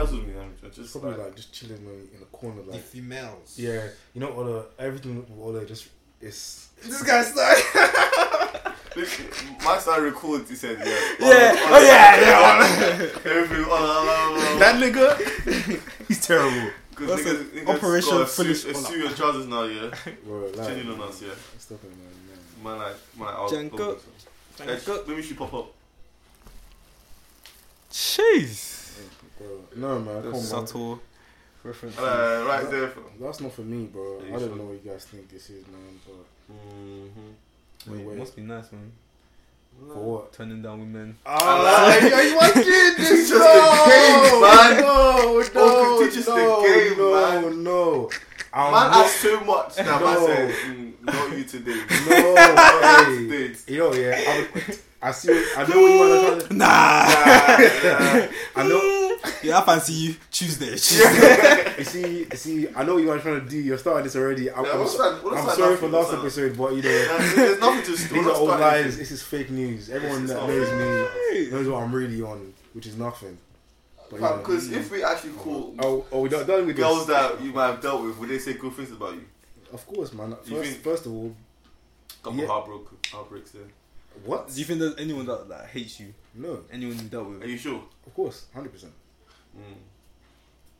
[0.00, 0.34] frazzled me.
[0.38, 3.58] I'm just Just probably like, like just chilling in in the corner, The like females.
[3.58, 5.88] yeah, you know, all the everything with all the just
[6.20, 7.64] it's this guy's like.
[9.64, 10.50] My son records.
[10.50, 10.86] He said, "Yeah,
[11.20, 11.52] Yeah.
[11.56, 12.20] Oh, Oh yeah.
[12.20, 13.30] Yeah.
[13.30, 13.64] Everything.
[13.64, 14.58] Oh, oh, oh, oh.
[14.58, 15.80] that nigga.
[16.08, 18.88] He's terrible, Because What's niggas, niggas Operation got a Finish suit, a Honor.
[18.88, 19.94] suit and trousers now, yeah.
[20.24, 20.40] bro.
[20.40, 21.28] Like, Chilling on us, yeah.
[21.58, 21.98] Stop it, man.
[22.26, 22.78] man.
[22.78, 23.90] Man, like, man, like, I'll, Janko.
[24.58, 25.72] I'll, Hey, Maybe pop up.
[27.92, 28.79] Jeez.
[29.40, 30.40] Bro, no man, come on.
[30.40, 31.00] Subtle
[31.64, 31.98] reference.
[31.98, 32.92] Uh, right there.
[33.20, 34.20] That's not for me, bro.
[34.26, 34.56] I don't sure?
[34.56, 35.98] know what you guys think this is, man.
[36.06, 37.30] But Mm-hmm.
[37.86, 38.14] no Wait, way.
[38.16, 38.90] must be nice, man.
[39.92, 40.32] for what?
[40.32, 41.16] Turning down women.
[41.24, 42.62] Ah, are you watching
[42.98, 43.30] this?
[43.30, 43.38] us the
[43.86, 44.80] game, man.
[44.82, 47.64] No, Uncle, no, teach us the no, game, no, man.
[47.64, 48.10] no.
[48.52, 49.76] I'm Man not- asked so much.
[49.78, 50.04] Now, No.
[50.06, 51.80] man said, mm, not you today.
[52.08, 53.52] No, hey.
[53.54, 53.78] today.
[53.78, 54.16] Know, yeah.
[54.26, 55.28] I, I see.
[55.32, 55.98] What, I know what you
[56.28, 56.54] want to.
[56.54, 56.66] Nah.
[56.66, 58.79] Yeah, I know.
[59.42, 60.70] Yeah, I fancy you Tuesday.
[60.76, 61.74] Tuesday.
[61.78, 62.68] You see, you see.
[62.74, 63.56] I know what you are trying to do.
[63.58, 64.50] You're starting this already.
[64.50, 66.88] I'm, Yeah, I'm, what's that- I'm that sorry for last What's episode, but you know,
[67.18, 68.80] There's there's nothing to these we're are not old lies.
[68.84, 68.98] anything.
[68.98, 69.90] This is fake news.
[69.90, 73.38] Everyone that knows me knows what I'm really on, which is nothing.
[74.10, 74.36] But, you know.
[74.38, 77.16] Because if we actually call Oh, oh, we don't done with girls this.
[77.16, 79.24] that you might have dealt with, would they say good things about you?
[79.72, 80.30] Of course, man.
[80.46, 81.34] You First, think- first of all,
[82.22, 82.48] Couple Yeah.
[82.48, 83.62] heartbreak, heartbreaks there.
[84.26, 84.48] what?
[84.52, 86.12] Do you think there's anyone that, that hates you?
[86.34, 87.42] No, Anyone you dealt with?
[87.42, 87.82] Are you sure?
[88.06, 88.92] of course, hundred percent.
[89.56, 89.74] Mm.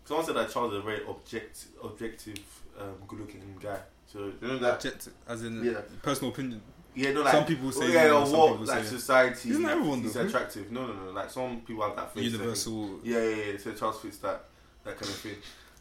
[0.05, 2.39] Someone said that Charles is a very object, objective,
[2.79, 3.79] um, good-looking guy.
[4.07, 4.75] So you know that.
[4.77, 5.81] Objective, as in Yeah.
[6.03, 6.61] personal opinion.
[6.95, 9.51] Yeah, no, like Some people say yeah, no, or what people like say- society.
[9.51, 10.23] Isn't everyone He's though?
[10.27, 10.73] attractive.
[10.73, 11.11] No, no, no.
[11.13, 12.25] Like some people have that face.
[12.33, 13.01] that- Universal.
[13.05, 13.59] Yeah, yeah, yeah.
[13.59, 14.45] So Charles fits that
[14.85, 15.37] that kind of thing.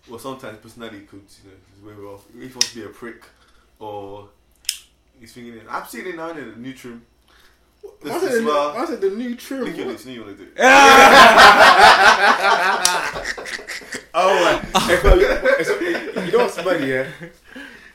[0.08, 1.52] Well, sometimes personality could, you
[1.92, 2.26] know, way off.
[2.30, 3.24] If he wants to be a prick,
[3.80, 4.30] or
[5.20, 5.60] he's thinking.
[5.68, 7.00] I've seen it now in the neutral.
[7.86, 8.78] I This said, is well.
[8.78, 9.66] I said the new trim.
[9.66, 9.98] Look at what?
[9.98, 10.06] this.
[10.06, 10.58] You want to do it.
[14.12, 16.88] Oh, if I- if- you know what's funny?
[16.90, 17.08] Yeah,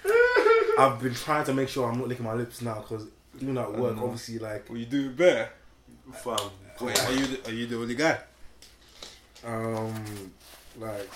[0.78, 3.06] I've been trying to make sure I'm not licking my lips now because
[3.40, 5.50] even at work, obviously, like Well, you do it better.
[6.12, 6.39] Fam.
[6.80, 8.18] Wait, are you the, are you the only guy?
[9.44, 10.33] um,
[10.78, 11.08] like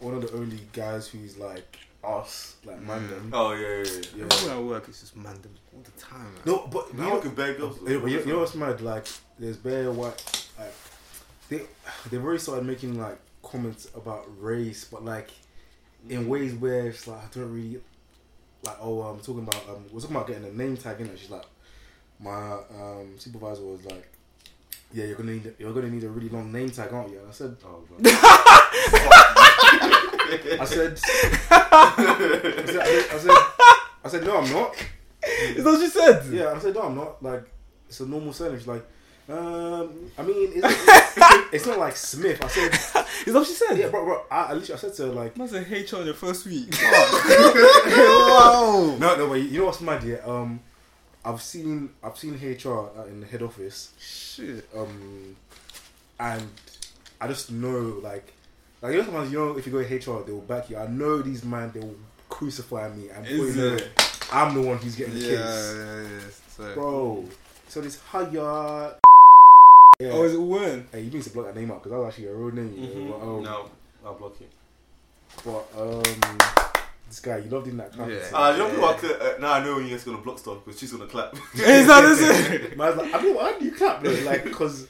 [0.00, 3.30] one of the only guys who's like us, like man them.
[3.32, 4.24] Oh yeah, yeah, yeah.
[4.30, 4.46] Yeah.
[4.48, 6.22] When I work, it's just man them all the time.
[6.24, 6.42] Man.
[6.44, 7.78] No, but you Now know, I can bear girls.
[7.86, 8.80] you know, you know what's mad?
[8.80, 9.06] Like,
[9.38, 10.48] there's bare white.
[10.58, 10.74] Like,
[11.48, 11.62] they
[12.10, 15.30] they've already started making like comments about race, but like
[16.08, 17.80] in ways where it's like I don't really
[18.64, 18.76] like.
[18.80, 21.18] Oh, I'm talking about um, we're talking about getting a name tag in it.
[21.18, 21.44] She's like,
[22.18, 24.08] my um supervisor was like,
[24.92, 27.18] yeah, you're gonna need you're gonna need a really long name tag, aren't you?
[27.20, 27.98] And I said, Oh, bro.
[30.60, 30.98] I said,
[31.50, 33.30] I said, I said,
[34.04, 34.74] I said, no, I'm not.
[35.24, 36.24] Is that what you said?
[36.32, 37.22] Yeah, I said, no, I'm not.
[37.22, 37.44] Like,
[37.88, 38.58] it's a normal surname.
[38.58, 38.84] She's like,
[39.28, 40.66] um, I mean, it's,
[41.16, 42.42] it's, it's not like Smith.
[42.44, 42.72] I said,
[43.26, 43.78] Is that what she said?
[43.78, 44.22] yeah, bro, bro.
[44.30, 46.74] I, I literally, I said to her, like, Must have HR on your first week.
[47.86, 48.96] wow.
[48.98, 50.02] No, no, but you know what's mad?
[50.02, 50.60] Yeah, um,
[51.24, 54.68] I've seen, I've seen HR uh, in the head office, Shit.
[54.76, 55.36] um,
[56.18, 56.48] and
[57.20, 58.32] I just know, like,
[58.82, 60.76] like you know, sometimes you know, if you go to HR, they will back you.
[60.76, 61.96] I know these man, they will
[62.28, 63.88] crucify me and put Is you know, it?
[64.32, 66.20] I'm the one who's getting the Yeah, case, yeah, yeah.
[66.48, 66.74] So.
[66.74, 67.24] bro.
[67.68, 68.96] So this hiya.
[70.00, 70.08] Yeah.
[70.10, 70.88] Oh, is it Warren?
[70.90, 72.74] Hey, you need to block that name out because that was actually a real name.
[72.76, 73.12] You know?
[73.12, 73.70] but, um, No,
[74.04, 74.50] I'll block it.
[75.44, 76.38] but um,
[77.08, 78.08] this guy, you loved him that clap.
[78.08, 78.16] Yeah.
[78.32, 80.64] Uh, you know, people are cl- uh, now I know when you're gonna block stuff
[80.64, 81.34] because she's gonna clap.
[81.54, 82.76] Is that is it?
[82.76, 84.10] Man's like, I mean, why do you clap though?
[84.24, 84.88] Like, because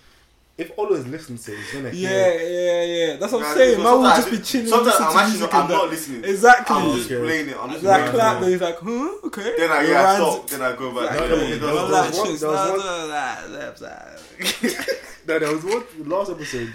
[0.62, 2.40] if Ola's listening to it, he's gonna Yeah, hear.
[2.48, 3.16] yeah, yeah.
[3.16, 3.76] That's what I'm saying.
[3.78, 4.66] because Man will just be I- chilling.
[4.68, 6.24] Sometimes I'm actually music not, I'm not listening.
[6.24, 6.76] Exactly.
[6.76, 7.56] I'm just playing it.
[7.60, 8.40] I'm just That clap, it.
[8.40, 9.54] then he's like, hmm, Okay.
[9.58, 10.46] Then I Your yeah, I stop.
[10.48, 11.18] Then I go back.
[11.18, 11.82] No, Yeah, no, yeah, there yeah, was- yeah.
[11.82, 14.86] one- Elections, there was nah, one- nah, nah, left side.
[15.28, 16.72] No, there was one last episode.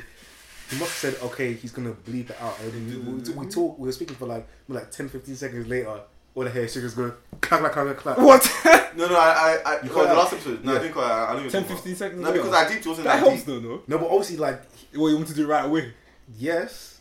[0.70, 2.60] He must have said, okay, he's gonna bleep it out.
[2.62, 3.80] And then we, we, we talk.
[3.80, 6.02] We were speaking for like like 10, 15 seconds later.
[6.38, 7.12] All the hair sugars go
[7.42, 8.20] clap, clap, clap, clap.
[8.20, 8.48] What?
[8.96, 10.64] No, no, I, I, I You oh, the last episode.
[10.64, 10.82] No, I Yeah.
[10.82, 11.04] didn't quite.
[11.10, 12.54] I, I don't 10, even 15 seconds No, because.
[12.54, 13.46] I did wasn't That that helps deep.
[13.46, 13.82] though, no?
[13.88, 14.62] No, but obviously, like,
[14.94, 15.94] what you want to do right away.
[16.38, 17.00] yes,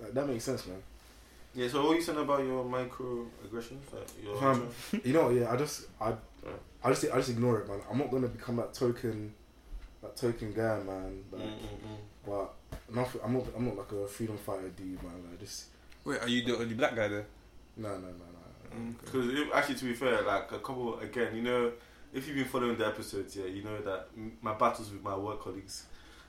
[0.00, 0.82] like, that makes sense, man.
[1.54, 1.68] Yeah.
[1.68, 3.92] So what are you saying about your microaggressions?
[3.92, 4.68] Like your Um,
[5.04, 6.14] you know, yeah, I just, I,
[6.82, 7.80] I just, I just ignore it, man.
[7.90, 9.34] I'm not gonna become that token,
[10.02, 11.24] that token guy, man.
[11.30, 11.96] Like, mm, mm.
[12.26, 12.54] but
[12.94, 15.12] not, I'm not, I'm not like a freedom fighter dude, man.
[15.30, 15.66] Like, just,
[16.04, 17.26] Wait, are you the only black guy there?
[17.76, 18.94] No, no, no, no.
[19.02, 21.72] Because actually, to be fair, like a couple again, you know,
[22.12, 24.08] if you've been following the episodes, yeah, you know that
[24.40, 25.86] my battles with my work colleagues,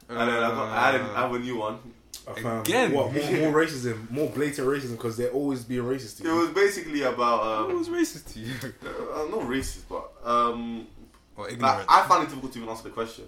[0.08, 1.80] and then I, got, I, had a, I have a new one.
[2.28, 2.92] Again?
[2.92, 6.50] what more, more racism, more blatant racism because they're always being racist to It was
[6.50, 8.54] basically about Who um, was racist to you?
[8.64, 10.88] uh, not racist, but um,
[11.36, 11.86] Or like.
[11.88, 13.26] I found it difficult to even answer the question.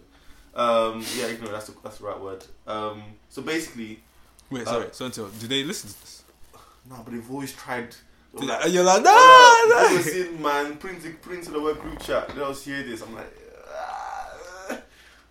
[0.55, 1.51] Um, yeah, ignorant.
[1.51, 2.43] That's the, that's the right word.
[2.65, 3.99] Um, so basically,
[4.49, 4.87] Wait, Uh, sorry.
[4.91, 6.23] So until do they listen to this?
[6.89, 7.95] No, but they've always tried.
[8.39, 9.97] They're Like, like- you're like, no, uh, no.
[9.97, 12.35] I've seen man print it, print to the work group chat.
[12.37, 13.01] Let us hear this.
[13.01, 13.31] I'm like,
[14.69, 14.75] uh,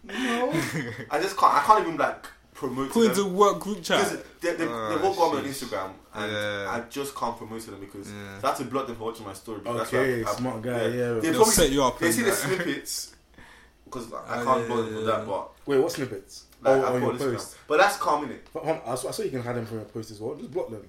[0.05, 0.53] no.
[1.11, 1.55] I just can't.
[1.55, 2.91] I can't even like promote.
[2.91, 3.11] Put them.
[3.11, 4.25] into work group Because chat.
[4.41, 5.45] they, they, Oh, they've all got me on.
[5.47, 6.71] Instagram, and Yeah.
[6.71, 8.41] I just can't promote to them because Yeah.
[8.41, 9.59] so I have to block them for watching my story.
[9.61, 10.87] because that's why Okay, I- I- smart guy, yeah.
[10.87, 13.15] They They'll probably set you up They and see the snippets
[13.85, 15.27] because I Oh, can't yeah, block them yeah, for that.
[15.27, 16.45] But Wait, what snippets?
[16.63, 17.57] like, oh, I on put your post.
[17.69, 18.47] But that's calming it.
[18.53, 20.21] But, hold on, I saw, I saw you can hide them from your post as
[20.21, 20.35] well.
[20.37, 20.89] Just block them.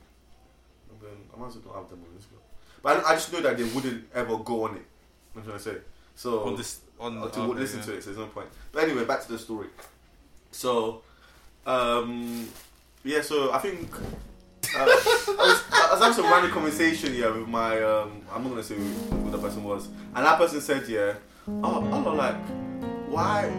[1.07, 2.44] Then I might as well not have them on Instagram.
[2.83, 4.86] But I, I just know that they wouldn't ever go on it.
[5.36, 5.77] I'm trying to say.
[6.15, 7.86] So on this, on the, to listen yeah.
[7.86, 8.48] to it, so there's no point.
[8.71, 9.68] But anyway, back to the story.
[10.51, 11.04] So,
[11.65, 12.50] um,
[13.04, 14.00] yeah, so I think uh,
[14.75, 18.63] I, was, I was having some random conversation here with my, um, I'm not gonna
[18.63, 21.13] say who, who the person was, and that person said, yeah,
[21.48, 22.36] oh, oh, like,
[23.10, 23.51] why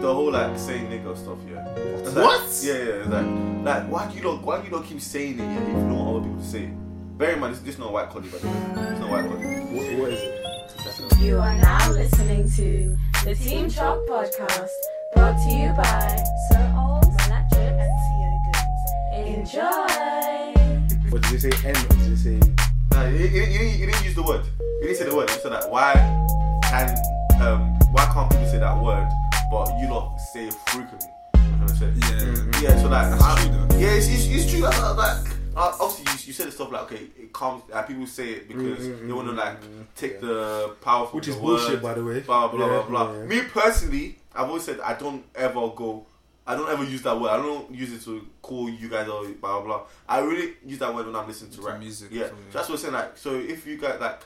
[0.00, 1.66] the whole like saying nigga stuff, yeah?
[1.76, 2.60] It's like- What?
[2.62, 3.26] yeah, yeah, it's like,
[3.64, 5.74] like, why do you not, why do you not keep saying it, yeah, if you
[5.74, 7.18] don't want other people to say it?
[7.18, 8.52] Bear in mind, this, this is not white collie, by the way.
[8.90, 9.46] It's not white collie.
[9.46, 11.20] What, what is it?
[11.20, 14.70] You are now listening to the Team Chalk Podcast,
[15.14, 16.16] brought to you by
[16.48, 17.76] Sir Old Electric
[19.12, 21.10] and Enjoy.
[21.10, 21.50] What did you say?
[21.68, 22.40] N or did you say?
[22.92, 24.44] No, you didn't use the word.
[24.80, 25.28] You didn't say the word.
[25.28, 25.70] You said that.
[25.70, 25.92] Why
[26.64, 26.88] can
[27.42, 29.08] um why can't people say that word,
[29.50, 31.08] but you not say it frequently?
[31.34, 32.14] I'm trying to say.
[32.60, 32.60] Yeah.
[32.70, 33.78] Yeah, so like, That's I- true though.
[33.78, 34.60] yeah, it's, it's, it's true.
[34.60, 35.16] Like, like
[35.56, 37.62] uh, obviously, you, you said the stuff like, okay, it comes.
[37.68, 39.56] Like, people say it because Mm, mm, they want to like
[39.96, 40.20] take yeah.
[40.20, 42.20] the power Which is bullshit, by the way.
[42.20, 43.18] Blah blah Yeah, blah blah.
[43.20, 43.26] yeah.
[43.26, 46.06] Me personally, I've always said I don't ever go.
[46.46, 47.30] I don't ever use that word.
[47.30, 49.82] I don't use it to call you guys or blah blah blah.
[50.08, 52.68] I really use that word when I'm listening to To rap music Yeah, so that's
[52.68, 52.94] what I'm saying.
[52.94, 54.20] Like, so if you guys like,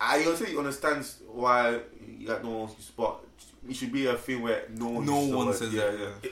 [0.00, 1.80] I also understands why
[2.18, 3.24] you like no one wants to spot.
[3.68, 5.06] It should be a thing where no one.
[5.06, 6.08] No one says yeah, it, yeah.
[6.22, 6.30] yeah.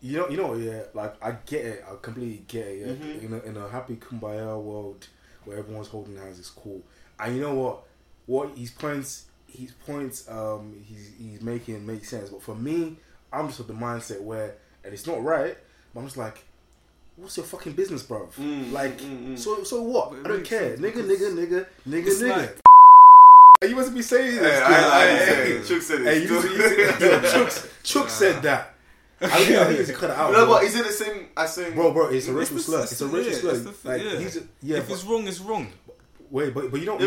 [0.00, 0.82] You know, you know, yeah.
[0.94, 1.84] Like I get it.
[1.90, 2.78] I completely get it.
[2.78, 2.92] Yeah.
[3.06, 3.22] Mhm.
[3.24, 5.06] In, a, in a happy kumbaya world
[5.44, 6.82] where everyone's holding hands is cool.
[7.18, 7.82] And you know what?
[8.26, 12.28] What his points, his points, um, he's he's making make sense.
[12.30, 12.96] But for me,
[13.32, 14.54] I'm just of the mindset where,
[14.84, 15.56] and it's not right.
[15.92, 16.44] But I'm just like,
[17.16, 18.28] what's your fucking business, bro?
[18.38, 19.38] Mm, like, mm, mm.
[19.38, 20.10] so so what?
[20.10, 20.76] But I don't care.
[20.76, 22.36] sense Nigga, nigga, nigga, nigga, it's nigga.
[22.36, 22.58] like-
[23.62, 24.44] you must be saying this.
[24.44, 24.62] Hey, dude.
[24.62, 25.64] I, I, yeah, hey, yeah.
[25.64, 26.04] Chuck said it.
[26.04, 28.74] Hey, you, you, you, yo, Chooks, Chooks said that.
[29.20, 30.30] I think, I think it's cut it out.
[30.30, 30.54] No, bro.
[30.54, 31.74] but is it the same as saying?
[31.74, 32.82] Bro, bro, it's a racial the- slur.
[32.82, 33.52] it's It's a racial yeah, slur.
[33.54, 34.18] the- like yeah.
[34.20, 35.72] he's a, yeah, if but, it's wrong, it's wrong.
[36.30, 37.00] wait, but but you don't.
[37.00, 37.06] Yeah,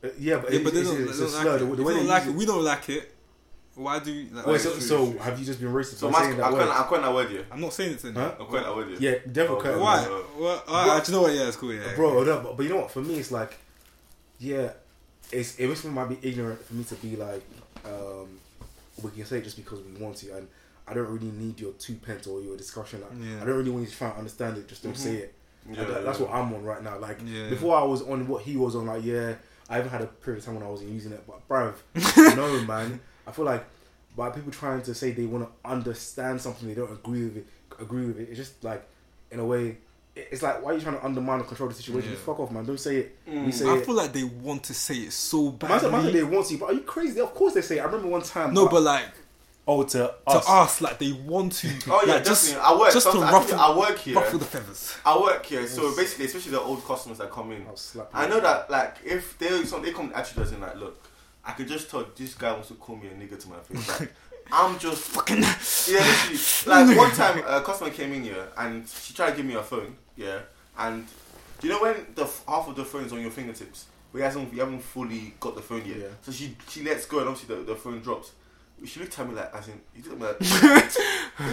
[0.00, 1.50] but, Yeah, it- but they it's, don't, it's they a don't slur.
[1.50, 1.76] like The, it.
[1.76, 2.38] the way they they like use it.
[2.38, 3.14] We don't like it.
[3.74, 4.28] Why do you?
[4.32, 6.42] Like, Wait, Wait, so, so have you just been racist So by I'm saying that
[6.50, 6.68] calling word?
[6.72, 7.46] I'm calling word here.
[7.50, 8.34] I'm not saying it to Huh?
[8.38, 8.98] I'm calling that word here.
[9.00, 9.78] Yeah, devil Oh, cut.
[9.80, 10.06] Why?
[10.38, 11.32] Well, alright, do you know what?
[11.34, 11.72] Yeah, it's cool.
[11.72, 12.22] Yeah, bro?
[12.24, 12.90] But, but you know what?
[12.92, 13.56] For me, it's like,
[14.38, 14.72] yeah,
[15.32, 17.42] it's it me might be ignorant for me to be like,
[17.84, 18.28] um,
[19.02, 20.46] we can say it just because we want to, and
[20.86, 23.00] I don't really need your two pence or your discussion.
[23.00, 23.42] Like, Yeah.
[23.42, 24.68] I don't really want you to try and understand it.
[24.68, 25.34] Just don't say it.
[25.70, 26.98] Yeah, that- that's what I'm on right now.
[26.98, 27.48] Like Yeah.
[27.48, 28.86] before, I was on what he was on.
[28.86, 29.34] Like yeah,
[29.70, 31.22] I even had a period of time when I wasn't using it.
[31.26, 31.74] But bruv,
[32.36, 33.64] no man, I feel like
[34.16, 37.46] by people trying to say they want to understand something, they don't agree with it.
[37.80, 38.28] Agree with it.
[38.28, 38.84] It's just like
[39.30, 39.78] in a way,
[40.14, 42.10] it's like why are you trying to undermine and control the situation?
[42.10, 42.16] Yeah.
[42.18, 42.64] Fuck off, man.
[42.66, 43.26] Don't say it.
[43.28, 43.46] Mm.
[43.46, 43.86] We say I it.
[43.86, 46.12] feel like they want to say it so Man said, man said badly.
[46.12, 47.20] they want to, but are you crazy?
[47.20, 47.78] Of course they say.
[47.78, 47.80] It.
[47.80, 48.52] I remember one time.
[48.52, 49.06] No, I- but like
[49.66, 50.48] oh to to us.
[50.48, 51.68] us, like they want to.
[51.88, 52.76] Oh yeah, like, just definitely.
[52.76, 52.92] I work.
[52.92, 54.14] just to sometimes- ruffle, I work here.
[54.16, 54.96] ruffle the feathers.
[55.06, 58.18] I work here, so basically, especially the old customers that come in, I'll slap you.
[58.18, 61.02] I know that like if they so they come to attitude as in like, look,
[61.44, 64.00] I could just tell this guy wants to call me a nigga to my face.
[64.00, 64.12] Like,
[64.54, 65.36] I'm just Fucking
[65.88, 66.94] yeah, literally.
[66.94, 69.62] Like one time, a customer came in here and she tried to give me her
[69.62, 69.96] phone.
[70.16, 70.40] Yeah,
[70.78, 71.06] and
[71.60, 74.58] do you know when the half of the phone's on your fingertips, we hasn't we
[74.58, 75.96] haven't fully got the phone yet.
[75.98, 76.06] Yeah.
[76.22, 78.32] So she she lets go and obviously the, the phone drops.
[78.84, 80.98] She looked at me like, as in, you me like, this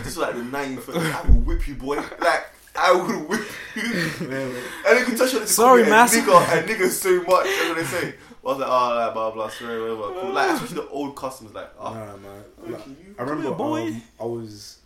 [0.08, 0.42] is like the
[0.82, 0.98] phone.
[0.98, 1.98] I will whip you, boy.
[2.20, 4.28] Like I will whip you.
[4.28, 4.64] Man, man.
[4.88, 5.56] And you can touch on this.
[5.56, 6.16] Sorry, mass.
[6.16, 7.46] nigga, a nigga so much.
[7.46, 8.16] That's what they say.
[8.44, 10.20] I was like, oh, like, blah blah, sorry, whatever.
[10.22, 10.32] Cool.
[10.34, 12.44] Like especially the old customers, like, oh, Nah, man.
[12.66, 12.82] Like,
[13.20, 13.88] I remember boy.
[13.88, 14.79] um, I was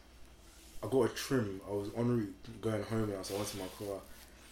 [0.84, 1.62] I got a trim.
[1.68, 4.00] I was en route going home now, so I went to my car,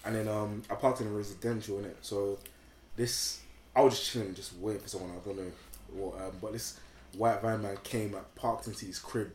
[0.05, 1.97] and then um I parked in a residential in it.
[2.01, 2.39] So
[2.95, 3.41] this
[3.75, 5.11] I was just chilling, just waiting for someone.
[5.11, 5.51] I don't know
[5.93, 6.79] what, um, but this
[7.17, 9.31] white van man came, like, parked into his crib,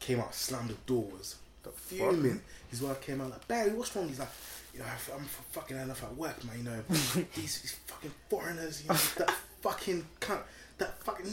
[0.00, 2.40] came out, slammed the doors, the fuming.
[2.70, 4.08] His wife came out like, Barry, what's wrong?
[4.08, 4.28] He's like.
[4.72, 5.22] You know, I'm
[5.52, 6.58] fucking enough at work, man.
[6.58, 10.40] You know, these, these fucking foreigners, you know, that fucking cunt,
[10.78, 11.26] that fucking.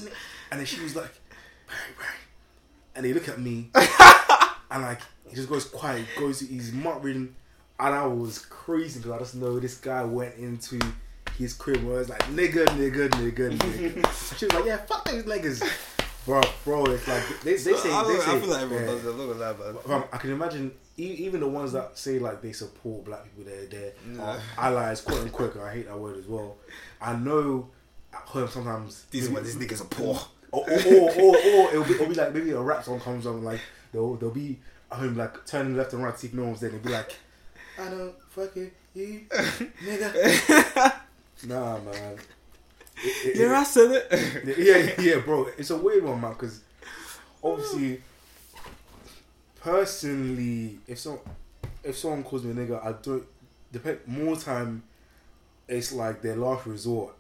[0.51, 1.09] And then she was like,
[1.67, 2.19] Barry, Barry,
[2.95, 3.71] and they look at me
[4.71, 7.35] and like he just goes quiet goes he's muttering
[7.79, 10.79] and I was crazy because I just know this guy went into
[11.37, 15.23] his crib where it's like nigga nigga nigga nigga she was like yeah fuck those
[15.23, 15.63] niggas
[16.25, 18.91] bro bro it's like they, they say I, they say I feel like everyone yeah.
[18.91, 19.11] does that.
[19.11, 20.03] Look at that, man.
[20.11, 24.39] I can imagine even the ones that say like they support black people, they're they're
[24.57, 25.57] allies, quote unquote.
[25.57, 26.57] I hate that word as well.
[27.01, 27.69] I know
[28.13, 30.19] at home sometimes These are why these niggas are poor.
[30.51, 33.25] or, or, or, or, or it'll, be, it'll be like maybe a rap song comes
[33.25, 34.59] on like they'll they'll be
[34.91, 36.69] at home like turning left and right to see if no one's there.
[36.69, 37.15] They'll be like,
[37.79, 40.93] I don't fucking you, nigga.
[41.47, 42.17] nah, man.
[43.03, 44.57] It- it- Yeah, I said it.
[44.97, 45.47] yeah, yeah, bro.
[45.57, 46.61] It's a weird one, man, because
[47.43, 48.01] obviously,
[49.59, 51.19] personally, if some
[51.83, 53.23] if someone calls me a nigga, I don't
[53.71, 54.83] depend more time.
[55.67, 57.13] It's like their last resort.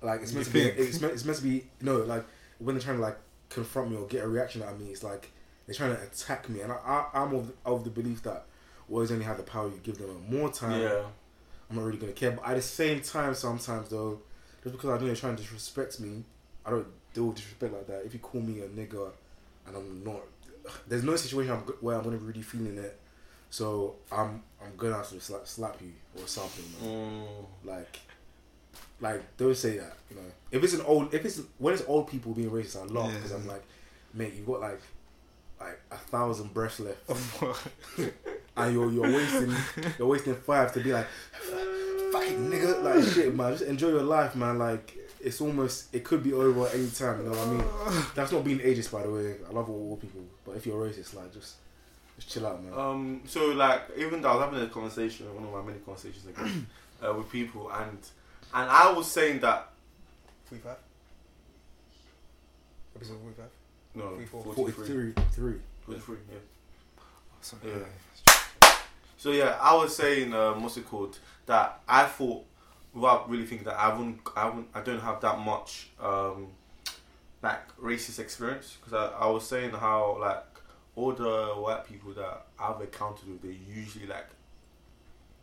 [0.00, 0.82] Like it's meant You to be.
[0.82, 1.64] It's meant, it's meant to be.
[1.80, 2.24] No, like
[2.58, 5.02] when they're trying to like confront me or get a reaction out of me, it's
[5.02, 5.30] like
[5.66, 8.46] they're trying to attack me, and I, I, I'm of, of the belief that
[8.90, 10.10] always only have the power you give them.
[10.10, 11.04] And more time, Yeah.
[11.70, 12.32] I'm not really gonna care.
[12.32, 14.20] But at the same time, sometimes though,
[14.62, 16.24] just because I know you're trying to disrespect me,
[16.66, 18.04] I don't deal with disrespect like that.
[18.04, 19.10] If you call me a nigga
[19.66, 20.20] and I'm not,
[20.86, 22.98] there's no situation I'm, where I'm gonna be really feeling it.
[23.48, 26.64] So I'm I'm gonna have to slap, slap you or something.
[26.82, 27.24] Man.
[27.24, 27.46] Mm.
[27.64, 28.00] Like,
[29.00, 29.96] like don't say that.
[30.10, 32.84] You know, if it's an old, if it's when it's old people being racist, I
[32.92, 33.62] laugh because I'm like,
[34.12, 34.80] mate, you got like
[35.64, 37.08] like a thousand breaths left.
[38.54, 39.54] And you're you're wasting
[39.98, 41.06] you're wasting five to be like
[42.12, 43.52] fucking nigga like shit man.
[43.52, 44.58] Just enjoy your life man.
[44.58, 48.04] Like it's almost it could be over at any time you know what I mean?
[48.14, 49.36] That's not being ageist by the way.
[49.48, 50.20] I love all, all people.
[50.44, 51.54] But if you're racist like just
[52.16, 52.74] just chill out man.
[52.78, 56.26] Um, so like even though I was having a conversation, one of my many conversations
[56.26, 56.66] again,
[57.02, 57.98] uh, with people, and
[58.52, 59.70] and I was saying that
[60.44, 60.76] 45?
[62.96, 63.46] Episode 45?
[63.94, 64.54] No, 44.
[64.54, 65.54] 43, 43 three
[65.86, 66.38] 43, yeah.
[67.40, 67.62] Sorry.
[67.66, 68.72] Yeah.
[69.16, 71.18] So yeah, I was saying, um, what's it called?
[71.46, 72.44] That I thought,
[72.94, 76.48] without really thinking that I wouldn't, I wouldn't, I don't have that much, um,
[77.42, 80.44] like racist experience because I, I was saying how like
[80.94, 84.26] all the white people that I've encountered with, they're usually like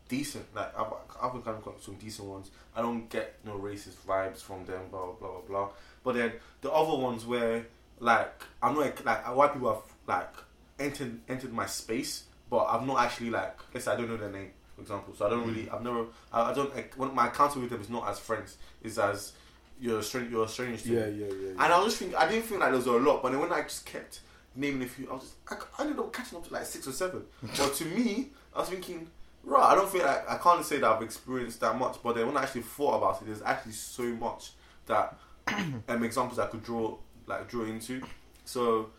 [0.08, 0.46] decent.
[0.56, 2.52] Like I've, I've encountered some decent ones.
[2.76, 4.84] I don't get no racist vibes from them.
[4.92, 5.42] Blah blah blah blah.
[5.48, 5.70] blah.
[6.04, 7.66] But then the other ones where
[8.00, 10.34] like I'm not like white people have like
[10.80, 14.32] entered entered my space, but I've not actually like let's say I don't know their
[14.32, 15.14] name, for example.
[15.16, 17.82] So I don't really I've never I, I don't like, when my encounter with them
[17.82, 19.34] is not as friends, is as
[19.80, 21.20] you're a stranger you're a stranger to yeah me.
[21.22, 23.22] yeah yeah, And I was just think I didn't think like there was a lot,
[23.22, 24.22] but then when I just kept
[24.56, 26.88] naming a few, I was just I, I ended up catching up to like six
[26.88, 27.24] or seven.
[27.58, 29.08] but to me, I was thinking,
[29.44, 31.98] right, I don't feel like I can't say that I've experienced that much.
[32.04, 34.52] But then when I actually thought about it, there's actually so much
[34.88, 35.18] that
[35.88, 36.98] um, examples I could draw
[37.30, 38.02] like draw into.
[38.46, 38.90] So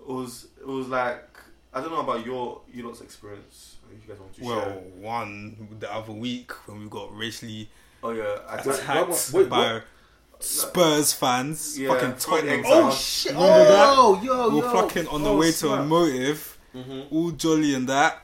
[0.00, 1.28] it was it was like
[1.74, 3.76] I don't know about your your lot's experience.
[3.92, 4.74] If you guys want to Well, share.
[5.00, 7.68] one the other week when we got racially
[8.02, 9.84] Oh yeah, I, Wait, attacked wait, by what?
[10.38, 12.90] Spurs fans, Yeah, fucking for Tottenham example.
[12.90, 13.00] fans.
[13.00, 13.88] shit Remember that?
[13.90, 15.80] oh yo we yo were fucking on the Oh, way to snap.
[15.80, 17.12] a motive, Mhm.
[17.12, 18.22] all jolly and that.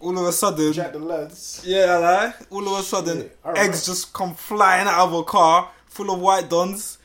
[0.00, 3.86] All of a sudden, Jack the lads yeah, like, all of a sudden, Shit, eggs
[3.86, 6.98] just come flying out of a car full of white dons.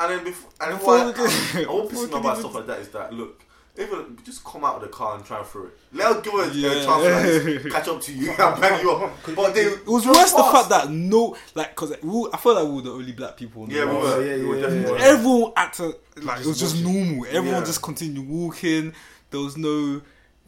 [0.00, 2.08] And then before, and Before what, we can- I, I, what before we pisses me
[2.12, 3.42] can about stuff like that is that look,
[3.76, 5.78] even just come out of the car and try and throw it.
[5.92, 6.70] Let us give us Yeah.
[6.70, 9.12] a chance to like, catch up to you and bang you up.
[9.36, 10.52] But they, It was so worse the fast.
[10.52, 13.64] fact that no, like, cause we, I felt like we were the only black people.
[13.64, 14.02] In the yeah, we world.
[14.18, 14.98] were, yeah, we were yeah, definitely.
[14.98, 15.04] yeah.
[15.06, 17.26] Everyone acted like it was Just just normal.
[17.26, 17.64] Everyone Yeah.
[17.66, 18.92] just continued walking.
[19.30, 20.00] There was no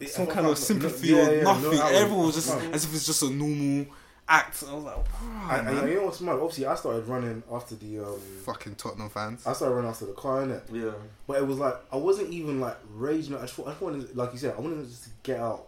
[0.06, 1.78] some kind of sympathy yeah, or yeah, nothing.
[1.78, 2.70] outward- Everyone was just no.
[2.72, 3.86] as if it's just a normal
[4.30, 4.62] act.
[4.68, 7.74] I was like, and, "Bruh, and you know what's mad obviously I started running after
[7.74, 9.46] the um fucking Tottenham fans.
[9.46, 10.92] I started running after the car innit Yeah.
[11.26, 13.34] But it was like I wasn't even like raging.
[13.36, 15.66] I just, I just wanted, like you said, I wanted just to get out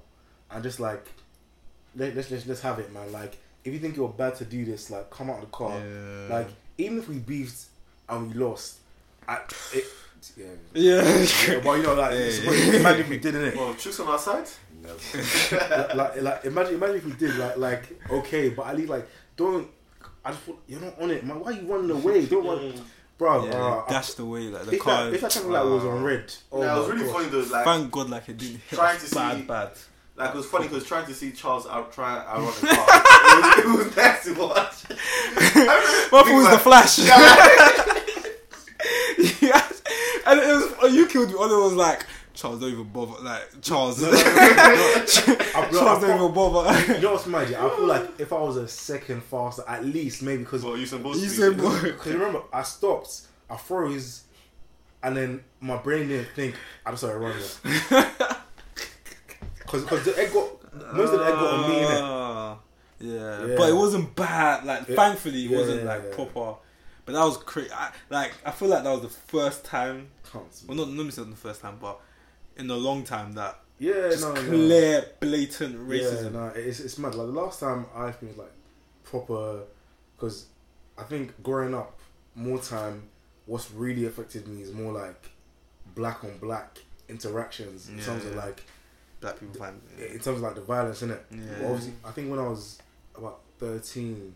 [0.51, 1.05] and just like
[1.97, 3.11] let, let's let's let's have it, man.
[3.13, 5.79] Like if you think you're bad to do this, like come out of the car.
[5.79, 6.35] Yeah.
[6.37, 7.67] Like even if we beefed
[8.09, 8.79] and we lost,
[9.29, 9.39] I
[9.73, 9.85] it,
[10.37, 10.47] yeah.
[10.75, 11.27] Yeah.
[11.49, 12.31] Yeah, but you know, like Yeah.
[12.31, 13.57] suppose- imagine if we didn't it.
[13.57, 14.49] Well, tricks on our side.
[14.83, 19.07] Like, like, like imagine imagine if we did like like okay, but at least like
[19.37, 19.69] don't.
[20.25, 21.41] I just thought you're not on it, man.
[21.41, 22.27] Why are you running away?
[22.33, 22.73] Don't run,
[23.19, 23.45] bro.
[23.45, 25.05] yeah, uh, I- dashed away like the if car.
[25.07, 27.13] that if that traffic light was on red, oh yeah, it was really gosh.
[27.13, 27.41] funny though.
[27.53, 29.71] Like, Thank God, like it didn't hit Trying to bad, see- bad.
[30.17, 32.87] like it was funny because trying to see Charles out try out run the car.
[33.59, 36.11] it, was, it was nice to watch.
[36.13, 36.99] What was the like- flash?
[39.41, 39.83] yes.
[40.27, 41.37] And it was oh, you killed me.
[41.39, 43.23] Other was like Charles don't even bother.
[43.23, 46.95] Like Charles, I- no, I Charles thought- don't even bother.
[46.95, 47.57] You know what's magic?
[47.59, 50.87] I feel like if I was a second faster, at least maybe because Well, you
[50.87, 51.35] supposed You to.
[51.35, 51.81] said, boy.
[51.83, 54.23] because remember I stopped, I froze,
[55.03, 56.55] and then my brain didn't think.
[56.87, 57.43] I just started running.
[59.59, 61.77] Because because the egg got most of the egg got on me.
[61.89, 62.57] Ah,
[63.01, 63.47] Yeah.
[63.47, 63.55] Yeah.
[63.57, 64.65] but it wasn't bad.
[64.65, 64.97] Like, Yeah.
[64.97, 66.15] thankfully, it Yeah, wasn't like yeah.
[66.15, 66.55] proper.
[67.05, 67.71] But that was crazy.
[68.11, 70.09] Like, I feel like that was the first time.
[70.31, 70.45] Can't.
[70.67, 72.01] Well, not not necessarily the first time, but
[72.57, 74.43] in a long time that Yeah, Just no, no.
[74.43, 76.33] clear, blatant Yeah, racism.
[76.33, 77.15] no, it's it's mad.
[77.15, 78.53] Like the last time I think like
[79.05, 79.61] proper,
[80.17, 80.47] because
[80.97, 81.99] I think growing up,
[82.35, 83.03] more time,
[83.47, 85.31] what's really affected me is more like
[85.95, 86.79] black on black
[87.09, 88.63] interactions in Yeah, terms of like
[89.21, 89.81] Black people find.
[89.99, 91.25] in terms of like the violence in it.
[91.31, 91.67] Yeah.
[91.67, 92.79] obviously, I think when I was
[93.17, 94.35] about thirteen,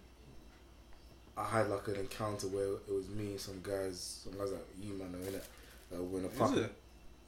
[1.37, 4.65] I had like an encounter where it was me and some guys, some guys like
[4.81, 5.45] you man, in it.
[5.95, 6.55] Uh, we're in a park.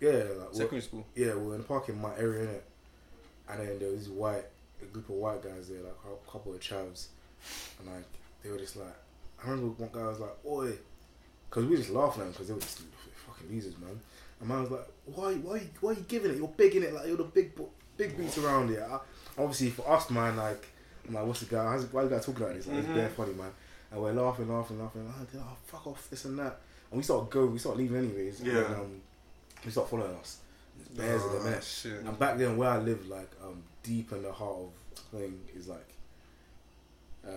[0.01, 1.07] Yeah, like Secondary school.
[1.15, 2.61] yeah, we were in a park in my area, innit?
[3.51, 4.45] And then there was this white,
[4.83, 7.09] a group of white guys there, like a couple of chavs.
[7.79, 8.05] And like,
[8.43, 8.95] they were just like,
[9.43, 10.73] I remember one guy was like, oi.
[11.49, 12.83] Because we were just laughing at them because they were just
[13.27, 13.99] fucking losers, man.
[14.41, 16.37] And man was like, why, why, why are you giving it?
[16.37, 17.53] You're big in it, like, you're the big,
[17.97, 18.87] big beats around here.
[18.89, 18.99] I,
[19.41, 20.67] obviously, for us, man, like,
[21.09, 21.65] I'm like, what's the guy?
[21.65, 22.67] How's, why you guys talking like this?
[22.67, 22.81] Like, Mhm.
[22.81, 23.51] It's bare funny, man.
[23.91, 25.11] And we're laughing, laughing, laughing.
[25.11, 26.61] Oh, oh, fuck off, this and that.
[26.91, 28.43] And we start going, we start leaving anyways.
[28.43, 28.59] Yeah.
[28.59, 29.01] And, um,
[29.65, 30.39] they start following us.
[30.97, 31.65] Bears in the Oh, minute.
[31.65, 32.01] shit.
[32.01, 35.69] And back then, where I lived, like um, deep in the heart of thing, is
[35.69, 35.87] like
[37.27, 37.31] uh,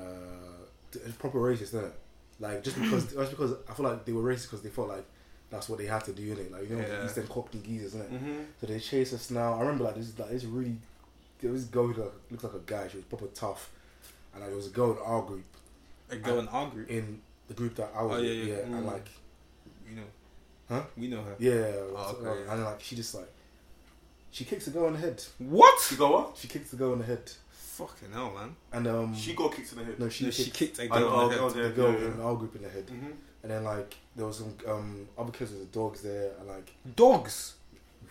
[0.93, 1.93] it's proper racist, isn't it?
[2.39, 5.05] Like just because, just because I feel like they were racist because they felt like
[5.49, 6.51] that's what they had to do, innit?
[6.51, 6.99] Like you know, Yeah.
[6.99, 8.13] the Eastern Cockney geezers, isn't it?
[8.13, 8.39] Mm-hmm.
[8.61, 9.53] So they chase us now.
[9.55, 10.75] I remember like this, like this really,
[11.41, 12.87] there was this girl who like, looked like a guy.
[12.87, 13.69] She was proper tough,
[14.33, 15.45] and like, there was a girl in our group,
[16.09, 16.89] A girl in our group.
[16.89, 18.59] in the group that I was, Oh, in, yeah, yeah.
[18.63, 18.91] and Mm.
[18.91, 19.07] like
[19.89, 20.03] You know.
[20.71, 20.83] Huh?
[20.97, 21.35] We know her.
[21.39, 21.51] yeah,
[21.95, 22.41] Oh, so, okay.
[22.49, 23.29] and then, like she just like
[24.31, 25.21] she kicks the girl in the head.
[25.39, 25.79] What?
[25.91, 26.37] You go what?
[26.37, 28.55] She kicks the girl in the head, Fucking hell, man.
[28.71, 29.99] and um, She got kicked in the head.
[29.99, 31.57] no, she No, kicked she kicked a I girl know, in the oh, head.
[31.57, 32.13] yeah, the girl yeah, yeah.
[32.13, 32.87] in our group in the head.
[32.87, 33.11] Mm-hmm.
[33.43, 36.71] And then like there was some um other kids with the dogs there and like
[36.95, 37.55] Dogs.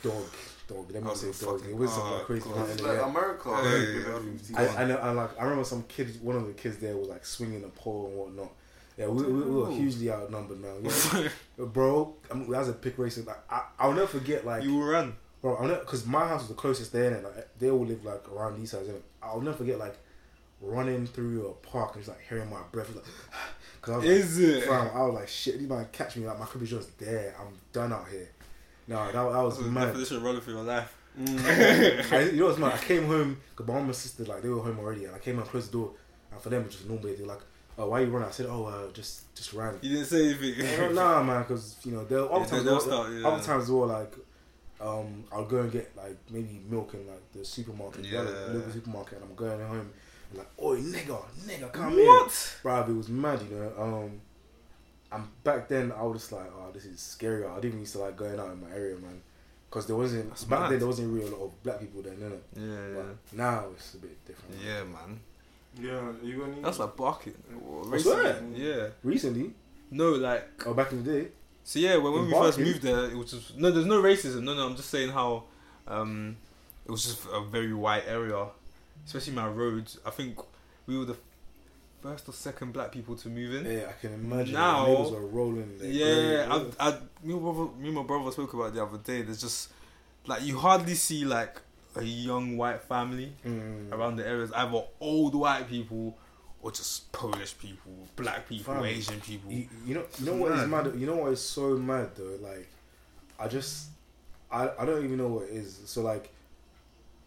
[0.02, 0.24] dog
[0.68, 0.90] dog.
[0.92, 1.62] Let me Oh, say dog.
[1.66, 2.48] It was some oh, like crazy.
[2.50, 2.68] God.
[2.70, 3.56] It's like America.
[3.56, 4.74] Hey, Very yeah.
[4.76, 4.96] I, I know.
[4.96, 5.40] I like.
[5.40, 6.18] I remember some kids.
[6.18, 8.52] One of the kids there was like swinging a pole and whatnot.
[9.00, 10.58] Yeah, we, we, we were hugely outnumbered.
[10.82, 11.28] Yeah.
[11.56, 14.44] Bro, I mean, as a pick racer, like I, I'll never forget.
[14.44, 15.16] Like, you will run.
[15.40, 18.04] bro, I'll never because my house was the closest there, and like they all live
[18.04, 18.88] like around these sides.
[18.88, 19.96] And I'll never forget like
[20.60, 22.94] running through a park and just like hearing my breath.
[22.94, 23.04] Like,
[23.82, 24.64] Cause I was like, Is it?
[24.64, 27.34] Fam, I was like, shit, these man catch me, like, my crib is just there.
[27.40, 28.28] I'm done out here.
[28.86, 29.86] No, that, that was That's the mad.
[29.86, 30.94] definition of running for your life.
[31.18, 32.12] Mm.
[32.12, 32.74] I, you know what's mad?
[32.74, 35.18] I came home, because my mum and sister, like, they were home already, and I
[35.18, 35.92] came home, closed the door,
[36.30, 37.10] and for them, it was just normal.
[37.10, 37.40] they're like,
[37.78, 38.28] oh, why you running?
[38.28, 39.78] I said, oh, uh, just, just ran.
[39.82, 40.94] You didn't say anything.
[40.94, 43.28] Nah, man, because, you know, there other Yeah, times, they'll they'll- start, yeah.
[43.28, 44.12] other times, they were like,
[44.80, 48.22] um, I'll go and get, like, maybe milk in, like, the supermarket, yeah.
[48.22, 48.52] Yeah.
[48.54, 49.90] local supermarket, and I'm going home,
[50.30, 52.06] and like, oi, nigga, nigga, come here.
[52.06, 52.28] What?
[52.62, 53.72] Bruv, it was mad, you know.
[53.82, 54.20] Um,
[55.12, 57.44] and back then, I was just like, oh, this is scary.
[57.44, 59.20] I didn't even used to like going out in my area, man.
[59.68, 60.70] Because there wasn't, That's back mad.
[60.72, 62.40] then, there wasn't really a lot of black people then, innit?
[62.56, 64.54] Yeah, But now it's a bit different.
[64.64, 64.78] yeah.
[64.78, 65.20] Yeah, man.
[65.78, 66.62] Yeah, you got any?
[66.62, 67.34] That's like barking.
[67.68, 68.42] Or I swear.
[68.54, 68.88] Yeah.
[69.02, 69.52] Recently,
[69.90, 70.66] No, like.
[70.66, 71.28] or back in the day,
[71.64, 73.70] So yeah, when, when In we first moved there, it was just no.
[73.70, 74.42] There's no racism.
[74.42, 74.66] No, no.
[74.66, 75.44] I'm just saying how
[75.86, 76.36] um,
[76.86, 78.46] it was just a very white area,
[79.06, 79.98] especially my roads.
[80.04, 80.38] I think
[80.86, 81.16] we were the
[82.02, 83.70] first or second black people to move in.
[83.70, 84.54] yeah, I can imagine.
[84.54, 85.78] Now- the niggas were rolling.
[85.78, 86.62] their Yeah.
[86.80, 86.90] I, I,
[87.22, 89.22] me and my brother, me and my brother spoke about it the other day.
[89.22, 89.68] There's just
[90.26, 91.60] like you hardly see like
[91.96, 93.90] a young white family Mm.
[93.92, 94.52] around the areas.
[94.52, 96.16] Either old white people
[96.62, 99.50] or just Polish people, black people, Fam, Asian people.
[99.50, 100.92] You, you know, you know what is Mad.
[100.96, 102.36] You know what is so mad though?
[102.40, 102.68] Like,
[103.38, 103.88] I just,
[104.52, 105.80] I, I don't even know what it is.
[105.86, 106.30] So like,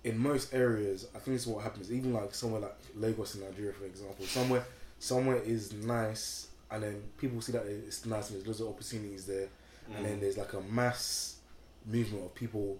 [0.03, 1.91] in most areas, I think this is what happens.
[1.91, 4.63] Even like somewhere like Lagos in Nigeria, for example, somewhere,
[4.99, 9.25] somewhere is nice, and then people see that it's nice and there's loads of opportunities
[9.25, 9.47] there,
[9.95, 11.37] and then there's like a mass
[11.85, 12.77] movement of people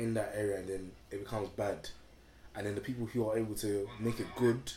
[0.00, 1.88] in that area, and then it becomes bad,
[2.56, 4.72] and then the people who are able to make it good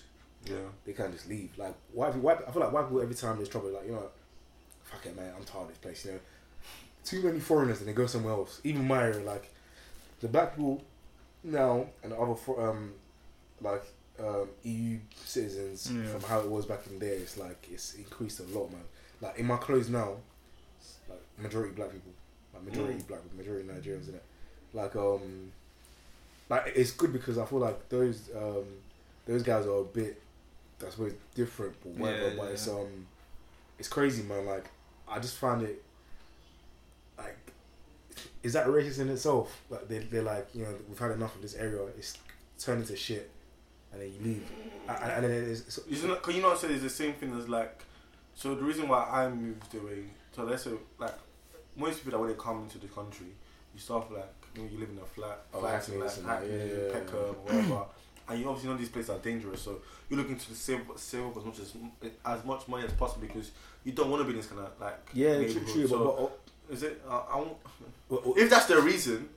[0.45, 0.55] yeah.
[0.85, 1.49] they can't just leave.
[1.57, 3.93] Like white people, white, I feel like white people every time there's trouble, like you
[3.93, 4.09] know,
[4.83, 6.05] fuck it, man, I'm tired of this place.
[6.05, 6.19] You know,
[7.05, 8.59] too many foreigners and they go somewhere else.
[8.63, 9.49] Even my area, like
[10.19, 10.83] the black people
[11.43, 12.93] now and the other for, um
[13.61, 13.83] like
[14.19, 16.05] um EU citizens Yeah.
[16.11, 18.81] from how it was back in there, it's like it's increased a lot, man.
[19.21, 20.17] Like in my clothes now,
[21.09, 22.11] like majority black people,
[22.53, 23.07] like majority Mm.
[23.07, 24.23] black, majority Nigerians in it.
[24.73, 25.51] Like um,
[26.49, 28.65] like it's good because I feel like those um
[29.25, 30.21] those guys are a bit
[30.85, 32.29] I suppose different but whatever.
[32.29, 32.51] Yeah, but yeah.
[32.51, 33.07] it's um
[33.79, 34.45] it's crazy man.
[34.45, 34.65] Like
[35.07, 35.83] I just find it
[37.17, 37.37] like
[38.41, 39.61] is that racist in itself?
[39.69, 42.17] Like they they're like, you know, we've had enough of this area, it's
[42.57, 43.29] turned into shit
[43.93, 44.51] and then you leave.
[44.87, 47.47] And, and then it's, it's Isn't can you not say it's the same thing as
[47.47, 47.83] like,
[48.35, 50.05] so the reason why I moved away,
[50.35, 51.13] so let's say like,
[51.77, 53.27] most people that when they come into the country,
[53.73, 56.25] you start like, you know, you live in a flat, Oh, flats in like and
[56.25, 56.93] that, Hackney, yeah, yeah, yeah.
[56.93, 57.85] Peckham, whatever.
[58.29, 61.37] And you obviously know these places are dangerous, so you're looking to save save up
[61.37, 61.73] as much as
[62.25, 63.51] as much money as possible because
[63.83, 65.67] you don't want to be in this kind of like yeah, true, neighborhood.
[65.73, 66.17] true, So but,
[66.69, 67.01] but, is it?
[67.07, 67.57] Uh, I won't,
[68.09, 69.27] but, but if that's the reason,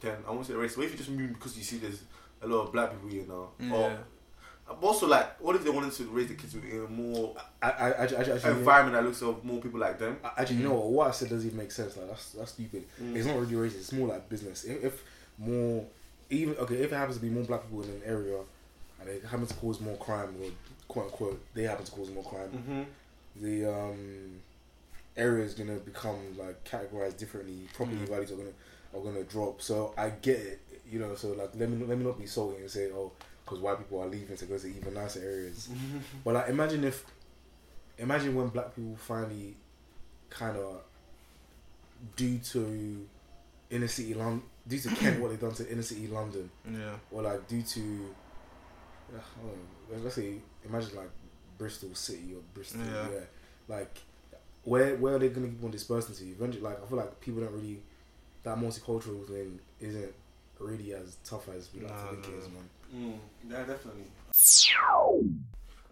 [0.00, 0.76] then I won't say racist.
[0.76, 2.02] What if you just move because you see there's
[2.40, 3.48] a lot of black people here now?
[3.58, 3.72] Yeah.
[3.74, 4.06] Or but
[4.82, 7.90] also like, what if they wanted to raise the kids in a more I, I,
[8.02, 10.18] actually, actually, environment that looks of more people like them?
[10.36, 10.90] Actually, you know what?
[10.90, 11.96] What I said doesn't even make sense.
[11.96, 12.84] Like that's that's stupid.
[13.02, 13.16] Mm.
[13.16, 13.76] It's not really racist.
[13.78, 14.64] It's more like business.
[14.64, 15.04] If, if
[15.38, 15.84] more,
[16.30, 18.38] even okay, if it happens to be more black people in an area,
[19.00, 20.50] and they happen to cause more crime, or
[20.88, 22.82] quote unquote, they happen to cause more crime, Mm-hmm.
[23.44, 24.40] the um,
[25.16, 27.66] area is gonna become like categorized differently.
[27.74, 28.08] Property Mm.
[28.08, 28.50] values are gonna
[28.94, 29.60] are gonna drop.
[29.62, 30.60] So I get it.
[30.90, 33.12] You know, so like let me let me not be salty and say oh
[33.48, 35.68] because white people are leaving to go to even nicer areas.
[36.24, 37.04] But like, imagine if,
[37.96, 39.56] imagine when black people finally,
[40.28, 40.82] kind of,
[42.16, 43.06] due to
[43.70, 46.94] inner city London, due to Kent, what they've done to inner city London, Yeah.
[47.10, 47.80] or like due to,
[49.10, 50.34] I don't know, let's say,
[50.64, 51.10] imagine like
[51.56, 53.08] Bristol City or Bristol, Yeah.
[53.12, 53.20] yeah,
[53.66, 53.96] like,
[54.64, 56.24] where where are they gonna keep on dispersing to?
[56.30, 57.80] Eventually, like, I feel like people don't really,
[58.42, 60.12] that multicultural thing isn't
[60.58, 62.68] really as tough as we like Nah, to think nah, it is, man.
[62.94, 64.04] Mm, yeah, definitely.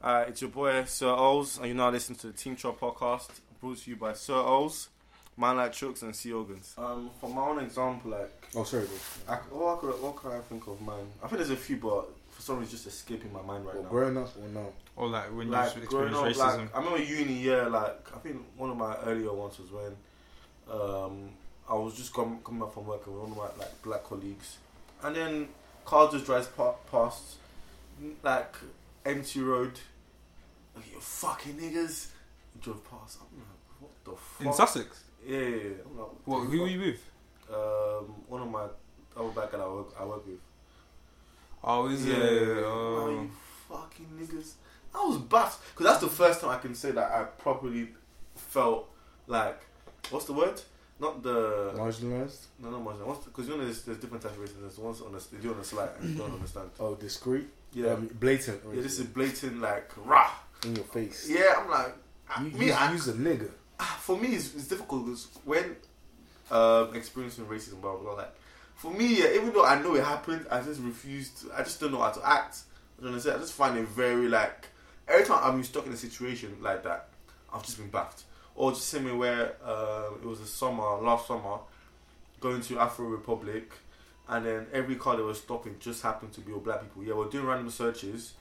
[0.03, 3.29] Uh, it's your boy Sir Ols, and you're now listening to the Team Chop podcast,
[3.61, 4.89] brought to you by Sir Ols,
[5.37, 6.75] Man Like Chooks, and Sea Organs.
[6.79, 9.35] Um, for my own example, like, Oh, sorry, bro.
[9.35, 11.07] I, what, could, what could I think of, man?
[11.23, 13.75] I think there's a few, but for some reason, it's just escaping my mind right
[13.75, 13.89] Well, now.
[13.91, 14.73] growing up or no?
[14.95, 16.59] Or like when like you growing experience up, racism.
[16.61, 17.69] like I remember uni year.
[17.69, 19.95] Like I think one of my earlier ones was when
[20.71, 21.31] um,
[21.69, 24.57] I was just com- coming back from work with one of my like black colleagues,
[25.03, 25.49] and then
[25.87, 26.49] car just drives
[26.91, 27.37] past,
[28.23, 28.55] like
[29.05, 29.73] empty road.
[30.75, 32.09] Like, you fucking niggas
[32.61, 33.19] drove past.
[33.21, 34.47] I'm like, what the fuck?
[34.47, 35.05] in Sussex.
[35.27, 35.71] yeah, yeah, yeah.
[35.91, 36.41] I'm like, What?
[36.45, 37.03] the Who were you with?
[37.49, 38.67] Um, one of my
[39.17, 40.41] other black guy I work I work with.
[41.65, 42.49] Oh, is yeah, it?
[42.65, 43.11] Oh, Oh.
[43.23, 43.31] you
[43.69, 44.53] fucking niggas.
[44.95, 47.89] I was baffed because that's the first time I can say that I properly
[48.35, 48.89] felt
[49.27, 49.61] like
[50.11, 50.61] what's the word?
[50.99, 52.47] Not the Marginalized?
[52.63, 54.61] no no much because you know there's, there's different types of racism.
[54.63, 55.59] There's ones on the they do on
[56.01, 56.71] and you don't understand.
[56.81, 57.47] Oh, discreet?
[57.73, 58.63] Yeah, Um, blatant.
[58.73, 58.81] yeah.
[58.81, 60.31] This is blatant like rah.
[60.65, 61.29] in your face.
[61.29, 61.95] Yeah, I'm like
[62.29, 62.67] I- You, me.
[62.67, 63.51] you, I, you's a nigga.
[64.01, 65.77] for me it's, it's difficult because when
[66.51, 68.13] um, experiencing racism, blah, blah blah.
[68.15, 68.35] Like
[68.77, 71.31] for me, yeah, even though I know it happened, I just refuse.
[71.43, 72.61] To, I just don't know how to act.
[72.99, 73.37] You know what I'm saying?
[73.37, 74.69] I just find it very like
[75.07, 77.09] every time I'm stuck in a situation like that,
[77.53, 78.23] I've just been baffed.
[78.57, 81.59] Or just way where uh, it was the summer, last summer,
[82.41, 83.71] going to Afro Republic,
[84.29, 87.05] and then every car that was stopping just happened to be all black people.
[87.05, 88.33] Yeah, we're doing random searches.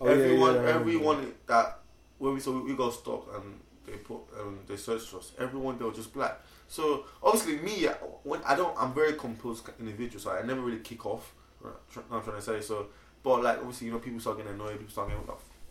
[0.00, 0.80] Oh, everyone, yeah, I remember.
[0.80, 1.78] everyone that
[2.18, 5.32] when we so we got stopped and they put um, they searched us.
[5.38, 6.40] Everyone they were just black.
[6.68, 7.92] So obviously me, I-
[8.24, 11.32] when I don't, I'm very composed individual, so I never really kick off.
[11.60, 11.74] Right,
[12.10, 12.86] I'm trying to say so,
[13.22, 15.24] but like obviously you know people start getting annoyed, people start getting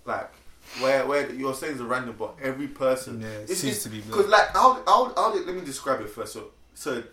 [0.05, 0.31] like
[0.81, 4.01] where where you're saying is random, but every person Yeah, it seems it's- to be
[4.01, 4.53] because black.
[4.53, 6.33] like how how how did, let me describe it first.
[6.33, 7.03] So so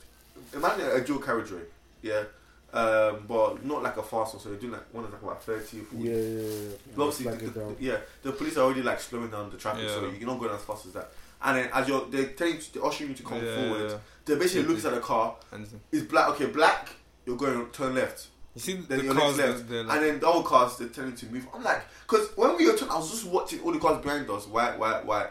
[0.55, 1.63] imagine a dual carriageway,
[2.03, 2.25] yeah,
[2.73, 4.43] um, but not like a fast one.
[4.43, 6.05] So they're doing like one is like about 30 or 40.
[6.09, 6.77] Yeah, yeah, yeah.
[6.95, 9.89] But obviously, Flag the, the- yeah, the police are already like slowing down the traffic,
[9.89, 11.11] so you're not going as fast as that.
[11.43, 13.91] And then as you're, they're telling you, they're ushering you to come Yeah, forward.
[13.91, 13.99] yeah.
[14.25, 15.37] They basically Yeah, looks at the car.
[15.53, 16.29] And It's black.
[16.31, 16.89] Okay, black.
[17.27, 18.29] You're going turn left.
[18.57, 19.69] You see Then the your cars, next left.
[19.69, 21.47] they're like, and then the other cars, they're telling to move.
[21.55, 24.29] I'm like, because when we were turning, I was just watching all the cars behind
[24.31, 25.29] us, white, white, white,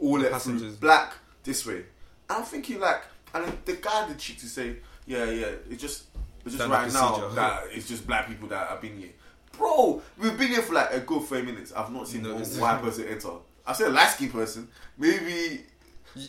[0.00, 0.76] all let through, Passengers.
[0.76, 1.76] black this way.
[1.78, 3.02] And I'm thinking like,
[3.34, 4.76] and then the guy had the cheek to say,
[5.06, 6.04] yeah, yeah, it's just,
[6.44, 7.34] it's just Standard right now procedure.
[7.34, 9.10] that it's just black people that have been here.
[9.56, 11.72] Bro, we've been here for like a good 30 minutes.
[11.72, 13.30] I've not seen No, it's- white person enter.
[13.66, 14.68] I've seen a light skinned person.
[14.96, 15.62] Maybe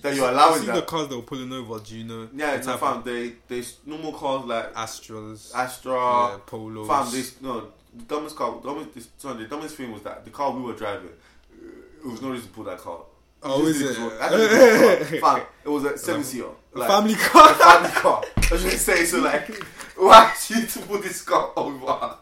[0.02, 0.76] that you you're allowing that.
[0.76, 1.80] the cars they were pulling over.
[1.80, 2.30] Do you know?
[2.36, 3.14] yeah, the it's not type of fam.
[3.14, 6.88] They they normal cars like Astras, Astra, yeah, Polos.
[6.88, 8.60] Fam, this no the dumbest car.
[8.64, 11.10] Dumbest, this, sorry, the dumbest thing was that the car we were driving.
[11.52, 13.00] It was no reason to pull that car.
[13.42, 13.96] Oh, is it?
[13.96, 15.38] did I just did the car.
[15.38, 16.46] Fam, it was a seven seater.
[16.76, 17.54] A Like, family a car.
[17.56, 18.24] family car.
[18.38, 19.48] I was just saying, so like,
[19.98, 22.16] why do you need to pull this car over?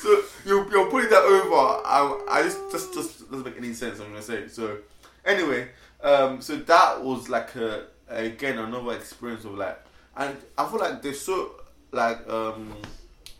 [0.00, 1.82] So you're, you're putting that over.
[1.86, 4.00] I, I just just just doesn't make any sense.
[4.00, 4.48] I'm gonna say.
[4.48, 4.78] So
[5.24, 5.68] anyway,
[6.04, 9.78] um, so that was like a, again another experience of like,
[10.16, 11.52] and I feel like they're so
[11.90, 12.74] like um,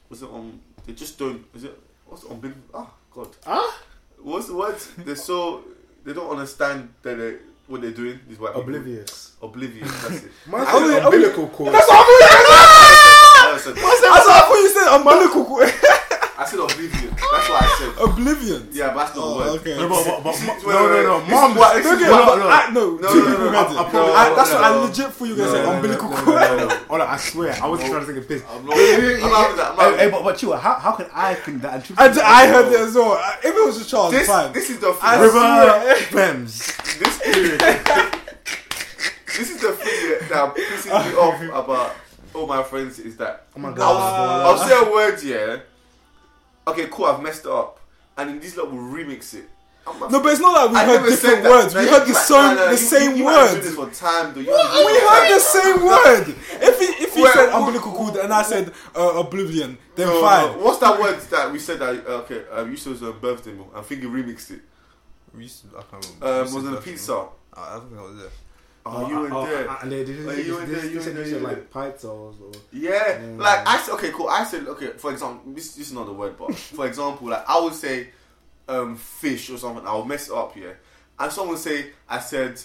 [0.08, 0.60] was it on?
[0.86, 1.44] They just don't.
[1.54, 2.54] Is it what's on?
[2.72, 3.28] Oh God.
[3.46, 3.80] Ah?
[4.22, 4.76] What's word?
[4.98, 5.64] They're so
[6.04, 8.20] they don't understand that they what they're doing.
[8.28, 8.62] These white people.
[8.62, 9.32] Oblivious.
[9.42, 10.02] Oblivious.
[10.02, 10.30] That's it.
[10.46, 11.74] Man, I said wait, obli- umbilical cord.
[11.74, 14.96] That's what said, That's what I thought you said.
[14.96, 15.90] Umbilical.
[16.36, 17.10] I said oblivion.
[17.14, 17.92] That's what I said.
[18.10, 18.68] Oblivion.
[18.72, 19.46] Yeah, but that's not oh, the word.
[19.46, 19.76] Oh, okay.
[19.78, 21.26] No, but, but, but, This no, wait, no, no.
[21.30, 21.54] Mom.
[21.54, 23.70] What- this Okay, is but what- I, no, No, two no, people no, read I-
[23.70, 23.76] it.
[23.78, 26.08] I I- that's no, what I legit thought you were No, gonna no, no, Umbilical
[26.10, 26.26] no, cord.
[26.26, 26.74] no, no, no.
[26.90, 28.42] Hold on, I swear, I wasn't trying to take a piss.
[28.50, 28.74] I'm not.
[28.74, 29.70] I'm not having that.
[29.70, 31.88] I'm not Hey, hey, but, but Chua, how, how can I think that?
[31.90, 33.14] And I, I heard it as well.
[33.38, 34.52] If it was just Charles, this, fine.
[34.52, 35.30] this is the I thing.
[35.30, 35.94] swear.
[36.34, 36.80] Fems.
[36.98, 37.60] This period.
[39.38, 41.94] this is the thing that pisses me off about
[42.34, 44.46] all my friends is that Oh my I'll, god.
[44.46, 45.58] I'll say a word, yeah.
[46.66, 47.06] Okay, cool.
[47.06, 47.78] I've messed it up,
[48.16, 49.48] and then this lot will remix it.
[49.86, 51.50] Like, No, but it's not like we I heard never different that.
[51.50, 51.74] words.
[51.74, 53.76] No, we heard the you- same, no, no, the you- same you, might have been
[53.76, 53.88] word.
[53.88, 54.40] this for time, though.
[54.40, 56.34] You We haven't been doing heard the same word.
[56.68, 60.06] If he if he Well, said well, umbilical cord and I said uh, oblivion, then
[60.08, 60.52] No, fine.
[60.56, 62.06] no, What's that word that we said that?
[62.06, 63.70] Okay, um, you said it was a birthday meal.
[63.74, 64.62] I think you remixed it.
[65.34, 66.26] We used to, I can't remember.
[66.26, 67.26] Um, was said it a pizza?
[67.52, 68.30] I I think I was there.
[68.86, 69.76] Oh, you there.
[69.80, 72.04] And they, they, Oh, they, you were they, there, you said there, you like pipes
[72.04, 74.28] or, or Yeah, like I said, okay, cool.
[74.28, 77.48] I said, okay, for example, this, this is not the word, but for example, like
[77.48, 78.08] I would say,
[78.68, 79.86] um, fish or something.
[79.86, 80.72] I'll mess it up, yeah.
[81.18, 82.60] And someone would say, I said,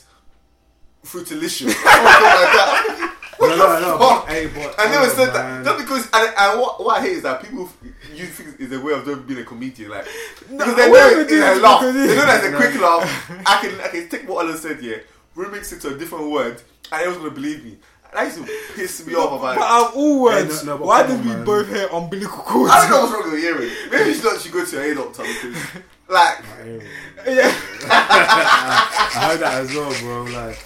[1.06, 3.16] fruitalicious, or something like that.
[3.40, 3.98] no, no, no.
[3.98, 5.64] But, hey, but I never oh, said man.
[5.64, 5.66] that.
[5.66, 7.70] Just because, and, and what, what I hate is that people
[8.14, 10.06] you think it's a way of them being a comedian, like
[10.50, 11.82] because they I know it's a laugh.
[11.82, 13.32] They know that's a quick laugh.
[13.46, 14.98] I can, I can take what Alan said, yeah,
[15.40, 17.78] remix it to a different word, and everyone's gonna believe me.
[18.12, 19.70] And that used to piss me off about But it.
[19.70, 21.46] out of all words, no, no, why did on, we man.
[21.46, 22.72] both hear umbilical cord?
[22.72, 23.72] I don't know what's wrong with the hearing.
[23.92, 25.56] Maybe she thought she go to a doctor because,
[26.10, 26.38] like,
[27.28, 27.54] yeah.
[28.14, 30.24] I heard that as well, bro.
[30.24, 30.58] Like,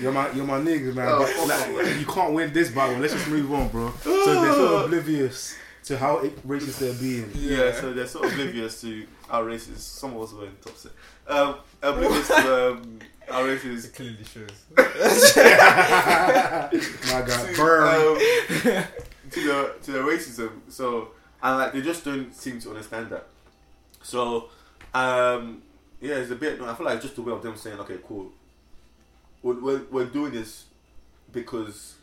[0.00, 1.08] you're my, you're my niggas, man.
[1.08, 2.98] Oh, but like, you can't win this battle.
[2.98, 3.92] Let's just move on, bro.
[4.02, 7.30] So they're so oblivious to how it- racist they're being.
[7.34, 7.72] yeah.
[7.72, 9.82] So they're so oblivious to our races.
[9.82, 10.92] Some of us were in top set.
[11.26, 12.98] Um, oblivious to um,
[13.30, 13.84] our races.
[13.86, 14.50] It clearly shows.
[14.76, 14.84] My
[17.26, 17.88] God, to, burn.
[17.88, 18.18] um,
[19.30, 20.60] to the to the racism.
[20.68, 21.08] So
[21.42, 23.26] and like they just don't seem to understand that.
[24.02, 24.48] So
[24.94, 25.62] um,
[26.00, 26.60] yeah, it's a bit.
[26.60, 28.30] I feel like it's just a way of them saying, okay, cool.
[29.42, 30.66] We're, we're, we're doing this
[31.32, 31.96] because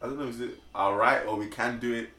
[0.00, 2.10] I don't know, is it alright or we can do it,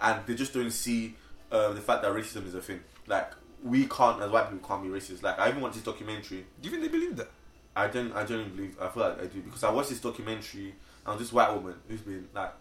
[0.00, 1.14] and they just don't see
[1.50, 2.80] uh, the fact that racism is a thing.
[3.06, 3.30] Like
[3.62, 5.22] we can't, as white people, can't be racist.
[5.22, 6.44] Like I even watched this documentary.
[6.60, 7.30] Do you think they believe that?
[7.76, 8.12] I don't.
[8.12, 8.76] I don't believe.
[8.80, 10.74] I feel like I do because I watched this documentary
[11.06, 12.52] and this white woman who's been like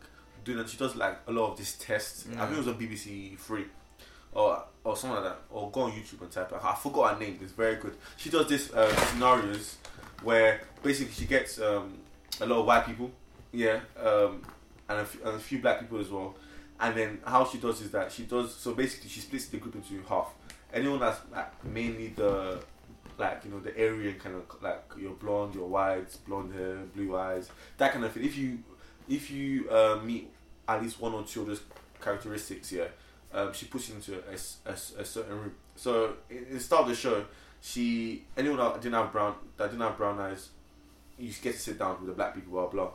[0.44, 0.66] doing.
[0.68, 2.28] She does like a lot of these tests.
[2.38, 3.66] I think it was on BBC Three,
[4.34, 5.42] or or something like that.
[5.50, 6.52] Or go on YouTube and type.
[6.52, 6.60] it.
[6.64, 7.40] I forgot her name.
[7.42, 7.96] It's very good.
[8.18, 9.78] She does this uh, scenarios
[10.24, 11.98] where basically she gets um,
[12.42, 13.12] a lot of white people,
[13.52, 14.42] yeah, um,
[14.90, 16.36] and, a few, and a few black people as well.
[16.80, 19.76] And then how she does is that she does so basically she splits the group
[19.76, 20.28] into half.
[20.74, 22.62] Anyone that's like mainly the
[23.20, 27.16] like you know the Aryan kind of like you're blonde, you're white, blonde hair, blue
[27.18, 28.24] eyes, that kind of thing.
[28.24, 28.60] If you
[29.08, 30.30] if you uh, meet
[30.68, 31.62] at least one or two of those
[32.02, 32.86] characteristics, yeah,
[33.34, 34.22] um, she puts you into
[34.66, 35.56] a certain room.
[35.76, 37.26] So in in the start of the show,
[37.62, 40.50] she anyone that didn't have brown that didn't have brown eyes,
[41.18, 42.92] you get to sit down with the black people, blah blah.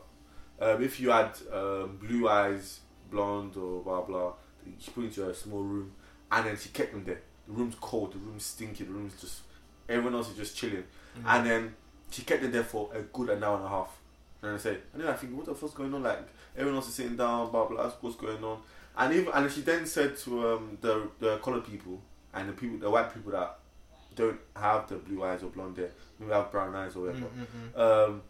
[0.59, 2.79] Um, if you had um, blue eyes,
[3.11, 4.33] blonde or blah blah,
[4.79, 5.91] she put you into a small room,
[6.31, 7.21] and then she kept them there.
[7.47, 9.41] The room's cold, the room's stinky, the room's just
[9.89, 10.83] everyone else is just chilling.
[11.25, 11.75] And then
[12.11, 13.97] she kept it there for a good an hour and a half.
[14.41, 14.77] You know what I'm saying?
[14.93, 16.03] And then I think, what the fuck's going on?
[16.03, 16.19] Like
[16.55, 17.83] everyone else is sitting down, blah blah.
[17.83, 18.59] That's what's going on.
[18.97, 22.01] And even and she then said to um, the the colored people
[22.33, 23.57] and the people, the white people that
[24.15, 27.25] don't have the blue eyes or blonde hair, maybe have brown eyes or whatever.
[27.75, 28.21] Um,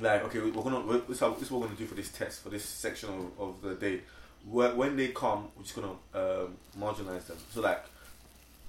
[0.00, 1.94] like okay, we're gonna we're, this, is how- this is what we're gonna do for
[1.94, 4.00] this test for this section of, of the day.
[4.46, 7.36] When they come, we're just gonna um, marginalize them.
[7.52, 7.84] So like,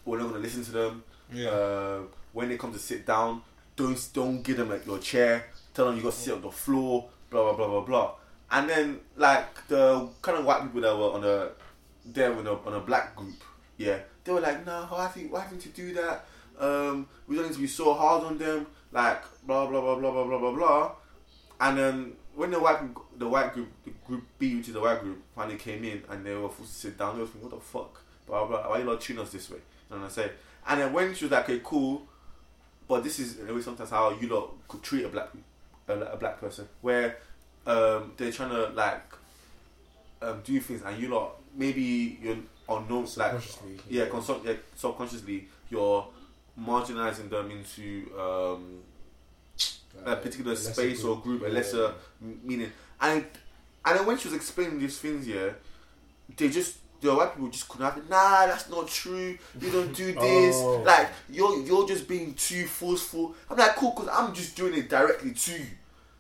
[0.06, 1.04] we're not gonna listen to them.
[1.32, 1.50] Yeah.
[1.50, 2.02] Uh,
[2.34, 3.42] when they come to sit down,
[3.76, 5.48] don't don't give them like your chair.
[5.74, 7.10] Tell them you got to sit on the floor.
[7.30, 8.12] Blah blah blah blah blah.
[8.52, 11.50] And then like the kind of white people that were on a
[12.06, 13.36] there with a, on a black group,
[13.78, 16.26] yeah, they were like, no, why think why having to do that?
[16.60, 18.66] Um, we don't need to be so hard on them.
[18.92, 20.92] Like blah blah blah blah blah blah blah blah.
[21.62, 22.80] And then when the white
[23.18, 26.26] the white group, the group B, which is the white group, finally came in and
[26.26, 28.02] they were forced to sit down, they were thinking, what the fuck?
[28.26, 28.70] Blah, blah.
[28.70, 29.60] Why you not treating us this way?
[29.90, 30.32] What I'm saying?
[30.68, 32.04] And then when she was like, okay, cool,
[32.88, 35.30] but this is in a way sometimes how you lot could treat a black
[35.88, 37.18] a, a black person, where
[37.66, 39.02] um, they're trying to like
[40.22, 43.34] um, do things and you lot maybe you're unknown, like
[43.90, 44.06] yeah,
[44.46, 46.08] yeah, subconsciously you're
[46.60, 48.80] marginalizing them into um,
[50.06, 51.54] a particular lesser space or group, a Yeah.
[51.54, 52.72] lesser m- meaning.
[53.02, 53.26] And
[53.86, 55.50] and then when she was explaining these things, yeah,
[56.38, 58.10] they just the white people just couldn't have it.
[58.10, 59.38] Nah, that's not true.
[59.62, 60.56] You don't do this.
[60.60, 60.82] Oh.
[60.86, 63.36] Like you're you're just being too forceful.
[63.50, 65.66] I'm like cool because I'm just doing it directly to you.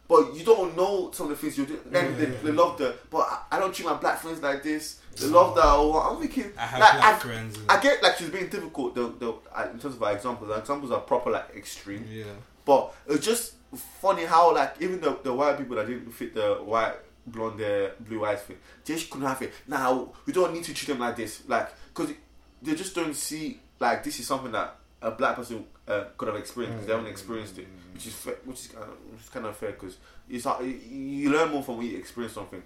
[0.08, 1.82] But you don't know some of the things you're doing.
[1.86, 5.00] Then they, they love the, but I, I don't treat my black friends like this.
[5.16, 5.72] They love that.
[5.76, 7.60] Or I'm thinking, I have like, black I- friends.
[7.70, 8.96] I get like she's being difficult.
[8.96, 12.06] The, the, uh, in terms of our examples, our examples are proper like extreme.
[12.10, 12.24] yeah.
[12.66, 13.54] But it's just
[14.02, 16.96] funny how like even the, the white people that didn't fit the white
[17.32, 19.54] blonde hair, blue eyes thing, they just couldn't have it.
[19.68, 22.14] Now we don't need to treat them like this, like because
[22.62, 26.38] they just don't see like this is something that a black person uh, could have
[26.38, 29.46] experienced because they haven't experienced it, which is fair, which is uh, which is kind
[29.46, 29.98] of fair because
[30.30, 32.62] it's not, you- learn more from when you experience something.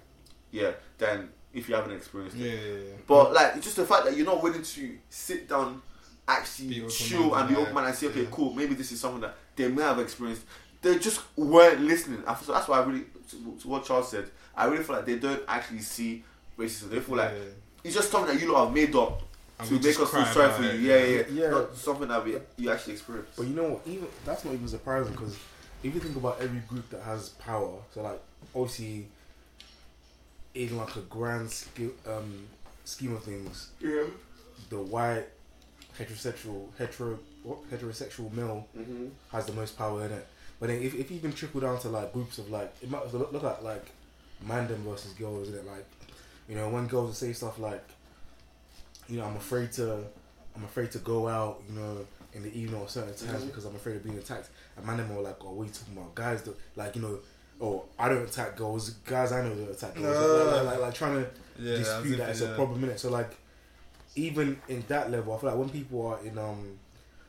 [0.50, 2.40] yeah, than if you haven't experienced it.
[2.40, 2.94] Yeah, yeah.
[3.06, 5.80] But like, it's just the fact that you're not willing to sit down,
[6.26, 9.20] actually open-minded, chill and be open minded and say, okay, cool, maybe this is something
[9.20, 10.42] that they may have experienced.
[10.82, 12.22] They just weren't listening.
[12.42, 15.42] So that's why I really, to what Charles said, I really feel like they don't
[15.48, 16.22] actually see
[16.58, 16.90] racism.
[16.90, 17.42] They feel like Yeah.
[17.84, 19.22] it's just something that you lot have made up
[19.58, 20.70] And to make us feel sorry about for you.
[20.80, 21.22] Yeah, yeah, yeah.
[21.44, 21.50] Yeah.
[21.50, 23.28] Not something that we, you actually experience.
[23.36, 23.82] But you know what?
[23.86, 25.36] Even that's not even surprising because
[25.82, 28.20] if you think about every group that has power, so like
[28.54, 29.06] obviously
[30.54, 32.46] in like a grand ske- um,
[32.84, 34.04] scheme of things, Yeah.
[34.70, 35.26] the white
[35.98, 39.06] heterosexual hetero what, heterosexual male Mm-hmm.
[39.32, 40.26] has the most power in it.
[40.60, 43.12] But then if, if you even trickle down to like groups of like it might
[43.12, 43.86] look, look at like
[44.46, 45.66] mandem versus girls, isn't it?
[45.66, 45.86] Like
[46.48, 47.84] you know when girls say stuff like,
[49.08, 50.04] you know, I'm afraid to,
[50.56, 53.46] I'm afraid to go out, you know, in the evening or certain times Mhm.
[53.48, 54.48] because I'm afraid of being attacked.
[54.76, 56.14] And mandem are like, oh, what are you talking about?
[56.14, 57.18] Guys, do, like you know,
[57.60, 58.90] oh, I don't attack girls.
[59.06, 60.46] Guys, I know don't attack girls.
[60.46, 62.48] Like, like, like, like trying to Yeah, dispute that it's yeah.
[62.48, 62.98] a problem in it.
[63.00, 63.36] So like,
[64.16, 66.78] even in that level, I feel like when people are in um,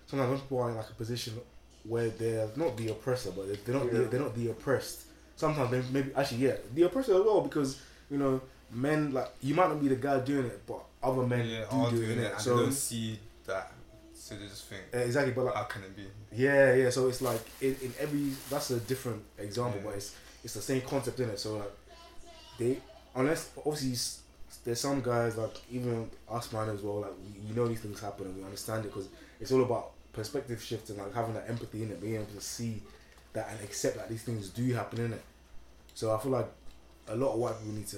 [0.07, 1.39] sometimes when people are in like a position
[1.83, 3.99] where they're not the oppressor, but they're- they're not Yeah.
[3.99, 5.01] the, they're not the oppressed.
[5.35, 9.53] Sometimes they maybe actually yeah, the oppressor as well because you know men like you
[9.55, 12.17] might not be the guy doing it, but other men yeah, do doing it.
[12.19, 13.71] it, and So they don't see that,
[14.13, 16.03] so they just think, uh, exactly, but like how can it be?
[16.31, 16.89] yeah, yeah.
[16.89, 19.85] So it's like in, in every that's a different example, Yeah.
[19.89, 21.39] but it's it's the same concept in it.
[21.39, 21.71] So like
[22.57, 22.77] they
[23.15, 23.95] unless obviously
[24.63, 27.01] there's some guys like even us man as well.
[27.01, 29.91] Like we, we know these things happen and we understand it because it's all about
[30.13, 32.81] perspective shift and like having that empathy in it, being able to see
[33.35, 35.21] that and accept that these things do happen in it.
[35.93, 36.47] So I feel like
[37.07, 37.97] a lot of white people need to,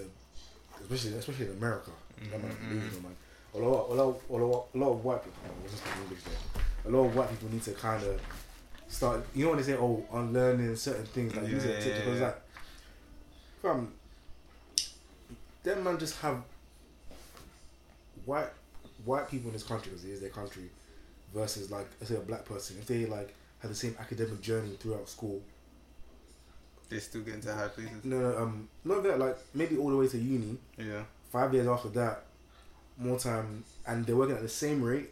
[0.81, 1.91] especially especially in America.
[2.31, 2.79] that might be Mhm.
[2.81, 3.11] delusional.
[3.53, 5.39] A lot, a lot, a lot, a lot of white people.
[5.45, 6.63] I wasn't speaking English there.
[6.85, 8.19] A lot of white people need to kind of
[8.87, 9.23] start.
[9.35, 11.91] You know when they say, "Oh, unlearning certain things," like these are Yeah, tips yeah,
[12.05, 12.25] because yeah.
[12.25, 12.41] like,
[13.61, 13.93] fam,
[15.63, 16.41] them man just have
[18.25, 18.49] white
[19.05, 20.69] white people in this country because it is their country
[21.33, 24.75] versus like let's say a black person if they like had the same academic journey
[24.79, 25.41] throughout school.
[26.89, 28.03] They still get into high places.
[28.05, 30.57] No, no, um, not that like maybe all the way to uni.
[30.77, 31.03] Yeah.
[31.31, 32.23] five years after that,
[32.97, 35.11] more time, and they're working at the same rate.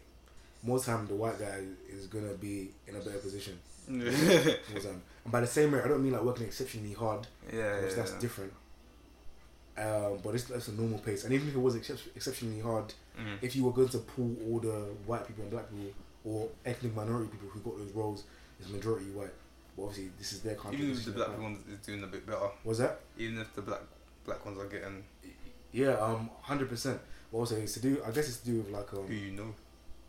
[0.62, 3.58] More time, the white guy is gonna be in a better position.
[3.88, 4.04] yeah,
[4.72, 7.26] More time, and by the same rate, I don't mean like working exceptionally hard.
[7.52, 8.18] yeah, because that's yeah.
[8.20, 8.52] different.
[9.78, 12.94] Um, but it's that's a normal pace, and even if it was excep- exceptionally hard,
[13.18, 13.38] Mm.
[13.42, 14.68] if you were going to pull all the
[15.06, 15.90] white people and black people
[16.24, 18.24] or ethnic minority people who got those roles,
[18.60, 19.34] it's majority white.
[19.76, 20.80] But obviously, this is their country.
[20.82, 21.44] Even if the black country.
[21.44, 23.00] one is doing a bit better, was that?
[23.18, 23.80] even if the black
[24.24, 25.04] black ones are getting
[25.72, 27.00] Yeah, um, hundred percent.
[27.30, 28.02] But also, it's to do.
[28.06, 29.54] I guess it's to do with like um, who you know.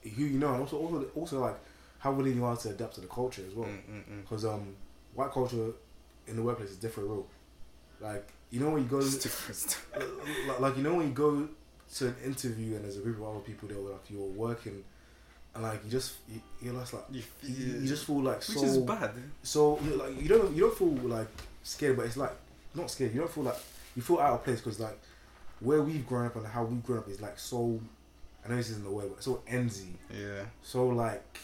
[0.03, 1.55] who you know, and also also also like
[1.99, 3.67] how willing you are to adapt to the culture as well.
[3.67, 4.21] Mm, mm, mm.
[4.21, 4.75] Because um,
[5.13, 5.71] white culture
[6.27, 7.27] in the workplace is different, real.
[7.99, 8.97] Like you know when you go,
[10.47, 11.47] like, like you know when you go
[11.95, 14.83] to an interview and there's a group of other people there, like you're working,
[15.61, 18.63] like you just you, you're just like You, you, you just feel like which so
[18.63, 19.11] is bad.
[19.43, 21.27] so like you don't you don't feel like
[21.63, 22.33] scared, but it's like
[22.75, 23.13] not scared.
[23.13, 23.57] You don't feel like
[23.95, 24.97] you feel out of place because like
[25.59, 27.79] where we've grown up and how we've grown up is like so.
[28.45, 29.89] I know this isn't the word, but so enzy.
[30.09, 30.43] Yeah.
[30.61, 31.39] So like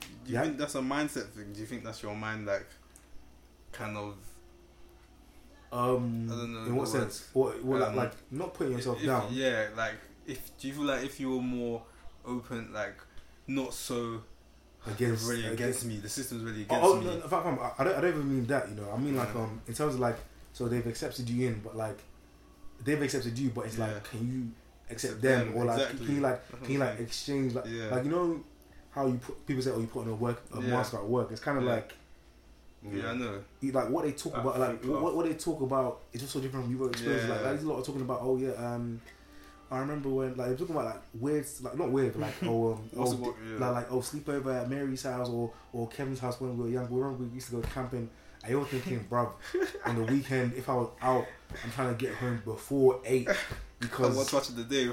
[0.00, 0.42] Do you Yeah.
[0.42, 1.52] think that's a mindset thing?
[1.52, 2.66] Do you think that's your mind like
[3.72, 4.14] kind of
[5.72, 7.28] um I don't know in what sense?
[7.34, 9.28] Well, like, Um, like not putting yourself if- down.
[9.32, 9.94] Yeah, like
[10.26, 11.82] if do you feel like if you were more
[12.24, 12.96] open, like
[13.46, 14.22] not so
[14.86, 17.06] Against, really against against me, the system's really against Oh, oh me.
[17.06, 18.68] no, no, fam, I, don't, I don't even mean that.
[18.68, 19.40] You know, I mean like Yeah.
[19.40, 20.16] um in terms of like
[20.52, 21.98] so they've accepted you in, but like
[22.84, 23.86] they've accepted you, but it's Yeah.
[23.86, 24.50] like can you
[24.90, 26.06] accept them, or like exactly.
[26.06, 27.86] can you like can you like exchange like Yeah.
[27.94, 28.44] like you know
[28.90, 31.30] how you put people say oh you put on a work a mask at work.
[31.30, 31.94] It's kind of like
[32.92, 33.42] yeah, I know.
[33.62, 36.40] like what they talk I about like what, what they talk about is just so
[36.40, 37.30] different from your experience.
[37.30, 39.00] Like there's a lot of talking about oh yeah um.
[39.74, 42.72] I remember when like they're talking about like weird like not weird but like oh
[42.74, 43.58] um What's oh, wo- yeah.
[43.66, 46.88] like, like oh sleepover at Mary's house or, or Kevin's house when we were young.
[46.90, 48.08] We remember we used to go camping.
[48.46, 49.30] I was thinking, bruv,
[49.86, 51.24] on the weekend if I was out,
[51.64, 53.36] I'm trying to get home before eight Cause
[53.80, 54.88] because what's watching the day?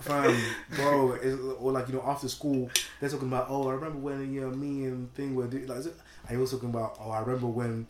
[0.00, 0.40] fam,
[0.76, 1.16] bro,
[1.60, 2.70] or like you know after school
[3.00, 5.78] they're talking about oh I remember when you know me and thing were doing like
[5.78, 5.96] is it-
[6.28, 7.86] I was talking about oh I remember when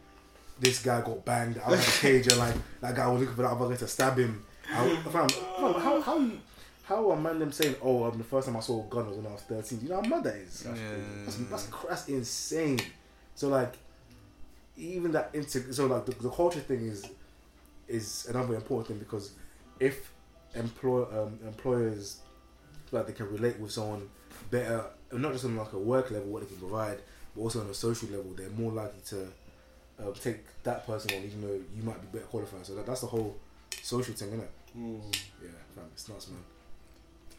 [0.59, 3.43] this guy got banged out of the cage and like that guy was looking for
[3.43, 4.45] that other guy to stab him.
[4.73, 6.39] I, fam, fam, how how you
[6.85, 9.17] how are man them saying oh um, the first time I saw a gun was
[9.17, 9.81] when I was 13?
[9.83, 10.61] You know how mad that is?
[10.61, 10.87] That's, Yeah.
[11.25, 12.81] that's, that's, that's insane.
[13.35, 13.75] So like
[14.77, 17.07] even that inter- so like the, the culture thing is
[17.89, 19.33] is another important thing because
[19.81, 20.11] if
[20.55, 22.19] employ um, employers
[22.93, 24.09] like they can relate with someone
[24.51, 26.99] better, not just on like a work level what they can provide,
[27.35, 29.27] but also on a social level, they're more likely to
[30.01, 32.65] uh, take that person on, even though you might be better qualified.
[32.67, 33.37] So that, that's the whole
[33.85, 34.49] social thing, innit?
[34.77, 35.01] Mm.
[35.43, 36.43] Yeah, fam, it's nuts, man.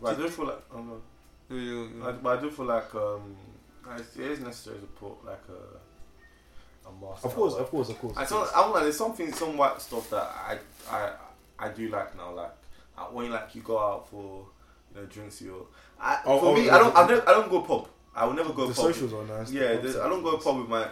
[0.01, 1.01] But I do feel like, I don't know.
[1.49, 3.35] You- you- you- I, but I do feel like um,
[3.95, 5.61] it's- necessary to put like a
[6.87, 7.25] a mask.
[7.25, 8.13] Of course, of course, of course.
[8.17, 8.47] I don't.
[8.55, 8.81] I don't know.
[8.81, 10.57] There's something, some white stuff that I
[10.89, 11.11] I
[11.59, 12.31] I do like now.
[12.33, 12.51] Like
[12.97, 14.45] uh, when like you go out for
[14.93, 15.67] you know drinks, you.
[15.99, 16.75] I, Oh, for oh, me, yeah.
[16.75, 16.95] I don't.
[16.95, 17.27] I don't.
[17.29, 17.87] I don't go pub.
[18.15, 18.85] I will never go the pub.
[18.93, 19.51] socials are nice.
[19.51, 20.87] Yeah, there's- I don't go pub with my.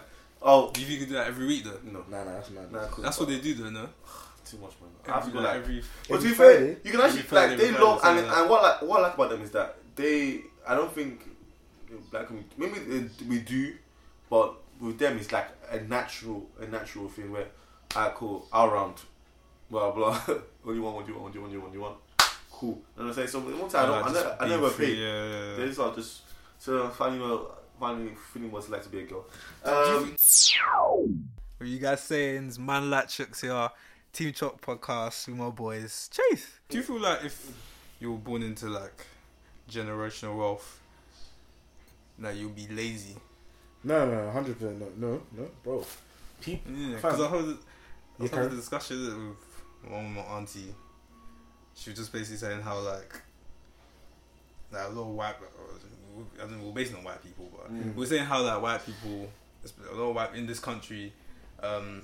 [0.45, 1.79] Oh Do you think you can do that every week though?
[1.83, 2.69] no, Nah, nah, that's mad.
[2.71, 3.03] nah, cool.
[3.03, 3.87] That's what they do though, no?
[4.53, 4.89] Too much, man.
[5.07, 5.55] I have to go like, like.
[5.57, 5.83] every.
[6.09, 6.77] But to be fair, Friday?
[6.83, 8.81] you can actually Every Friday, like they every love Friday, and, something and what like
[8.83, 10.41] what I like about them is that they.
[10.67, 11.27] I don't think
[12.11, 13.75] black community maybe they- we do,
[14.29, 17.47] but with them it's like a natural a natural thing where
[17.95, 18.95] I cool I'll round,
[19.69, 20.13] blah blah.
[20.17, 20.95] what do you want?
[20.95, 21.23] What do you want?
[21.23, 21.43] What do you want?
[21.43, 21.63] What do you want?
[21.63, 21.97] What you want?
[22.51, 22.69] Cool.
[22.69, 23.27] You know what I'm saying?
[23.27, 24.03] So one time I don't.
[24.03, 24.97] I, just never, I being never free, paid.
[24.97, 25.55] Yeah, yeah, yeah.
[25.57, 26.21] They just are just
[26.59, 27.39] so finally
[27.79, 29.25] finally feeling what it's like to be a girl.
[29.65, 30.15] Do you
[30.97, 32.47] Um, What you guys saying?
[32.47, 33.69] It's Man Latchooks here,
[34.13, 36.09] Team Chop podcast with my boys.
[36.11, 37.51] Chase, do you feel like if
[37.99, 39.05] you were born into like
[39.69, 40.79] generational wealth,
[42.19, 43.15] that you'll be lazy?
[43.83, 45.85] No, no, hundred percent, no, no, no, bro.
[46.41, 47.55] People, Yeah, because I heard, I You
[48.19, 48.97] was carry- a discussion
[49.81, 50.73] with one of my auntie.
[51.75, 53.19] She was just basically saying how like,
[54.71, 55.35] like a lot of white,
[56.35, 57.95] I don't know, we're based on white people, but Mm.
[57.95, 59.27] we're saying how like white people,
[59.91, 61.11] a lot of white in this country,
[61.63, 62.03] um,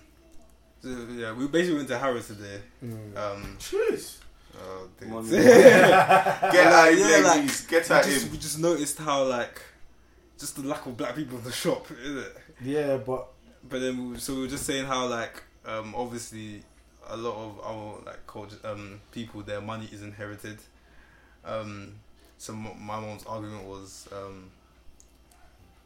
[0.82, 2.60] so, yeah, we basically went to Harrods today.
[2.84, 4.20] mm, Um, cheers.
[4.58, 7.68] oh, we, Get out, Yeah, yeah, like.
[7.68, 8.32] Get out just, him.
[8.32, 9.62] we just noticed how like,
[10.38, 12.38] just the lack of black people in the shop, is it?
[12.62, 13.28] yeah, but
[13.70, 16.64] But then, we, so we were just saying how like, um, obviously,
[17.10, 20.60] a lot of our like culture, um, people, their money is inherited.
[21.44, 21.96] Um,
[22.38, 24.50] so m- my mom's argument was, um,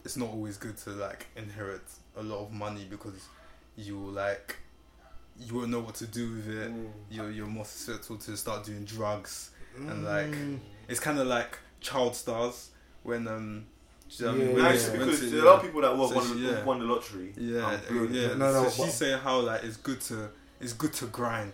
[0.06, 1.82] it's not always good to like inherit
[2.18, 3.28] a lot of money because
[3.76, 4.58] you like,
[5.40, 6.72] you won't know what to do with it.
[6.74, 6.90] Mm.
[7.10, 9.52] You're you're more susceptible to start doing drugs.
[9.76, 12.70] And, like, mm, It's kind of like child stars
[13.02, 13.66] when um.
[14.10, 14.56] you know what I mean?
[14.58, 14.92] Yeah, Nice, yeah.
[14.94, 16.40] because when there they- are a lot of people that won, So won, she- the,
[16.52, 16.64] yeah.
[16.64, 17.34] won the lottery.
[17.36, 18.28] Yeah, and yeah.
[18.36, 20.30] No, no, so she's saying how like it's good to
[20.62, 21.54] it's good to grind.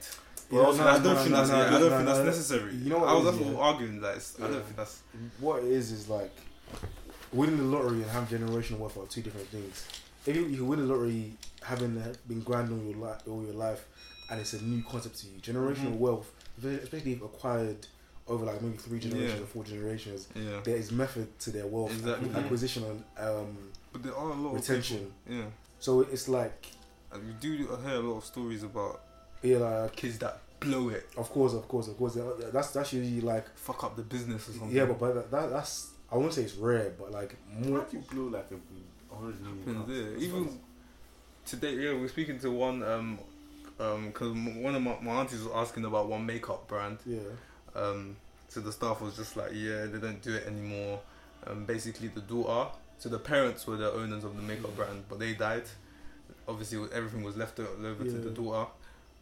[0.51, 1.91] Yeah, But no, I no, don't no, think no, that's no, I don't no, think
[1.99, 2.25] no, that's no.
[2.25, 2.75] necessary.
[2.75, 3.59] You know what I was it is, what yeah.
[3.59, 4.01] arguing.
[4.01, 5.01] That it's, I don't think that's
[5.39, 6.32] what it is is like
[7.32, 9.86] winning the lottery and having generational wealth are two different things.
[10.30, 13.84] If you, you win the lottery, having been grinding all your life, all your life,
[14.30, 15.97] and it's a new concept to you, generational Mhm.
[15.97, 16.32] wealth,
[16.63, 17.88] especially if acquired
[18.27, 19.43] over like maybe three generations Yeah.
[19.43, 20.59] or four generations, yeah.
[20.63, 22.30] there is method to their wealth Exactly.
[22.36, 23.57] acquisition and um,
[23.91, 24.97] But there are a lot retention.
[25.07, 27.17] of people, So it's like yeah.
[27.17, 29.01] And we do hear a lot of stories about
[29.41, 32.15] yeah, like, kids that blow it, of course, of course, of course.
[32.53, 34.69] That's that's usually like fuck up the business or something.
[34.77, 37.80] yeah, but but that, that that's I won't say it's rare, but like more.
[37.80, 38.57] How do you blow like a
[39.20, 39.63] hundred million?
[39.67, 39.88] And pounds?
[39.89, 40.59] there, even
[41.45, 43.20] today, yeah, we are speaking to one um
[43.80, 46.97] um because one of my, my aunties was asking about one makeup brand.
[47.05, 47.20] Yeah,
[47.76, 48.15] Um,
[48.47, 50.99] so the staff was just like, yeah, they don't do it anymore.
[51.47, 55.20] Um, basically, the daughter, so the parents were the owners of the makeup brand, but
[55.20, 55.63] they died.
[56.47, 58.36] Obviously, everything was left over to the Yeah.
[58.36, 58.70] daughter,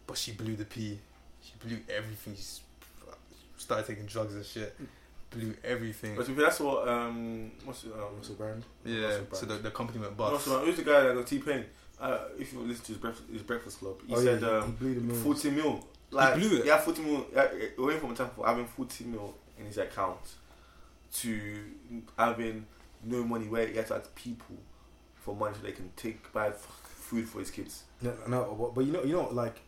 [0.07, 0.97] but she blew the P.
[1.43, 2.35] She blew everything.
[2.35, 2.61] She
[3.57, 4.75] started taking drugs and shit.
[5.31, 6.15] Blew everything.
[6.15, 8.63] But that's what um what's it, um what's the brand?
[8.85, 9.63] Yeah, What's the so the, brand?
[9.63, 10.45] the company went what's bust.
[10.45, 11.65] the- who's the guy that got T Pain?
[11.99, 14.55] Uh, if you listen to his breakfast, his breakfast club, he oh said yeah, he,
[14.55, 15.23] he um, blew the millions.
[15.23, 15.83] forty mil.
[16.11, 16.65] Like blew it?
[16.65, 17.25] Yeah, forty mil.
[17.33, 20.19] Yeah, it went from a time for having forty mil in his account
[21.15, 21.61] to
[22.17, 22.65] having
[23.03, 24.55] no money where he had to ask people
[25.15, 27.83] for money so they can take buy f- food for his kids.
[28.01, 29.59] No, no, but, but you know, you know, like,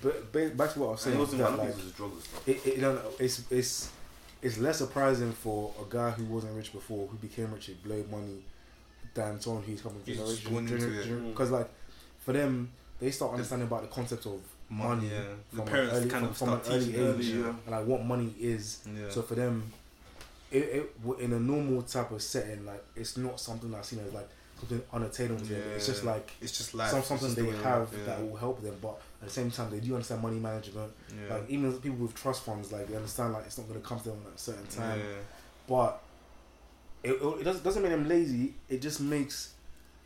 [0.00, 1.20] but, but back to what I was And saying.
[1.20, 3.90] also, I that, don't like, was drugs and it, it, no, no, it's it's
[4.42, 8.04] it's less surprising for a guy who wasn't rich before who became rich and blow
[8.10, 8.42] money
[9.14, 11.08] than someone who's coming from just generation mm.
[11.08, 11.68] going because like
[12.20, 12.70] for them
[13.00, 14.40] they start understanding about the concept of
[14.72, 15.22] money yeah.
[15.50, 17.00] From an parents early- kind from- of from an early teaching age.
[17.00, 17.46] Early, yeah.
[17.48, 18.86] and like what money is.
[18.86, 19.10] Yeah.
[19.10, 19.70] So for them,
[20.50, 24.12] it, it in a normal type of setting, like it's not something that's seen as
[24.12, 24.28] like
[24.62, 25.62] something unattainable to them.
[25.74, 26.90] It's just like it's just life.
[26.90, 28.04] some, something just they have yeah.
[28.06, 30.92] that will help them, but at the same time they do understand money management.
[31.10, 31.34] yeah.
[31.34, 33.98] Like even people with trust funds, like they understand like it's not going to come
[34.00, 34.98] to them at a certain time.
[34.98, 35.04] Yeah.
[35.68, 36.00] But
[37.02, 38.54] it, it doesn't doesn't make them lazy.
[38.68, 39.54] It just makes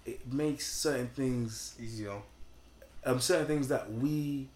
[0.05, 2.15] it makes certain things Easier.
[3.05, 4.47] um certain things that we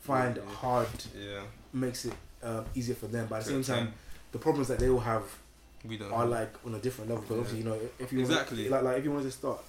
[0.00, 0.54] find Yeah.
[0.54, 1.42] hard Yeah.
[1.72, 3.26] makes it uh, easier for them.
[3.28, 3.94] But at the same time,
[4.32, 5.22] the problems that they will have
[5.88, 6.12] we don't.
[6.12, 7.22] are like on a different level.
[7.22, 7.40] Because Yeah.
[7.42, 8.56] obviously, you know, if you Exactly.
[8.58, 9.60] wanted, like like if you wanted to start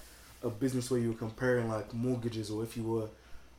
[0.42, 3.08] a business where you were comparing like mortgages, or if you were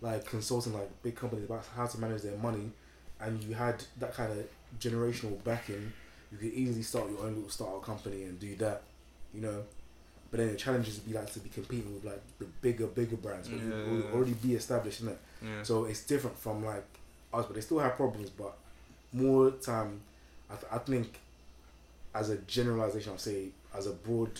[0.01, 2.71] like consulting like big companies about how to manage their money,
[3.19, 4.45] and you had that kind of
[4.79, 5.91] generational backing,
[6.31, 8.83] you could easily start your own little startup company and do that,
[9.33, 9.63] you know.
[10.31, 13.15] But then the challenges would be like to be competing with like the bigger, bigger
[13.17, 14.11] brands, but Yeah, you yeah.
[14.13, 15.17] already be established in it.
[15.41, 15.63] yeah.
[15.63, 16.85] So it's different from like
[17.33, 18.29] us, but they still have problems.
[18.29, 18.55] But
[19.11, 20.01] more time,
[20.49, 21.19] I, th- I think,
[22.13, 24.31] as a generalization, I'll say as a broad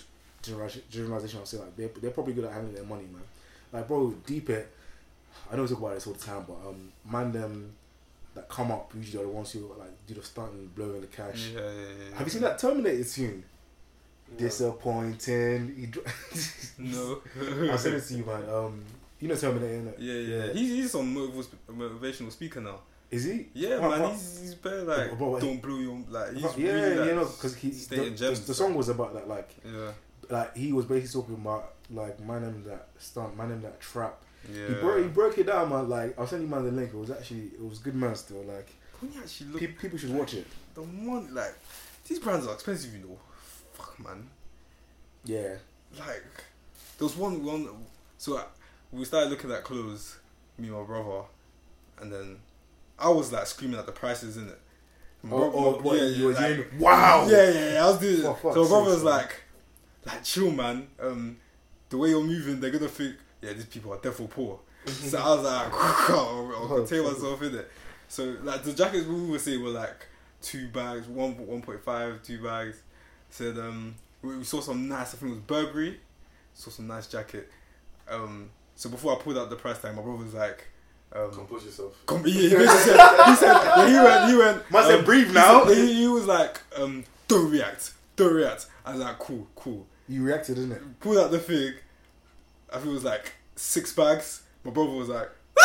[0.41, 3.21] generalization, generalization I'll say like they're they're probably good at handling their money, man.
[3.71, 4.71] Like bro, deep it.
[5.51, 7.73] I know we talk about this all the time, but um, man, them
[8.35, 11.07] that come up usually are the ones who like do the stunt and blowing the
[11.07, 11.49] cash.
[11.53, 12.17] Yeah, yeah, yeah.
[12.17, 13.43] Have you seen that Terminator tune?
[14.37, 15.75] Disappointing.
[15.77, 16.03] He dro-
[16.77, 17.21] No.
[17.71, 18.49] I'll send it to you, man.
[18.49, 18.83] Um,
[19.19, 19.95] you know Terminator, innit?
[19.99, 20.53] Yeah, yeah.
[20.53, 22.79] He's, he's on motivational speaker now.
[23.11, 23.47] Is he?
[23.53, 24.11] Yeah, man.
[24.11, 26.33] He's, he's better like what- don't blow your like.
[26.33, 28.45] He's yeah, really, like, you know, because he the, stating the, gems.
[28.45, 29.91] the song was about that, like, Yeah,
[30.29, 34.21] like he was basically talking about like man them that stunt, man them that trap.
[34.53, 34.67] yeah.
[34.67, 35.89] He broke, he broke it down, man.
[35.89, 36.91] Like I'll send you man the link.
[36.93, 38.15] It was actually it was good, man.
[38.15, 38.69] Still, like
[39.23, 40.45] actually look, pe- people should watch it.
[40.75, 41.55] the one like
[42.07, 43.17] these brands are expensive, you know.
[43.73, 44.29] Fuck, man.
[45.25, 45.55] Yeah,
[45.97, 46.23] Like
[46.97, 47.67] there was one one.
[48.19, 48.43] So uh,
[48.91, 50.17] we started looking at clothes,
[50.57, 51.21] me and my brother,
[52.01, 52.37] and then
[52.99, 54.59] I was like screaming at the prices in it.
[55.29, 57.27] Oh, oh, what, you was like, wow.
[57.29, 58.21] Yeah, yeah, yeah, I was doing.
[58.21, 59.41] Fuck's So my brother was like,
[60.05, 60.87] like chill, man.
[60.99, 61.37] Um,
[61.89, 64.59] the way you're moving, they're gonna think, yeah, these people are definitely poor.
[64.85, 65.73] so I was like,
[66.09, 67.69] I'll, I'll contain myself in it.
[68.07, 70.07] So like the jackets we were saying were like
[70.41, 72.81] two bags, one one point five, two bags.
[73.29, 75.13] Said um, we, we saw some nice.
[75.13, 75.99] I think it was Burberry.
[76.53, 77.51] Saw some nice jacket.
[78.09, 80.67] Um, so before I pulled out the price tag, my brother was like.
[81.11, 81.93] Um, Compose yourself.
[82.05, 82.57] Com- he, he said,
[83.25, 84.71] he said, yeah, he went, he went.
[84.71, 88.67] Man said, "Breathe he now." said- He, he was like, um, don't react, don't react.
[88.85, 89.87] I was like, cool, cool.
[90.07, 90.99] you reacted, didn't it?
[90.99, 91.73] Pulled out the thing.
[92.71, 94.43] I think it was like six bags.
[94.63, 95.29] My brother was like,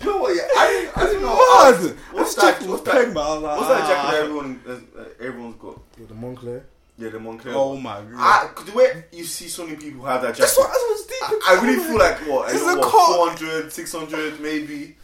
[0.00, 0.36] You know what?
[0.36, 1.34] Yeah, I didn't, I didn't know.
[1.34, 1.96] what?
[2.12, 2.54] What's This that?
[2.60, 3.12] jacket What's that?
[3.12, 3.42] man.
[3.42, 4.10] Like, What's that jacket ah.
[4.12, 5.80] that everyone, uh, uh, everyone's got?
[5.98, 6.62] With the Moncler.
[6.98, 7.52] Yeah, the Moncler.
[7.54, 8.14] Oh my god.
[8.16, 11.00] I, the way you see so many people have that jacket, That's what I was
[11.02, 11.03] deep.
[11.30, 12.48] I, I really feel like what?
[12.48, 13.38] I It's know a what, cock.
[13.38, 14.96] 400, 600 maybe.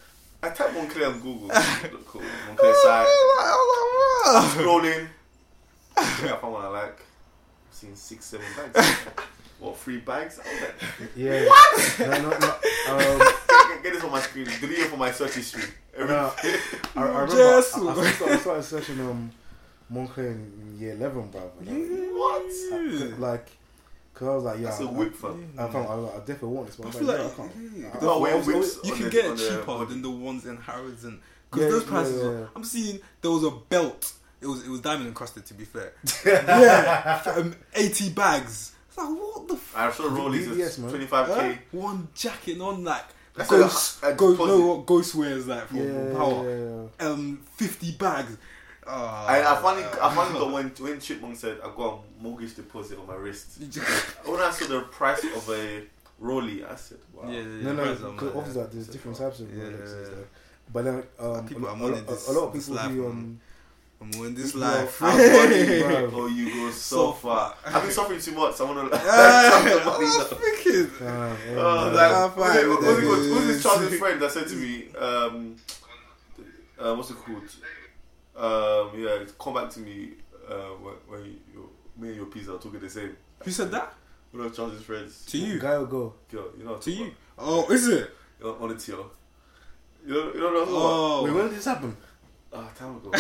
[0.43, 1.49] I type Moncler on Google.
[1.93, 2.23] Look cool.
[2.49, 3.07] Moncler site.
[4.55, 5.07] Scrolling.
[5.97, 6.99] I think I found one I like.
[7.69, 8.89] I've seen six, seven bags.
[9.61, 10.41] what, three bags?
[10.43, 11.45] I was like, Yeah.
[11.49, 11.99] What?
[12.01, 12.49] No, no, no.
[12.89, 13.19] Um,
[13.49, 14.47] get, get this on my screen.
[14.61, 15.65] Delete it from my search history.
[15.95, 16.59] Every, no, I,
[16.97, 17.37] I remember.
[17.37, 17.75] Yes.
[17.75, 19.31] I, I, started, I started searching um
[19.93, 21.41] Moncler in year eleven, bro.
[21.41, 23.19] what?
[23.19, 23.49] Like,
[24.21, 25.53] cause I was like, yeah, That's a I- whip, fam.
[25.59, 27.19] I, I, found, I, was like, I definitely want this, but I I feel like,
[27.19, 27.73] like yeah, I can't.
[27.77, 28.79] yeah, I- No, I- wear I whips.
[28.85, 29.91] you can get it cheaper body.
[29.91, 31.19] than the ones in Harrods and
[31.51, 32.23] because Yeah, those yeah, prices.
[32.23, 32.47] Are, yeah.
[32.55, 34.13] I'm seeing there was a belt.
[34.43, 35.93] It was it was diamond encrusted to be fair.
[36.27, 38.73] yeah, um, eighty bags.
[38.89, 39.55] It's like what the.
[39.55, 40.91] F- I saw Rollies BBS, is man.
[40.93, 41.59] 25k.
[41.73, 43.05] One jacket on like
[43.35, 44.03] That's ghost.
[44.03, 44.59] a- a ghost deposit.
[44.59, 46.49] know what ghost wears like from Yeah, Power.
[46.49, 47.07] yeah, yeah.
[47.11, 48.37] Um, fifty bags.
[48.87, 52.55] Uh, I, I finally, I finally got when when Chipmunk said I got a mortgage
[52.57, 53.59] deposit on my wrist.
[54.25, 55.83] When I saw the price of a
[56.19, 58.61] Rolly, I said, "Wow." Yeah, yeah, No, no, because mad, obviously yeah.
[58.63, 60.03] like, there's different types of Yeah, Rolexes.
[60.11, 60.17] yeah.
[60.17, 60.29] Like.
[60.73, 62.83] But then, um, People a, are a, money lot- this- a lot of this people
[62.83, 63.03] life, do.
[63.03, 63.11] man.
[63.11, 63.41] Um,
[64.03, 64.99] I'm in this Yeah, life.
[64.99, 66.11] How funny, Bro.
[66.15, 67.55] oh, you go so, So far.
[67.67, 68.59] I've been suffering too much.
[68.61, 68.99] I want to.
[68.99, 71.07] I was thinking.
[71.07, 71.95] uh, yeah, Oh, man.
[71.95, 73.07] like, I'm who's fine it- who's it it.
[73.07, 73.19] called?
[73.27, 75.57] Who's this Charles' friend that said to me, um,
[76.79, 77.43] uh, what's it called?
[78.37, 80.11] Um, yeah, come back to me
[80.49, 83.17] uh, when, when you, you, me and your pizza are talking the same.
[83.45, 83.95] Who said that?
[84.33, 85.25] One of Charles' friends.
[85.27, 85.59] To you.
[85.59, 86.15] Guy will go.
[86.31, 86.71] Girl, you know.
[86.73, 87.13] what I'm To talking you.
[87.39, 88.11] Oh, is it?
[88.41, 88.61] about.
[88.61, 88.95] On the tier.
[90.07, 90.93] You know, you know what I'm talking about?
[90.93, 91.23] Oh.
[91.25, 91.97] Wait, when did this happen?
[92.53, 93.11] Ah, time ago.
[93.15, 93.19] I,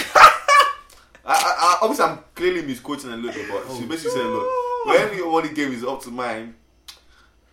[1.24, 3.78] I, I, obviously, I'm clearly misquoting a little, bit, but Oh.
[3.78, 6.54] she basically said, look, when your money game is up to mine,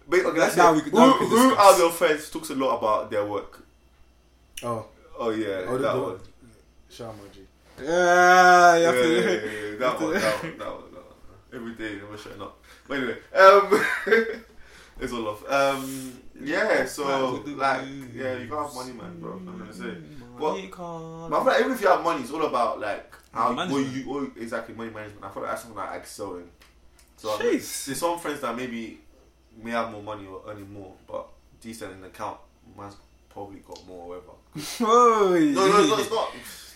[0.07, 2.49] but, okay, let's Now say, we could- who, we who out of your friends talks
[2.49, 3.61] a lot about their work?
[4.63, 4.85] Oh,
[5.19, 6.19] Oh, yeah, oh, that the, one.
[6.89, 7.39] Shout out, my G.
[7.79, 9.11] Yeah, you Yeah, have yeah, to.
[9.11, 11.53] yeah, yeah, that one, that one, that one, that one.
[11.53, 12.63] Every day, never shutting up.
[12.87, 13.85] But anyway, um,
[14.99, 15.49] it's all off.
[15.49, 17.81] Um, yeah, so, like,
[18.13, 19.33] yeah, you can't have money, man, bro.
[19.33, 19.95] I'm gonna say.
[20.39, 20.69] But-
[21.29, 23.87] But I feel like even if you have money, it's all about like how Management.
[23.95, 25.23] you what, exactly money management.
[25.25, 26.49] I feel like that's something that I excel in.
[27.17, 27.85] So I- Jeez.
[27.85, 28.99] there's some friends that maybe
[29.63, 31.27] may have more money or earning more, but
[31.61, 32.37] decent in the account.
[32.77, 32.95] Man's
[33.29, 34.33] probably got more or whatever.
[34.81, 36.29] Oh, No, no, no, it's not.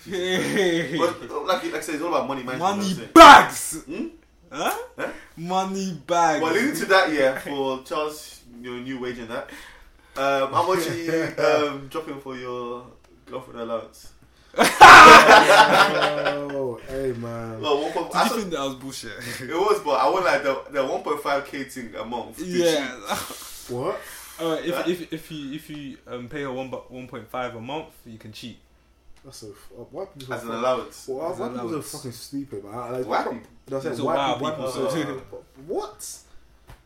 [0.10, 0.98] Hey.
[0.98, 2.78] But like, like I said, it's all about money management.
[2.78, 3.84] Money you know bags.
[3.86, 4.08] Hmm?
[4.52, 4.78] Huh?
[4.98, 5.10] Huh?
[5.38, 6.42] Money bags.
[6.42, 9.50] Well, leading to that, yeah, for Charles, your new wage and that.
[10.18, 12.86] Um, how much are you um, dropping for your
[13.26, 14.12] girlfriend allowance?
[15.34, 17.62] oh, hey man.
[17.62, 19.12] Well, one point- Did I you saw- think that was bullshit?
[19.42, 22.40] It was, but I want like the the one point five k thing a month.
[22.40, 22.98] yeah.
[23.70, 24.00] What?
[24.40, 24.84] Uh, if, Yeah.
[24.88, 28.18] if if you if you um, pay her one one point five a month, you
[28.18, 28.60] can cheat.
[29.24, 29.48] That's so.
[29.48, 31.08] uh, Why people as an allowance.
[31.08, 32.74] Well, why As why an people are fucking stupid, man.
[32.74, 33.48] I, like, White people.
[33.68, 34.52] That's It's it, a white wild people.
[34.52, 35.22] people, white so-
[35.68, 36.18] What?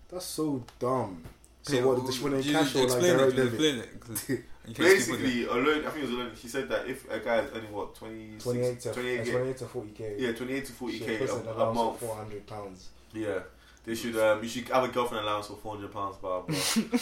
[0.10, 1.24] That's so dumb.
[1.64, 3.54] So what, does she want in You- cash you or, like, explain direct it, debit?
[3.54, 4.00] Explain it.
[4.00, 4.30] 'cause
[4.68, 5.86] in case people Basically, alone.
[5.86, 6.32] I think it was alone.
[6.36, 9.58] He said that if a guy is earning what 20, 28 to 28 uh, 28
[9.58, 10.16] to 40k.
[10.20, 12.00] yeah, twenty eight to forty k Shit, a, person a allowance month.
[12.00, 12.90] 400 pounds.
[13.14, 13.40] Yeah,
[13.86, 14.16] they should.
[14.18, 16.56] Um, you should have a girlfriend allowance for four hundred pounds, blah blah.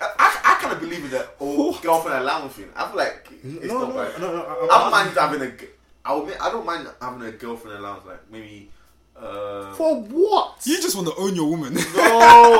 [0.00, 0.31] I, I, I
[0.62, 2.68] kind of believe in that whole girlfriend allowance thing.
[2.74, 4.20] I feel like it's no, not no, right.
[4.20, 5.50] no, no, I don't mind having a.
[5.56, 5.66] g-
[6.04, 6.36] I would.
[6.38, 8.70] I don't mind having a girlfriend allowance, like maybe.
[9.16, 10.58] Uh, For what?
[10.64, 11.74] You just want to own your woman.
[11.74, 11.80] no,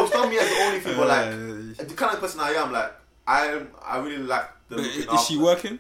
[0.05, 2.51] it's not me as the only thing, but like Uh, the kind of person I
[2.53, 2.93] am, like
[3.27, 3.63] I.
[3.85, 4.77] I really like the.
[4.77, 5.79] but looking is she working?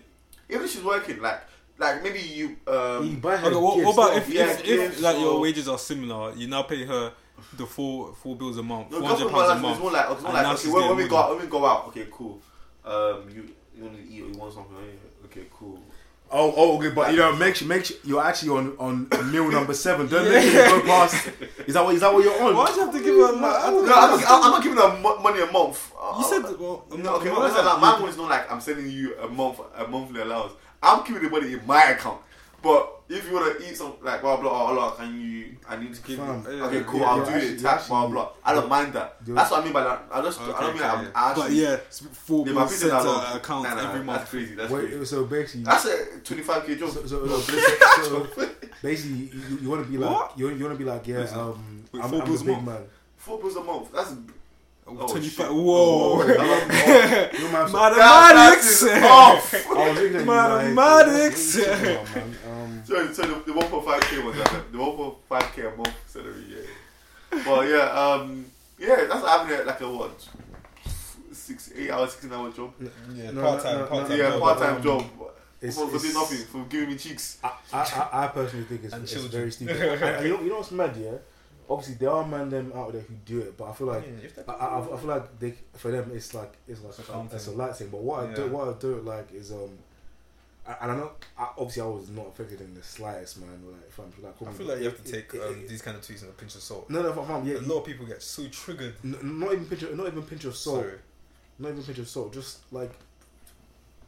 [0.48, 1.40] Even if she's working, like,
[1.78, 2.56] like maybe you.
[2.66, 5.18] you Um, buy her Okay, what, gifts, what about if, Yeah, if, if gifts like
[5.18, 7.12] your wages are similar, you now pay her
[7.56, 9.76] the four four bills a month, no, four hundred pounds a month.
[9.76, 11.40] is more like, it's more and like now okay, when, when we go out, when
[11.40, 12.40] we go out, okay, cool.
[12.84, 14.76] Um, you you want to eat or you want something?
[15.26, 15.78] Okay, cool.
[16.34, 19.50] Oh, oh, okay, but you know, make sure, make sure you're actually on on meal
[19.50, 20.08] number seven.
[20.08, 21.28] Don't let it go past.
[21.66, 22.56] Is that what is that what you're on?
[22.56, 23.32] Why'd you have to give her?
[23.34, 25.92] No, no, I'm not, I'm not giving her money a month.
[26.18, 27.28] You said well, no, okay.
[27.28, 29.86] no, Well, no, like, my one is not like I'm sending you a month a
[29.86, 30.54] monthly allowance.
[30.82, 32.22] I'm keeping the money in my account.
[32.62, 35.56] But if you want to eat some like blah blah blah, blah can you?
[35.68, 36.16] I need to you.
[36.18, 37.00] Fam, Okay, cool.
[37.00, 37.60] yeah, I'll do actually- it.
[37.60, 38.28] Tap blah blah.
[38.44, 39.16] I don't mind that.
[39.26, 40.04] That's what I mean by that.
[40.12, 41.10] I just I don't mean okay, I'm yeah.
[41.14, 41.42] actually.
[41.42, 41.76] But yeah,
[42.12, 44.54] four Yeah, bills sent to account Nah, nah, every That's crazy.
[44.54, 45.04] That's crazy.
[45.04, 46.90] So basically, That's a 25k job.
[46.90, 48.48] so, so, so, so
[48.82, 50.38] basically, you, you want to be like, What?
[50.38, 52.44] you, you want to be like, yeah, Listen, um, wait, I'm, four I'm bills a
[52.44, 52.66] big month?
[52.66, 52.82] man.
[53.16, 53.92] Four bills a month.
[53.92, 54.14] That's
[54.86, 55.46] Oh, 25.
[55.46, 55.54] shit.
[55.54, 55.54] Whoa.
[55.54, 58.80] Oh, You might have to- Mathematics.
[58.80, 59.54] That- off.
[59.70, 61.56] I was looking at you like, Mathematics.
[61.56, 62.36] what- what you talking about, man?
[62.52, 67.42] Um, So, so the, the 1.5k was like the 1.5k a month salary, yeah.
[67.44, 68.44] But yeah, um,
[68.78, 70.28] yeah, that's having a, like a what,
[71.32, 72.72] six, eight hour, sixteen hour job.
[73.14, 74.18] Yeah, No, part time, no, part no, time.
[74.18, 75.00] yeah, no, part time um, job.
[75.60, 77.38] it's- for, for doing it's- nothing, for giving me cheeks.
[77.42, 79.76] I, I, I personally think it's, it's very stupid.
[79.80, 81.12] and, and you know, you know what's mad, yeah?
[81.70, 84.04] Obviously, there are men them out there who do it, but I feel like
[84.48, 87.46] I, I, I feel like they for them it's like it's like It's a it's
[87.46, 87.88] a light thing.
[87.88, 89.78] But what I do what I do like is um.
[90.64, 91.10] And I know,
[91.58, 93.48] obviously, I was not affected in the slightest, man.
[93.66, 95.68] Like, if I'm like, I feel like you have to it- take it- um, it-
[95.68, 96.88] these kind of tweets in a pinch of salt.
[96.88, 98.94] No, no, fam, yeah, a lot of people get so triggered.
[99.02, 100.98] n- not even pinch, of, not even pinch of salt, Sorry.
[101.58, 102.32] not even pinch of salt.
[102.32, 102.92] Just like,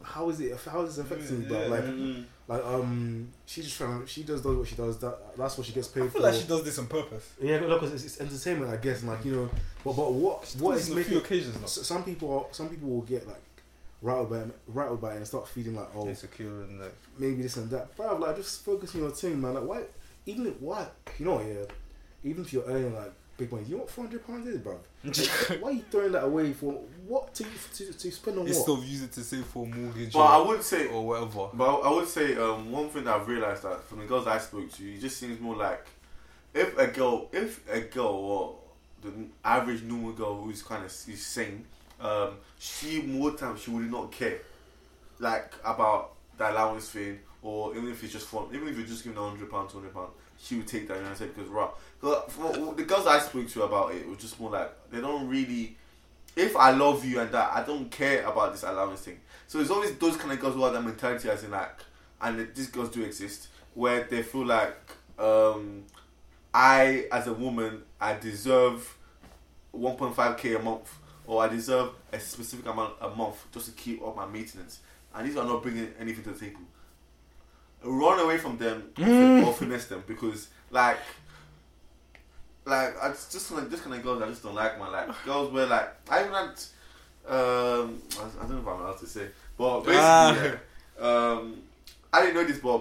[0.03, 0.57] how is it?
[0.71, 1.47] How is it affecting you?
[1.49, 1.49] Yeah.
[1.59, 2.21] But like, Mm-hmm.
[2.47, 4.99] like, um, she just trying, she does does what she does.
[4.99, 6.27] That that's what she gets paid I feel for.
[6.27, 7.33] like she does this on purpose.
[7.41, 9.01] Yeah, no, because it's, it's entertainment, I guess.
[9.01, 9.49] and, Like you know,
[9.83, 12.53] but but what She what is this on a few making occasions some people are,
[12.53, 13.41] some people will get like
[14.01, 16.93] rattled by rattled by it and start feeling like oh Insecure and like.
[17.17, 17.95] maybe this and that.
[17.95, 19.53] Bro, like just focus on your team, man.
[19.55, 19.81] Like why
[20.25, 21.65] even if what you know yeah,
[22.23, 24.79] even if you're earning like big money, you know what four hundred pounds is, bro.
[25.59, 26.71] why are you throwing that away for
[27.07, 27.43] what to
[27.75, 28.79] to, to spend on Instead what?
[28.79, 31.49] of use it to save for a mortgage But I or, would say, or whatever.
[31.53, 34.37] but I would say, um, one thing that I've realized that from the girls I
[34.39, 35.85] spoke to, it just seems more like
[36.53, 38.55] if a girl, if a girl or
[39.03, 39.11] the
[39.43, 41.65] average normal girl who's kind of is sane,
[41.99, 44.39] um, she more times she would not care,
[45.19, 49.03] like about the allowance thing, or even if it's just fun, even if you're just
[49.03, 51.01] giving a hundred pounds, two hundred pounds, she would take that.
[51.01, 51.69] What I said because right,
[52.01, 55.77] the girls I spoke to about it was just more like they don't really.
[56.35, 59.19] If I love you and that, I don't care about this allowance thing.
[59.47, 61.79] So it's always those kind of girls who have that mentality, as in like,
[62.21, 64.77] and these girls do exist, where they feel like,
[65.17, 65.83] um,
[66.53, 68.97] I as a woman, I deserve
[69.73, 70.93] 1.5k a month,
[71.25, 74.79] or I deserve a specific amount a month just to keep up my maintenance,
[75.13, 76.61] and these are not bringing anything to the table.
[77.85, 78.89] Run away from them
[79.45, 80.97] or finesse them because, like,
[82.65, 84.91] like I just, just like this kind of girls I just don't like man.
[84.91, 86.49] Like girls where like I even had
[87.27, 89.27] um I, I don't know if I'm allowed to say,
[89.57, 90.33] but basically Ah.
[90.35, 90.57] yeah,
[91.07, 91.61] um
[92.11, 92.75] I didn't know this, but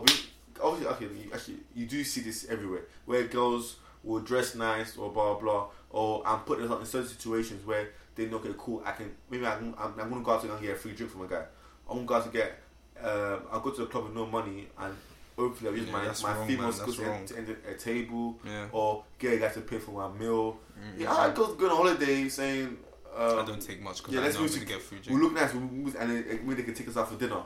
[0.63, 5.11] obviously okay, you, actually you do see this everywhere where girls will dress nice or
[5.11, 9.15] blah blah or and put in certain situations where they know okay cool I can
[9.31, 11.27] maybe I can, I'm, I'm gonna go out and get a free drink from a
[11.27, 11.45] guy.
[11.89, 12.59] I'm gonna go out to get
[13.03, 14.95] um I'll go to the club with no money and
[15.37, 18.67] hopefully I'll use Yeah, my my wrong, female skills to, end- a table Yeah.
[18.73, 20.59] or get a guy to pay for my meal.
[20.79, 21.01] Mm.
[21.01, 22.77] Yeah, I go go on holiday saying,
[23.17, 25.17] um, I don't take much because yeah, I let's know I'm to- get free we
[25.21, 27.43] look nice, we move, and then maybe they can take us out for dinner.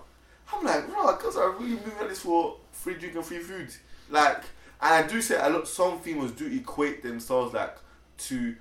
[0.53, 3.69] I'm like, bro, girls are really moving at this for free drink and free food.
[4.09, 4.43] Like,
[4.81, 5.69] and I do say a lot.
[5.69, 7.77] Some females do equate themselves like
[8.29, 8.55] to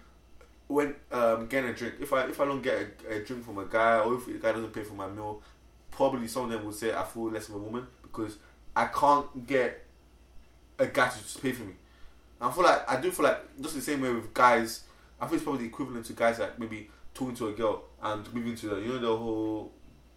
[0.68, 1.96] when um, getting a drink.
[2.02, 2.76] If I if I don't get
[3.10, 5.42] a, a drink from a guy, or if the guy doesn't pay for my meal,
[5.98, 8.38] probably some of them would say I feel less of a woman because
[8.76, 9.84] I can't get
[10.78, 11.74] a guy to just pay for me.
[12.40, 14.84] I feel like I do feel like just the same way with guys.
[15.20, 18.56] I think it's probably equivalent to guys like maybe talking to a girl and moving
[18.56, 19.72] to the you know the whole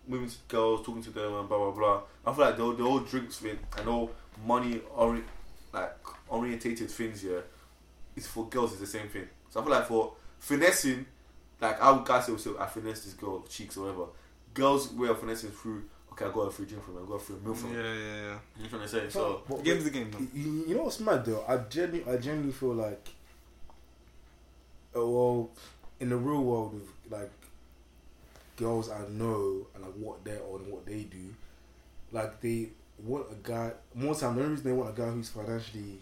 [0.07, 2.03] moving to girls talking to them and blah blah blah.
[2.27, 4.11] I feel like the the whole drinks thing and all
[4.47, 5.25] money ori-
[5.73, 5.97] like
[6.29, 7.45] orientated things here
[8.17, 9.27] is for girls is the same thing.
[9.49, 11.07] So I feel like for finessing
[11.59, 14.07] like how guys say, say I finesse this girl cheeks or whatever.
[14.55, 15.85] Girls way of finessing through.
[16.13, 17.03] Okay, I got a free drink from her.
[17.03, 17.83] I got a free meal Yeah, from her.
[17.83, 17.95] yeah, yeah.
[17.95, 18.21] yeah.
[18.23, 19.09] You know what I'm trying to say?
[19.11, 20.29] So But- Game's the game, man.
[20.35, 21.45] You, you know what's mad though?
[21.47, 23.09] I genuinely, I genuinely feel like,
[24.95, 25.51] oh, well,
[26.01, 27.31] in the real world, with like
[28.57, 31.35] girls I know and like what they're on, what they do,
[32.13, 32.69] like they
[33.03, 33.73] want a guy.
[33.95, 35.99] More time, the only reason they want a guy who's financially,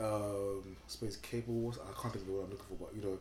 [0.00, 1.74] um, I suppose capable.
[1.74, 3.18] I can't think of the word I'm looking for, but you know,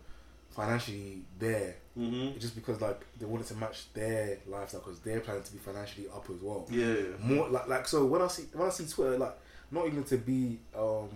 [0.55, 1.75] financially there.
[1.95, 5.51] hmm It's just because like they wanted to match their lifestyle because they're planning to
[5.51, 7.03] be financially up as well yeah, yeah.
[7.19, 9.37] more like like so when I see when I see Twitter like
[9.71, 11.09] not even to be um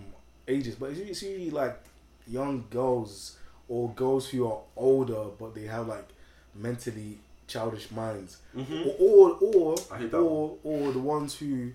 [0.46, 1.78] ages but it's usually, it's usually like
[2.26, 3.36] young girls
[3.68, 6.08] or girls who are older but they have like
[6.54, 11.72] mentally childish minds hmm or or or, I or, or the ones who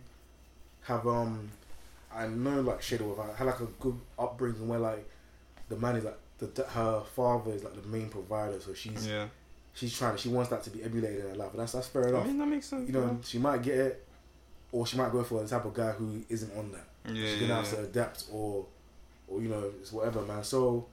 [0.83, 1.49] have um
[2.13, 5.09] I know like Shadow of had like a good upbringing where like
[5.67, 9.27] the man is like the her father is like the main provider so she's Yeah.
[9.73, 12.05] she's trying she wants that to be emulated in her life and that's that's fair
[12.07, 12.87] I enough mean, that makes sense.
[12.87, 14.05] you know, she might get it,
[14.71, 17.13] or she might go for the type of guy who isn't on that.
[17.15, 17.77] yeah, She's yeah, gonna have yeah.
[17.79, 18.65] to adapt, or,
[19.27, 20.43] or you know, it's whatever, man.
[20.43, 20.85] So,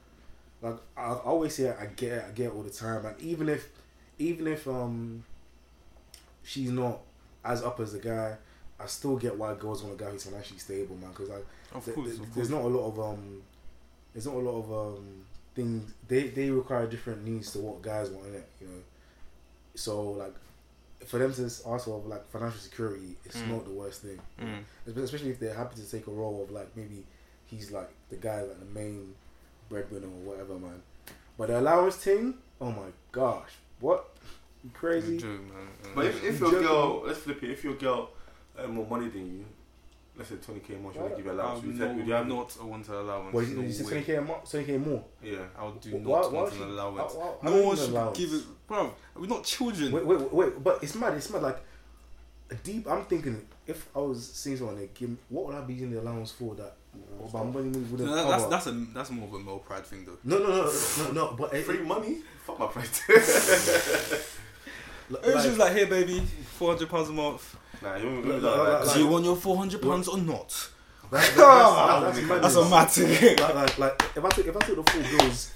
[0.61, 3.21] like, I, I always say, I get it, I get it all the time, and
[3.21, 3.69] even if,
[4.21, 5.25] even if um,
[6.45, 7.01] she's not
[7.45, 8.37] as up as the guy,
[8.79, 11.11] I still get why girls want a guy who's financially stable, man.
[11.11, 13.43] Because like, Of th- course, th- there's not a lot of um,
[14.13, 15.25] there's not a lot of um
[15.55, 18.83] things they they require different needs to what guys want in it, you know.
[19.75, 20.35] So like,
[21.07, 23.49] for them to ask for like financial security, it's Mm.
[23.49, 24.63] not the worst thing, Mm.
[24.87, 27.05] especially if they're happy to take a role of like maybe
[27.47, 29.15] he's like the guy like the main
[29.69, 30.83] breadwinner or whatever, man.
[31.39, 33.51] But the allowance thing, oh my gosh,
[33.81, 34.11] what?
[34.63, 35.19] You crazy?
[35.19, 35.69] Joke, man.
[35.95, 37.51] But if, if You your girl, let's flip it.
[37.51, 38.11] If your girl
[38.59, 39.45] uh, more money than you,
[40.17, 41.61] let's say twenty k more, she want to give you allowance.
[41.63, 43.35] I'm Would you, no, would you have not a want to allowance.
[43.35, 43.91] Well, no you said way.
[43.93, 45.05] twenty k more, twenty k more.
[45.23, 45.39] Yeah.
[45.59, 47.15] I would do Why- not why want should- an allowance.
[47.15, 48.19] I- I- I no don't one should allowance.
[48.19, 48.93] give it, bro.
[49.17, 49.93] We're not children.
[49.93, 51.15] Wait, wait, wait, wait, but it's mad.
[51.15, 51.43] It's mad.
[51.43, 51.59] Like
[52.51, 52.87] a deep.
[52.91, 56.01] I'm thinking if I was seeing someone, they give what would I be using the
[56.01, 56.55] allowance for?
[56.57, 56.75] That
[57.33, 58.51] my money wouldn't No, that's cover.
[58.51, 60.19] that's a that's more of a male pride thing though.
[60.25, 61.35] no, no, no, no, no.
[61.39, 62.19] But it, Free money?
[62.45, 63.01] Fuck my price.
[65.09, 66.21] like, It was just like, hey baby,
[66.59, 67.57] four hundred pounds a month.
[67.83, 70.19] Nah, you Like- don't like- like, like- Do you want your four hundred pounds or
[70.19, 70.69] not?
[71.11, 73.37] that, that, that's, that's, That's a mad thing.
[73.39, 75.53] like, like, like if I took if I took the full bills,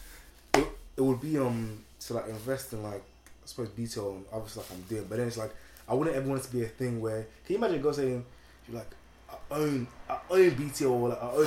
[0.55, 0.67] it,
[0.97, 4.71] it would be um to like invest in like I suppose detail and other stuff
[4.73, 5.07] I'm doing.
[5.09, 5.55] But then it's like
[5.89, 7.93] I wouldn't ever want it to be a thing where can you imagine a girl
[7.95, 8.25] saying
[8.69, 8.91] you're like
[9.31, 11.47] I own I own BTO or like I own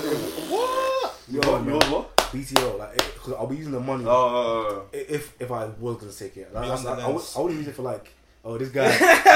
[0.50, 2.16] what Yo, want man, what?
[2.18, 6.36] BTO like because I'll be using the money Oh, if if I was gonna take
[6.38, 6.52] it.
[6.54, 7.24] Like, that's- I, I, would.
[7.36, 8.12] I wouldn't use it for like
[8.50, 8.90] oh this guy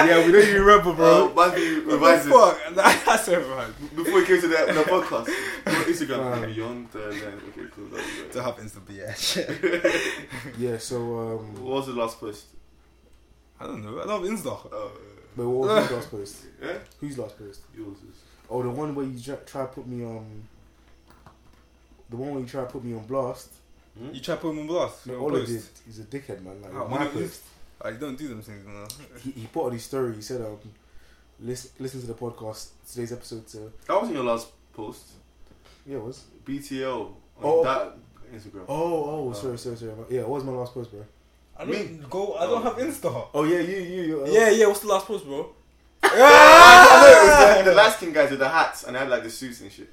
[0.07, 1.33] yeah we don't even remember uh, bro.
[1.35, 2.33] man, you What revise the it.
[2.33, 3.05] fuck?
[3.05, 3.69] That's it, man.
[3.95, 5.27] Before we came to the, the podcast,
[5.73, 7.41] your Instagram Uh, beyond the lens.
[7.49, 7.85] Okay, cool.
[7.93, 8.45] That was To great.
[8.45, 9.19] have instant BS.
[10.63, 12.45] Yeah so um What was the last post?
[13.59, 14.01] I don't know.
[14.01, 14.53] I don't have Insta.
[14.65, 14.89] Uh,
[15.37, 16.35] but what was your last post?
[16.61, 17.61] yeah, Who's last post?
[17.77, 18.17] yours is.
[18.49, 20.25] Oh, the one where you try, try to put me on.
[22.09, 23.49] The one where you try to put me on blast.
[24.11, 25.05] You try to put him on blast.
[25.07, 25.51] No, on all I post.
[25.51, 26.61] did, he's a dickhead, man.
[26.61, 27.41] Like Oh, my post,
[27.83, 28.87] Oh, you don't do them things, no.
[29.21, 30.15] he, he put on his story.
[30.15, 30.57] He said, um,
[31.39, 32.69] listen, listen to the podcast.
[32.89, 33.45] Today's episode.
[33.47, 35.03] To, That wasn't your last post.
[35.85, 36.23] yeah, it was.
[36.45, 37.13] BTL on
[37.43, 37.63] Oh.
[37.63, 37.95] that
[38.33, 38.63] Instagram.
[38.69, 39.33] Oh, oh, Oh.
[39.33, 39.91] sorry, sorry, sorry.
[40.09, 41.05] Yeah, it was my last post, bro.
[41.57, 42.33] I don't go.
[42.35, 43.27] I don't have Insta.
[43.33, 44.23] Oh yeah, you, you, you.
[44.23, 44.65] uh, Yeah, yeah.
[44.65, 45.53] What's the last post, bro?
[46.03, 49.09] I know it was the, the light skin guys with the hats and they had
[49.09, 49.89] like the suits and shit.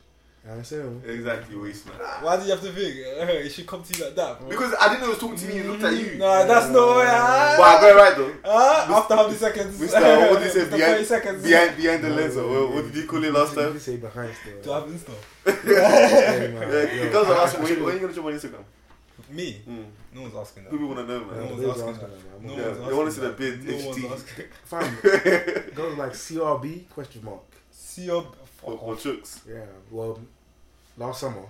[0.49, 1.97] I said, um, Exactly, waste man.
[2.23, 4.49] Why do you have to think it should come to you like that, bro?
[4.49, 5.53] Because I didn't know it was talking to me.
[5.55, 6.19] He looked at you.
[6.19, 7.05] Nah, that's no way.
[7.05, 8.35] But I got it right though.
[8.45, 9.79] Ah, after how many seconds?
[9.79, 10.65] Mister, what did he say?
[10.71, 11.43] Behind, 30 seconds.
[11.45, 13.63] behind, behind the no, lens, or no, what, what did you call it last You
[13.63, 13.73] time?
[13.75, 14.63] did say behind still.
[14.63, 15.13] Do I have Insta?
[15.71, 16.73] Yeah, man.
[16.97, 18.65] Yeah, because I I- asked I when, when are you gonna jump on Instagram?
[19.31, 19.61] Me?
[19.69, 19.85] Mm.
[20.15, 20.71] No one's asking that.
[20.73, 21.37] People wanna know, man.
[21.39, 22.31] No they one's asking asking that.
[22.33, 22.59] that, No man.
[22.59, 24.13] Yeah, one's they wanna see the bid, No one's HT.
[24.13, 24.45] asking.
[24.65, 27.43] Fam, goes like CRB question mark.
[27.71, 28.23] See your
[28.63, 29.41] Or, fuck or chooks.
[29.49, 30.21] Yeah, well,
[30.97, 31.45] last summer.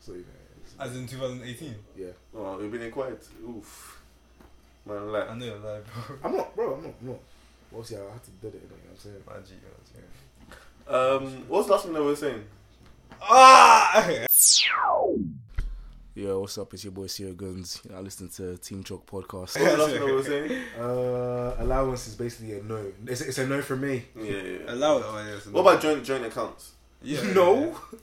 [0.00, 1.74] So yeah, it's- As in 2018.
[1.96, 2.06] yeah.
[2.36, 3.26] Oh, you've been in quiet.
[3.46, 4.00] Oof.
[4.86, 5.28] Man, like.
[5.30, 6.16] I know you're lying, bro.
[6.24, 6.74] I'm not, bro.
[6.74, 6.94] I'm not.
[7.00, 7.18] I'm not.
[7.72, 8.54] Obviously, I had to do it.
[8.54, 9.22] You know what I'm saying?
[9.26, 11.26] My G, my G.
[11.26, 12.44] Um, what's the last thing they were saying?
[13.20, 14.06] Ah!
[16.18, 16.74] Yo, what's up?
[16.74, 17.80] It's your boy Sierra Guns.
[17.88, 19.54] You I listen to Team Chalk podcast.
[19.54, 20.62] What's the last thing saying?
[20.76, 22.90] Uh, allowance is basically a no.
[23.06, 24.02] It's, it's a no from me.
[24.16, 24.42] Yeah, yeah.
[24.42, 24.72] yeah.
[24.72, 25.04] Allow it.
[25.06, 26.72] Oh, yes, What about joint joint accounts?
[27.04, 27.54] Yeah, No.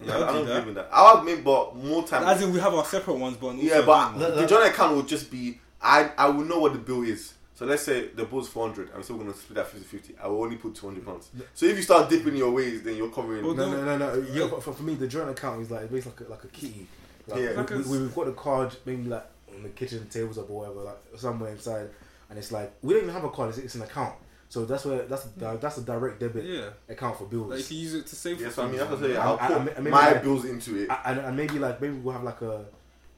[0.02, 0.90] Yeah, Yeah, I'll I do don't believe in that.
[0.94, 2.24] I'll admit, but more time.
[2.24, 4.20] As in, we have our separate ones, but yeah, but one.
[4.20, 7.34] the joint account would just be I I will know what the bill is.
[7.56, 8.92] So let's say the bill's four hundred.
[8.96, 10.16] I'm still gonna split that 50-50.
[10.24, 11.32] I will only put two hundred pounds.
[11.54, 13.46] So if you start dipping your ways, then you're covering.
[13.46, 14.26] Well, No, no, no, no.
[14.32, 16.58] Yeah, for, for me, the joint account is like it's basically like a, like a
[16.58, 16.88] kitty.
[17.28, 17.50] Like, Yeah.
[17.52, 20.50] we, Like a- we, we've got the card maybe like on the kitchen tables up
[20.50, 21.90] or whatever, like somewhere inside,
[22.30, 24.16] and it's like we don't even have a card; it's, it's an account.
[24.50, 26.70] So that's where that's the, that's a direct debit Yeah.
[26.88, 27.50] account for bills.
[27.50, 28.40] Like you can use it to save.
[28.40, 29.18] Yes, for I mean, that's things, what I say.
[29.18, 29.28] man.
[29.28, 30.90] I'll I- I- I- maybe my like- bills into it.
[31.06, 32.66] and, and maybe like maybe we'll have like a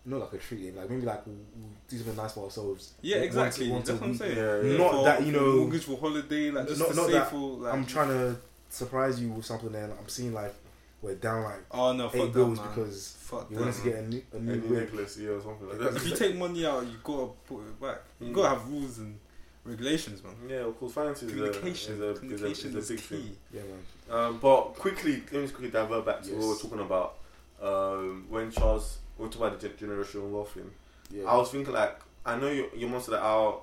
[0.05, 2.93] not like a treat, eh, like maybe like we'll, we'll do something nice for ourselves.
[3.01, 3.69] Yeah, Once- exactly.
[3.69, 4.37] once a That's what I'm saying.
[4.37, 4.77] Yeah, yeah.
[4.77, 7.13] Not For- that, you for know- mortgage for holiday, like just Not- to not save
[7.13, 7.57] that for.
[7.57, 8.35] Like, I'm trying to
[8.69, 10.53] surprise you with something, and I'm seeing like
[11.01, 13.95] we're down like Oh no, eight fuck bills because Fuck you want us to get
[13.99, 14.83] a new, a new Any whip.
[14.93, 15.95] necklace, yeah, or something like that.
[15.97, 17.97] If you take money out, you gotta put it back.
[18.21, 18.33] You Mm.
[18.33, 19.19] gotta have rules and
[19.65, 20.33] regulations, man.
[20.47, 22.87] yeah, of course, finance is a, is Communication, a, is a, communication is a is
[22.89, 23.03] big key.
[23.03, 23.37] thing.
[23.53, 24.17] Yeah, man.
[24.17, 27.17] Um, but quickly, let me just quickly divert back to what we were talking about.
[27.61, 30.71] Um, when Charles, we were talking about the gen- generational wealth thing.
[31.11, 31.25] Yeah.
[31.25, 33.59] I was thinking like, I know your your mom said that our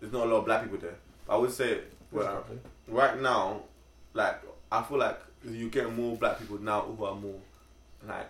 [0.00, 1.80] there's not a lot of black people there, but I would say
[2.12, 2.44] well,
[2.88, 3.60] right now,
[4.14, 4.40] like
[4.72, 7.38] I feel like you get more black people now who are more
[8.08, 8.26] like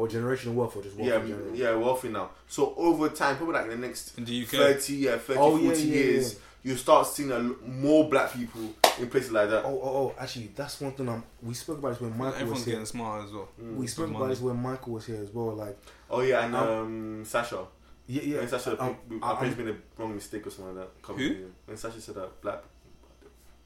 [0.00, 1.54] or generational wealth or just wealth yeah in general.
[1.54, 2.30] yeah wealthy now.
[2.48, 5.56] So over time, probably like in the next In the UK, thirty yeah 30, Oh,
[5.56, 8.62] yeah, 40 yeah, years, you start seeing a l- more black people
[8.98, 9.64] in places like that.
[9.64, 11.08] Oh, oh, oh, actually, that's one thing.
[11.08, 12.74] I'm, we spoke about this when Michael everyone's was here.
[12.74, 13.48] getting smart as well.
[13.62, 13.76] Mm.
[13.76, 14.34] We spoke about money.
[14.34, 15.54] this when Michael was here as well.
[15.54, 15.78] Like,
[16.10, 17.64] Oh yeah, and Um, um, Sasha.
[18.06, 18.38] yeah, Yeah, yeah.
[18.40, 21.02] when Sasha, um, we- um, our parents made a wrong mistake or something like that.
[21.02, 21.24] Couple Who?
[21.24, 21.50] of years ago.
[21.66, 22.62] When Sasha said that black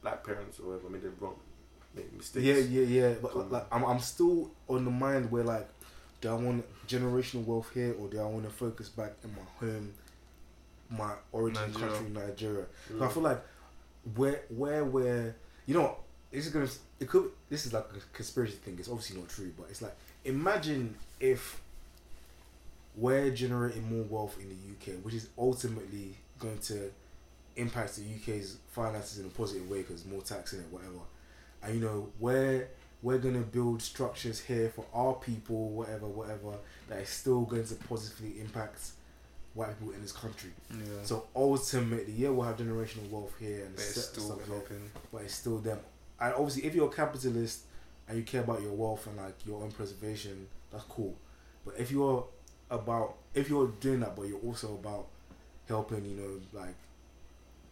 [0.02, 1.34] black parents or whatever made a wrong
[1.96, 2.44] made mistakes.
[2.44, 3.14] Yeah, yeah, yeah.
[3.22, 5.68] But Come like, I'm, I'm still on the mind where like,
[6.24, 9.66] do I want generational wealth here or do I want to focus back in my
[9.68, 9.92] home,
[10.88, 11.94] my origin Nigeria.
[11.94, 12.64] country, Nigeria?
[12.90, 12.98] Mm.
[12.98, 13.42] So I feel like
[14.16, 15.98] where, where, where, you know,
[16.32, 16.68] this is gonna,
[16.98, 18.76] it could, this is like a conspiracy thing.
[18.78, 19.94] It's obviously not true, but it's like,
[20.24, 21.60] imagine if
[22.96, 26.90] we're generating more wealth in the UK, which is ultimately going to
[27.56, 31.04] impact the UK's finances in a positive way because more tax in it, whatever.
[31.62, 32.66] And you know, we're
[33.04, 36.56] we're gonna build structures here for our people, whatever, whatever,
[36.88, 38.92] that is still going to positively impact
[39.52, 40.50] white people in this country.
[40.70, 40.86] Yeah.
[41.04, 44.90] So ultimately, yeah, we'll have generational wealth here and but it's still helping.
[45.12, 45.78] but it's still them.
[46.18, 47.64] And obviously, if you're a capitalist
[48.08, 51.14] and you care about your wealth and like your own preservation, that's cool.
[51.66, 52.26] But if you're
[52.70, 55.08] about if you're doing that, but you're also about
[55.68, 56.74] helping, you know, like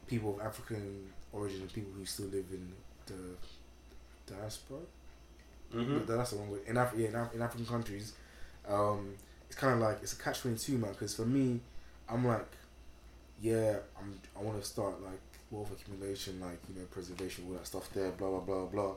[0.07, 2.71] people of African origin and people who still live in
[3.07, 4.81] the diaspora.
[5.75, 6.07] Mhm.
[6.07, 6.63] But that's the wrong word.
[6.67, 8.13] In, Af- yeah, in, Af- in African countries,
[8.69, 9.15] um,
[9.49, 10.93] it's kind of like it's a catch twenty two, man.
[10.93, 11.61] Because for me,
[12.09, 12.47] I'm like,
[13.41, 15.21] yeah, I'm I want to start like
[15.51, 18.93] wealth accumulation, like you know, preservation, all that stuff there, blah blah blah blah.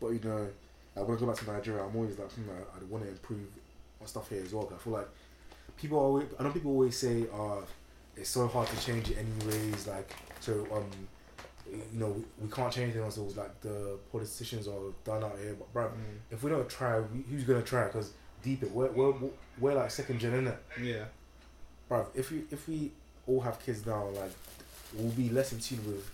[0.00, 0.48] But you know,
[0.96, 3.10] like, when I go back to Nigeria, I'm always like, hmm, I, I want to
[3.10, 3.40] improve
[4.00, 4.70] my stuff here as well.
[4.74, 5.08] I feel like
[5.76, 7.60] people always, I know people always say, uh,
[8.16, 9.86] it's so hard to change it anyways.
[9.86, 10.90] Like, so um,
[11.70, 13.36] you know, we, we can't change it ourselves.
[13.36, 15.90] Like the politicians are done out here, but bruv,
[16.30, 17.86] if we don't try, we, who's gonna try?
[17.86, 18.12] Because
[18.42, 19.14] deep it, we're, we're,
[19.58, 21.04] we're like second gen in it, Yeah.
[21.90, 22.06] bruv.
[22.14, 22.92] If we if we
[23.26, 24.32] all have kids now, like
[24.94, 26.08] we'll be less in tune with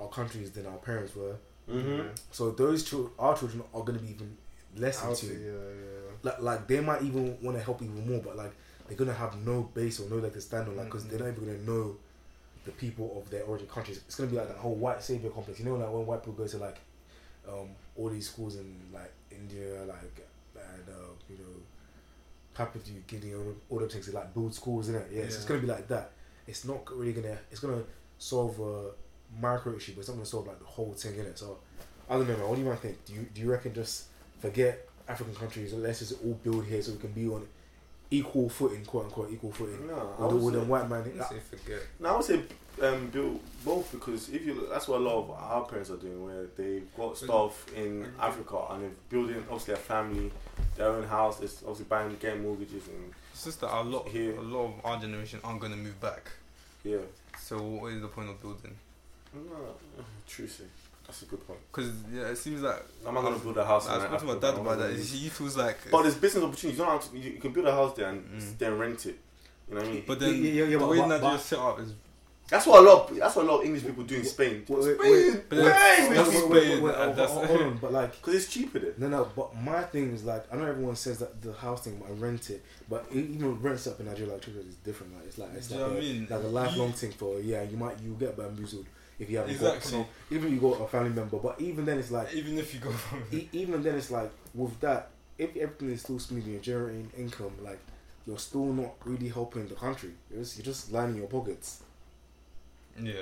[0.00, 1.36] our countries than our parents were.
[1.70, 2.08] Mhm.
[2.30, 4.36] So those children, our children, are gonna be even
[4.76, 5.40] less in tune.
[5.44, 6.10] yeah, yeah.
[6.22, 8.52] Like, like they might even want to help even more, but like
[8.88, 11.28] they're gonna have no base or no like to stand on, like because they're not
[11.28, 11.96] even gonna know
[12.64, 14.00] the people of their origin countries.
[14.06, 15.58] It's gonna be like that whole white savior complex.
[15.58, 16.78] You know, like when white people go to like
[17.48, 21.60] um, all these schools in like India, like and uh, you know,
[22.54, 25.08] Papua New Guinea, all, all them things, they like build schools in it.
[25.12, 26.12] Yeah, so it's gonna be like that.
[26.46, 27.38] It's not really gonna.
[27.50, 27.82] It's gonna
[28.18, 28.90] solve a
[29.40, 31.38] micro issue, but it's not gonna solve like the whole thing in it.
[31.38, 31.58] So
[32.08, 32.48] I don't know, man.
[32.48, 33.04] What do you man think?
[33.04, 34.06] Do you do you reckon just
[34.40, 37.46] forget African countries let's just all build here so we can be on
[38.12, 41.00] equal footing, quote unquote, equal footing No, I with, the, would with say- white man?
[41.00, 41.80] I didn't say forget.
[42.00, 42.42] No, I would say
[42.82, 45.96] um, build both because if you look, that's what a lot of our parents are
[45.96, 50.30] doing, where they've got stuff in Africa and they're building obviously a family,
[50.76, 51.40] their own house.
[51.40, 54.36] It's obviously buying, getting mortgages, and It's just that a lot, Here.
[54.36, 56.30] a lot of our generation aren't gonna move back.
[56.84, 56.98] yeah.
[57.40, 58.74] So what is the point of building?
[59.34, 59.74] No,
[60.28, 60.46] true.
[60.46, 60.64] say.
[61.12, 61.60] That's a good point.
[61.70, 63.86] Because yeah, it seems like I'm not gonna build a house.
[63.86, 64.92] I in spoke to my dad but about that.
[64.98, 66.78] He feels like, But there's business opportunities.
[66.78, 68.58] You don't have to, you can build a house there and Mm.
[68.58, 69.18] then rent it.
[69.68, 70.04] You know what I mean?
[70.06, 71.92] but then Yeah, yeah, yeah, the but- way but- Nigeria's set up is
[72.48, 73.10] That's what a lot.
[73.10, 74.64] Of, that's what a lot of English people do in Spain.
[74.68, 75.48] Wait, wait, Spain wait.
[75.50, 76.82] But then- crazy that's wait, Spain,
[77.16, 78.94] that's- hold on, but like because it's cheaper there.
[78.98, 81.96] No, no, but my thing is like I know everyone says that the house thing,
[82.00, 82.62] but I rent it.
[82.90, 85.14] But even rent up in Nigeria, like Trinidad is different.
[85.14, 86.26] Like it's like it's like, you know a, mean?
[86.30, 87.62] like a lifelong thing for yeah.
[87.62, 88.86] You might you get bamboozled
[89.22, 89.80] if you haven't Exactly.
[89.80, 91.38] got some, even if you got a family member.
[91.38, 94.30] But even then, it's like even if you go from e- even then it's like
[94.54, 97.80] with that, if everything is still smooth, and you're generating income, like
[98.26, 100.10] you're still not really helping the country.
[100.30, 101.82] You're just, you're just lining your pockets.
[103.00, 103.12] yeah.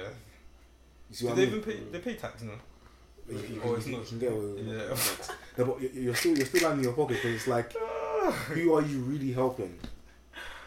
[1.11, 1.59] You see Do what they I mean?
[1.59, 1.81] even pay?
[1.93, 2.53] They pay tax now.
[3.29, 4.07] You, you, Oh, you, it's you not.
[4.07, 5.27] can get away with it.
[5.29, 5.35] Yeah.
[5.59, 7.73] No, but you- you're still you're still lining your pockets because it's like,
[8.55, 9.79] who are you really helping?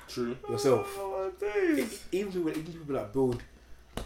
[0.07, 0.35] True.
[0.49, 0.87] Yourself.
[0.99, 2.03] Oh, days.
[2.11, 3.41] even people, even people that build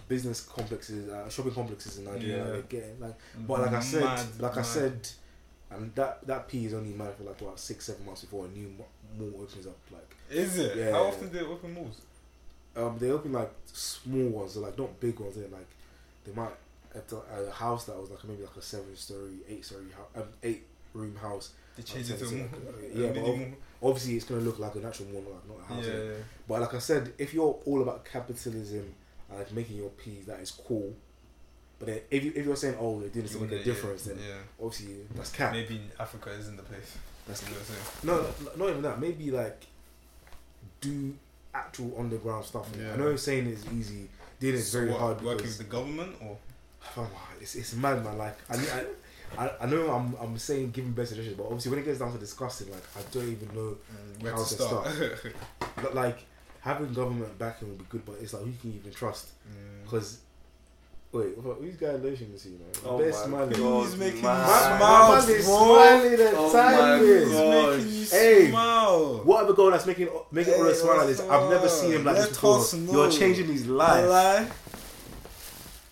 [0.08, 2.52] business complexes, uh, shopping complexes in Nigeria, Yeah.
[2.54, 3.16] like, they're like.
[3.48, 5.08] But like I said, Mad, like I said,
[5.70, 8.50] and that that P is only mad for like what six, seven months before a
[8.50, 8.70] new
[9.18, 9.78] mall opens up.
[9.92, 10.78] Like, Is it?
[10.78, 10.92] Yeah.
[10.92, 12.02] How often do they open malls?
[12.76, 15.36] um, they open like small ones, so like not big ones.
[15.36, 15.68] They like
[16.26, 16.52] they might
[16.96, 19.86] at a, a house that was like maybe like a seven story, eight story,
[20.16, 20.64] um, eight
[20.94, 21.52] room house.
[21.76, 22.52] They change it to a like
[22.96, 23.58] a- a yeah, but.
[23.80, 25.86] Obviously, it's gonna look like an actual mall, like not a house.
[25.88, 26.12] Yeah, yeah.
[26.48, 28.92] But like I said, if you're all about capitalism
[29.30, 30.94] and like making your P's, that is cool.
[31.80, 34.04] But then if you if you're saying oh they're doing this to make a difference,
[34.06, 34.36] then yeah.
[34.60, 35.52] obviously that's cap.
[35.54, 36.98] Maybe Africa isn't the place.
[37.28, 37.82] That's what I'm saying.
[38.04, 39.00] no, no, not even that.
[39.00, 39.64] Maybe like
[40.82, 41.14] do
[41.54, 42.70] actual underground stuff.
[42.80, 42.94] Yeah.
[42.94, 44.10] I know saying it's easy.
[44.40, 46.38] Doing it's very what, hard Working with the government or
[46.96, 47.10] Oh,
[47.42, 48.18] it's it's mad, man.
[48.18, 51.80] Like I, I, I, I know I'm I'm saying giving best suggestions, but obviously when
[51.80, 53.78] it gets down to discussing, like I don't even know.
[53.92, 54.88] Mm, where How to to start?
[55.76, 56.26] But like
[56.62, 59.30] having government backing would be good, but it's like who can you even trust?
[59.50, 59.84] Mm.
[59.84, 60.20] Because
[61.12, 62.46] wait, what, who's guy lotion this?
[62.46, 63.50] You know, Oh best my man.
[63.50, 64.40] God, He's making man.
[64.40, 67.30] you My, smile, my man is smiling and Oh time my is.
[67.30, 68.50] Making you Hey.
[68.50, 69.22] smile.
[69.24, 71.20] What other girl that's making making all the smile like this?
[71.22, 72.94] I've never seen him like let this before.
[72.94, 74.06] You're changing his life.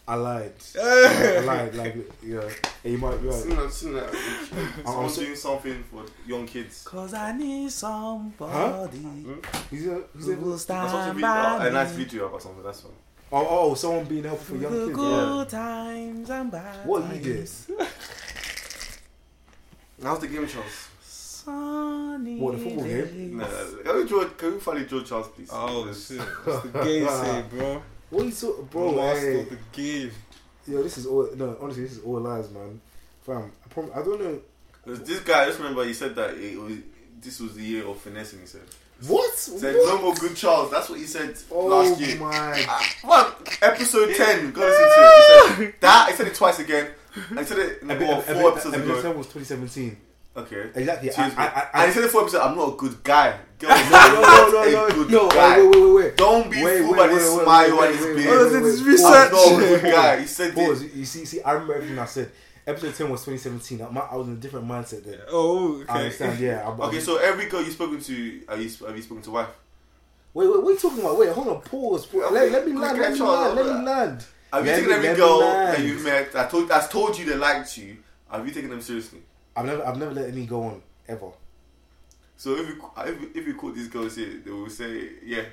[0.08, 0.14] Lie.
[0.14, 0.54] I lied.
[0.82, 1.76] I lied.
[1.76, 2.50] Like yeah,
[2.84, 3.22] hey, you might.
[3.22, 3.66] You Soon might.
[3.66, 4.16] as- soon as-
[4.86, 6.84] Someone's doing something for young kids.
[6.84, 9.26] Cause I need somebody
[9.72, 12.28] He's a, he's a, who will That's stand something by video, a nice me video
[12.28, 12.64] about something.
[12.64, 12.94] That's one.
[13.32, 14.98] Oh, oh, oh, someone being helpful for through young the kids.
[14.98, 17.36] good times and bad What you did?
[17.38, 17.72] times.
[20.04, 20.88] How's the game, Charles?
[21.02, 23.06] Sunny What, the football game?
[23.06, 23.34] days.
[23.34, 23.46] No,
[23.84, 24.26] can we draw?
[24.26, 25.50] Can we finally draw Charles, please?
[25.52, 26.20] Oh Because- shit!
[26.20, 27.82] What's the game say, bro?
[28.10, 28.92] What you talking, bro?
[28.96, 29.40] Master hey.
[29.42, 30.12] of the game.
[30.68, 31.30] Yo, this is all.
[31.36, 32.80] No, honestly, this is all lies, man.
[33.24, 34.40] Fam, I, prom- I don't know.
[34.84, 36.74] Because This guy, I just remember he said that it was,
[37.22, 38.40] this was the year of finessing.
[38.42, 38.62] He said,
[39.08, 39.34] What?
[39.36, 39.96] said What?
[39.96, 40.70] no more good Charles.
[40.72, 42.18] That's what he said Oh last year.
[42.20, 42.66] Oh my!
[42.70, 44.52] Ah, man, episode ten.
[44.52, 45.58] Go listen to it.
[45.58, 46.10] He said that.
[46.10, 46.92] I said it twice again.
[47.36, 49.02] I said it in Epi- what, epi- four episodes episode ago.
[49.02, 49.98] seven was 2017.
[50.38, 50.70] Okay.
[50.76, 51.12] Exactly.
[51.16, 51.28] I.
[51.38, 52.44] I, I, he said it four episodes.
[52.44, 53.38] I'm not a good guy.
[53.58, 55.30] Girl, no, no, no, no, no, no.
[55.30, 55.58] guy.
[55.60, 56.18] Wait, wait, wait, wait.
[56.18, 58.18] Don't be Wait, fooled wait, by wait, this wait, smile wait, and his beard.
[58.18, 58.88] wait, Oh, wait, this wait.
[58.88, 59.32] research.
[59.32, 60.20] I'm not a good guy.
[60.20, 60.82] He said Pause.
[60.84, 60.94] it.
[60.94, 62.32] You see, see, I remember everything I said.
[62.68, 63.82] Episode 10 was 2017.
[63.82, 65.20] I, I was in a different mindset then.
[65.30, 65.86] Oh, okay.
[65.88, 66.68] I understand, yeah.
[66.68, 69.48] I, Okay, so every girl you spoken to, have you, have you spoken to wife?
[70.34, 71.18] Wait, wait, what are you talking about?
[71.18, 72.08] Wait, hold on, pause.
[72.08, 72.32] pause.
[72.32, 74.26] Let, let me land, let me land, let me land.
[74.52, 76.36] Have you taken every girl that you've met?
[76.36, 77.98] I told, that's told you they liked you.
[78.30, 79.20] Have you taken them seriously?
[79.56, 81.30] I've never, I've never let any go on, ever.
[82.38, 85.44] So if you if you, if you caught these girls here, they will say, yeah.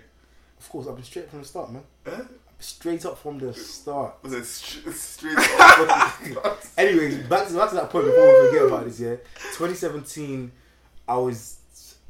[0.59, 1.83] Of course, I've been straight from the start, man.
[2.07, 2.23] Huh?
[2.59, 4.15] Straight up from the start.
[4.23, 6.61] Was it str- straight up?
[6.79, 9.17] Anyways, back to, back to that point before we forget about this, yeah.
[9.55, 10.51] 2017,
[11.09, 11.59] I was,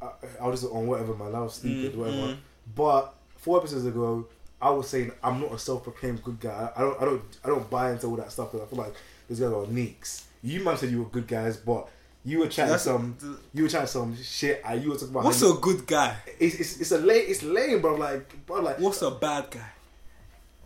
[0.01, 0.09] I,
[0.41, 1.33] I was on whatever, man.
[1.35, 2.17] I was stupid, Mm, whatever.
[2.33, 2.37] mm.
[2.75, 4.27] But four episodes ago,
[4.61, 6.69] I was saying I'm not a self-proclaimed good guy.
[6.75, 8.93] I don't, I don't, I don't buy into all that stuff because I feel like
[9.27, 10.25] these guys are neeks.
[10.43, 11.87] You man said you were good guys, but
[12.25, 13.17] you were chatting That's some,
[13.53, 15.23] you were chatting some shit, and you were talking about.
[15.23, 16.15] What's how a good guy?
[16.39, 17.95] It's, it's, it's a lame, it's lame, bro.
[17.95, 18.77] Like, bro, like.
[18.79, 19.69] What's a bad guy?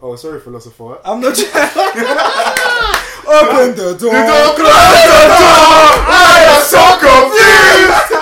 [0.02, 1.00] Oh, sorry, philosopher.
[1.06, 1.38] I'm not.
[3.28, 4.14] Open the door.
[4.14, 5.94] The door, close the door.
[6.10, 8.14] I am so confused.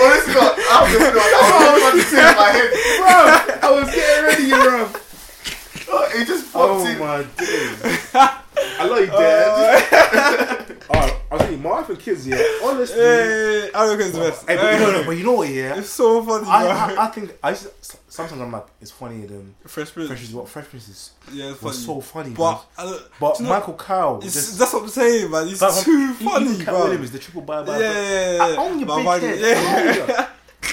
[0.00, 1.28] Honestly, God, I'm just not.
[1.48, 2.70] I'm not to say in my head.
[2.98, 3.12] bro,
[3.62, 4.90] I was getting ready, bro.
[5.90, 6.98] Oh, It just popped Oh in.
[6.98, 7.76] my days.
[8.80, 9.16] I love you, Dad.
[10.90, 10.94] Oh.
[10.94, 12.42] Alright, oh, I think my wife and kids, yeah.
[12.64, 14.48] Honestly, Hey, I reckon it's the best.
[14.48, 15.76] Hey, but, you know, but you know what, yeah.
[15.78, 16.70] It's so funny, I, bro.
[16.96, 20.08] I, I think I used to- sometimes I'm like it's funnier than Fresh Prince.
[20.08, 21.74] Fresh is what Fresh Prince is yeah, it's funny.
[21.74, 22.98] so funny, but man.
[23.20, 25.48] But do you know- Michael Kyle, just, that's what I'm saying, man.
[25.48, 26.84] It's but from- too even funny, Cat bro.
[26.84, 27.78] Williams, the triple bye bye.
[27.78, 28.42] yeah, yeah, yeah.
[28.42, 29.38] I own your big head.
[30.08, 30.28] Yeah.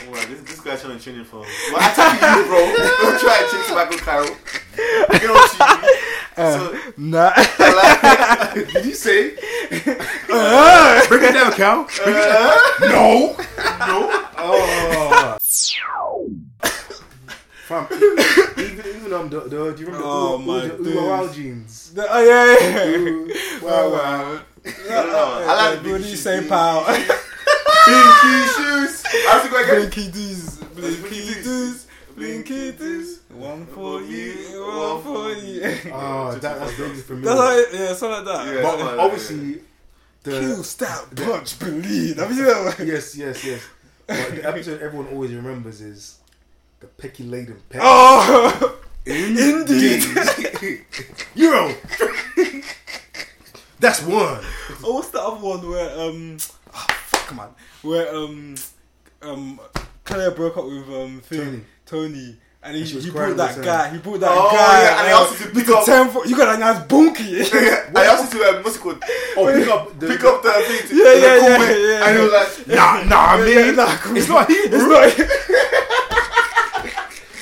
[0.08, 1.40] Oh, wow, this, this guy's trying to change it from.
[1.42, 2.60] Well, I tell you, bro.
[3.02, 4.36] Don't try to change Michael Carroll.
[4.76, 6.02] Get on TV.
[6.36, 7.32] So, uh, Nah.
[7.60, 9.36] Like, Did you say?
[11.08, 11.88] Bring it down, cow.
[12.04, 12.58] Bring it down.
[12.82, 13.36] No.
[13.88, 14.28] no.
[14.38, 15.38] Oh.
[17.66, 17.88] Fam,
[18.58, 21.92] even even um the, the do you remember Oh, the, my the, the, wow jeans?
[21.94, 22.98] The- oh yeah, yeah.
[22.98, 23.32] Ooh,
[23.66, 24.40] wow wow.
[24.66, 25.16] I don't.
[25.16, 26.86] I like What big do you shoes, say, pal?
[26.86, 29.04] Pinky shoes.
[29.06, 29.90] I was again.
[29.90, 33.20] Blinky doos, blinky doos, blinky doos.
[33.30, 34.34] One for you,
[34.66, 35.62] one for you.
[35.94, 37.24] Oh, that, that's dangerous for me.
[37.26, 38.56] That's how, it, yeah, something like that.
[38.56, 38.62] Yeah.
[38.62, 39.02] but Yeah.
[39.04, 39.62] obviously,
[40.24, 42.18] Kill, the stab, punch, bleed.
[42.18, 42.88] Have you seen that one?
[42.88, 43.62] yes yes yes.
[44.08, 46.20] But the episode everyone always remembers is
[46.80, 47.82] the Pecky Laden pet.
[47.84, 50.04] Oh, indeed.
[51.36, 51.74] Euro.
[53.80, 54.44] That's one.
[54.84, 56.38] Oh, what's the other one where um,
[56.74, 57.50] oh, fuck man,
[57.82, 58.56] where um,
[59.22, 59.60] um,
[60.06, 61.62] Claire broke up with um, thing, Tony.
[61.86, 63.90] Tony, And he, And he crying brought that guy.
[63.92, 64.82] He brought that Oh, guy.
[64.82, 66.24] yeah, and he uh, asked you to pick with the up- tempo.
[66.24, 67.42] You got a nice bunkie.
[67.42, 69.04] I asked him to um, what's it called?
[69.38, 70.88] Oh, pick up the Pick up the thing.
[70.90, 71.90] To, Yeah, in a yeah, cool yeah, way.
[71.90, 74.80] yeah, And he was like, Nah, nah, I mean, Yeah, nah, it's not Hebrew.
[74.80, 76.26] It's not.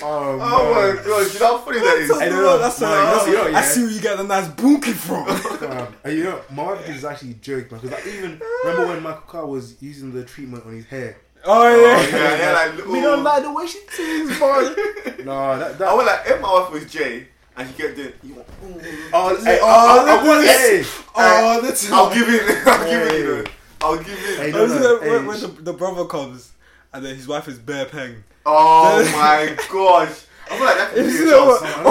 [0.05, 1.05] Oh, oh my man.
[1.05, 2.11] god, you know how funny that is?
[2.11, 4.17] I don't know, That's man, what you know- you know, I see where you get
[4.17, 5.29] the nice bunkie from.
[5.29, 7.79] Um, and you know, my wife is actually joke, man.
[7.79, 11.15] Because like, even remember when Michael Carr was using the treatment on his hair.
[11.45, 11.95] Oh Oh, yeah.
[11.97, 13.01] Oh, yeah, yeah, like, We oh.
[13.01, 14.61] don't like the way she sings, boy.
[15.23, 15.87] no, that that.
[15.89, 18.69] I was like, if my wife was Jay, and she kept doing, you want, oh,
[18.79, 20.83] Hey, oh, hey, oh, oh, look I want at hey.
[21.15, 23.41] Oh, that's I'll give it, I'll give it, you Hey.
[23.43, 23.43] know.
[23.81, 24.39] I'll give it.
[24.39, 26.51] Hey, I no, was no, like, when, hey, when sh- the, the brother comes
[26.93, 28.23] and then his wife is bare peng.
[28.45, 30.25] Oh my gosh.
[30.49, 31.75] I feel like that could be You a know chance.
[31.77, 31.85] What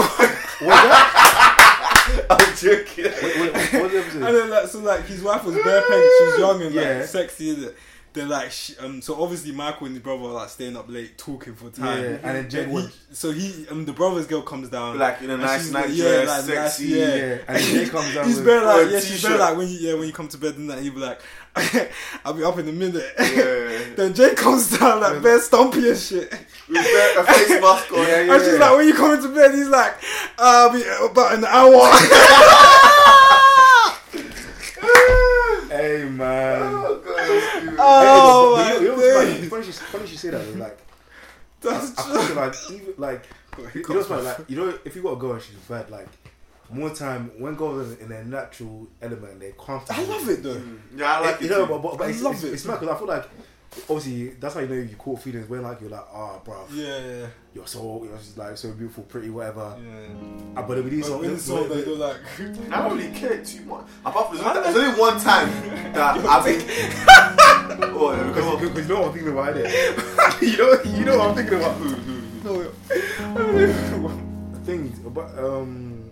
[0.62, 2.26] was that?
[2.30, 3.04] I'm joking.
[3.04, 4.22] Wait, wait, what was the episode?
[4.22, 6.00] And then like so like his wife was bare peng.
[6.18, 7.04] She was young and like Yeah.
[7.06, 7.50] sexy.
[7.50, 7.76] is it?
[8.14, 11.16] Then like she, um so obviously Michael and his brother are like staying up late
[11.16, 12.02] talking for time.
[12.02, 15.30] Yeah, and then Jake he, so he um the brother's girl comes down Like in
[15.30, 16.84] a nice she's night like, dress, like, nice- sexy.
[16.88, 17.06] yeah.
[17.16, 18.44] Yeah, and then comes down He's with.
[18.44, 19.30] bare like yeah, she's t-shirt.
[19.30, 21.20] bare like when you yeah when you come to bed and that he'll be like
[22.24, 23.04] I'll be up in a minute.
[23.18, 23.78] Yeah.
[23.96, 26.30] then Jay comes down like bare stumpy and shit.
[26.68, 27.98] With a a face mask on.
[27.98, 28.34] Yeah, yeah.
[28.34, 29.94] And she's like, when you come into bed, he's like,
[30.38, 31.92] I'll be about an hour.
[35.72, 36.62] Hey man.
[36.62, 37.74] Oh, God, that's cute.
[37.78, 39.36] Oh, Hey, my but you know what's days.
[39.38, 39.48] funny?
[39.48, 40.52] Funny she, funny she say that.
[40.52, 40.78] though, Like,
[41.62, 42.22] That's I true.
[42.22, 43.26] feel like even like
[43.74, 44.22] you know, what's funny?
[44.22, 46.08] like you know, if you got a girl and she's bad, like
[46.70, 50.00] more time when girls are in their natural element, they're comfortable.
[50.02, 50.54] I love it though.
[50.56, 50.78] Mm.
[50.96, 51.44] Yeah, I like it.
[51.44, 52.52] you know, but, but, but I it's, love it's, it.
[52.54, 53.28] it's mad because I feel like
[53.88, 56.98] obviously that's how you know you caught feelings when like you're like, ah, bro, Yeah,
[56.98, 59.76] yeah, you're so you're just like so beautiful, pretty, whatever.
[59.82, 60.60] yeah.
[60.60, 62.16] Uh, but then with these But songs, when it's all they do like,
[62.70, 63.86] I don't really care too much.
[64.04, 65.48] Apart from there's only, there's only one time
[65.94, 66.60] that I've been.
[67.94, 68.60] oh, yeah, come on.
[68.60, 70.42] because you know what I'm thinking about it.
[70.42, 71.80] you know, you know what I'm thinking about.
[72.44, 74.18] no
[74.64, 76.10] Things, but um,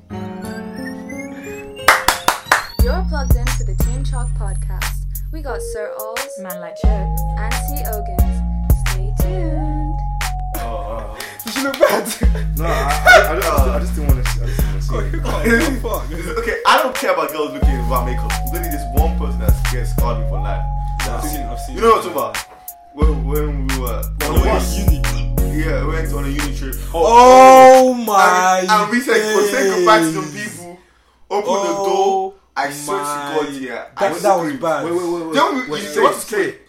[2.82, 4.89] You're plugged into the Team Chalk podcast.
[5.32, 6.90] We got Sir Ols Man like Chip.
[6.90, 7.84] and T.
[7.92, 8.36] Ogans.
[8.90, 9.98] Stay tuned.
[10.56, 11.16] Oh,
[11.46, 12.58] you should look bad.
[12.58, 14.42] no, I, I, I, just, I just didn't want to.
[14.42, 15.80] I just didn't want to see.
[15.80, 15.92] Fuck.
[16.10, 16.34] oh.
[16.40, 18.32] Okay, I don't care about girls looking without makeup.
[18.52, 20.64] Literally, this one person that gets scarred me for life.
[21.02, 21.76] I've seen, I've seen.
[21.76, 22.36] You know what I'm talking about?
[22.94, 24.78] When, when we were on On the the way, bus.
[24.78, 24.96] Uni.
[25.64, 26.74] yeah, we went on a uni trip.
[26.92, 28.60] Oh, oh my!
[28.62, 30.78] and, and we said, we said goodbye to some people.
[31.30, 32.39] Open the Oh door.
[32.68, 33.86] I swear to God, yeah.
[33.96, 34.84] I That, that was bad.
[34.84, 35.34] Wait, wait, wait, wait.
[35.34, 36.68] Don't we- wait, you say say it, what to say it.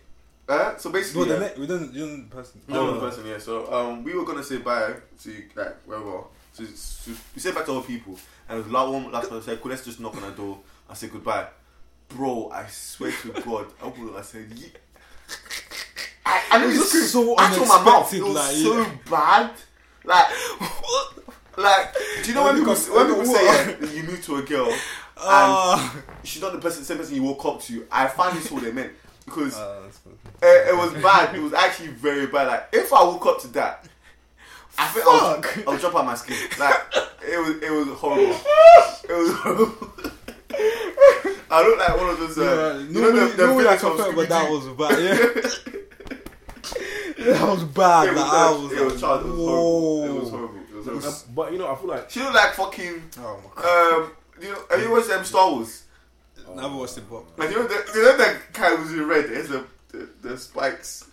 [0.50, 1.40] Uh, so basically, No, yeah.
[1.40, 1.94] ne- we didn't.
[1.94, 2.62] You didn't person.
[2.68, 3.38] No, no person, yeah.
[3.38, 6.24] So um, we were gonna say bye to like wherever.
[6.54, 8.18] So, so we said bye to other people,
[8.50, 10.60] and it was like one last one said, "Cool, let's just knock on the door
[10.90, 11.48] and say goodbye."
[12.10, 14.12] Bro, I swear to God, I opened.
[14.18, 14.68] I said, yeah.
[16.26, 17.04] I, I It didn't was scream.
[17.06, 18.14] so I told my mouth.
[18.14, 18.92] It was like, so yeah.
[19.10, 19.52] bad.
[20.04, 20.28] Like,
[21.58, 23.68] like, do you know when people when people say what?
[23.68, 24.74] yeah, that you moved to a girl
[25.18, 25.96] and Ah.
[26.24, 27.86] she's not the person, same person you woke up to?
[27.92, 28.72] I finally saw what they
[29.26, 30.18] because that's good.
[30.42, 31.36] it, it was bad.
[31.36, 32.48] It was actually very bad.
[32.48, 33.86] Like if I woke up to that,
[34.78, 35.68] I think I'll, Fuck.
[35.68, 36.38] I'll jump out my skin.
[36.60, 36.76] Like
[37.28, 38.36] it was, it was horrible.
[39.10, 39.92] It was horrible.
[41.54, 42.38] I look like one of those.
[42.38, 44.68] Uh, Yeah, you normally, know the, the normally I villains from compare, but that was
[44.70, 45.00] bad.
[47.18, 48.08] Yeah, that was bad.
[48.08, 50.04] It was, like, I uh, was it was, like, child, it was horrible.
[50.04, 50.56] It was horrible.
[50.60, 51.08] It was horrible.
[51.08, 53.04] Uh, But you know, I feel like She looked like fucking.
[53.20, 53.94] Oh my god.
[54.04, 54.12] Um,
[54.44, 55.84] you have you watched them Star Wars?
[56.56, 59.30] Never watched it, but Like you know, the, you know that guy who's in red.
[59.30, 61.06] There's the, the the spikes.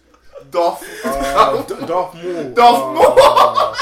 [0.51, 0.83] Darth.
[1.05, 2.51] uh, D- Darth Maul.
[2.55, 3.75] Darth oh,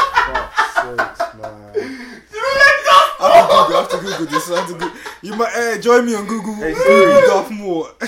[0.75, 1.75] sakes, man.
[1.75, 3.21] you know that Darth.
[3.21, 3.77] I have to Google.
[3.77, 4.51] I have to Google this.
[4.51, 4.91] I have to Google.
[5.23, 6.55] You might eh, join me on Google.
[6.55, 7.27] Hey, Siri.
[7.27, 7.89] Darth Maul.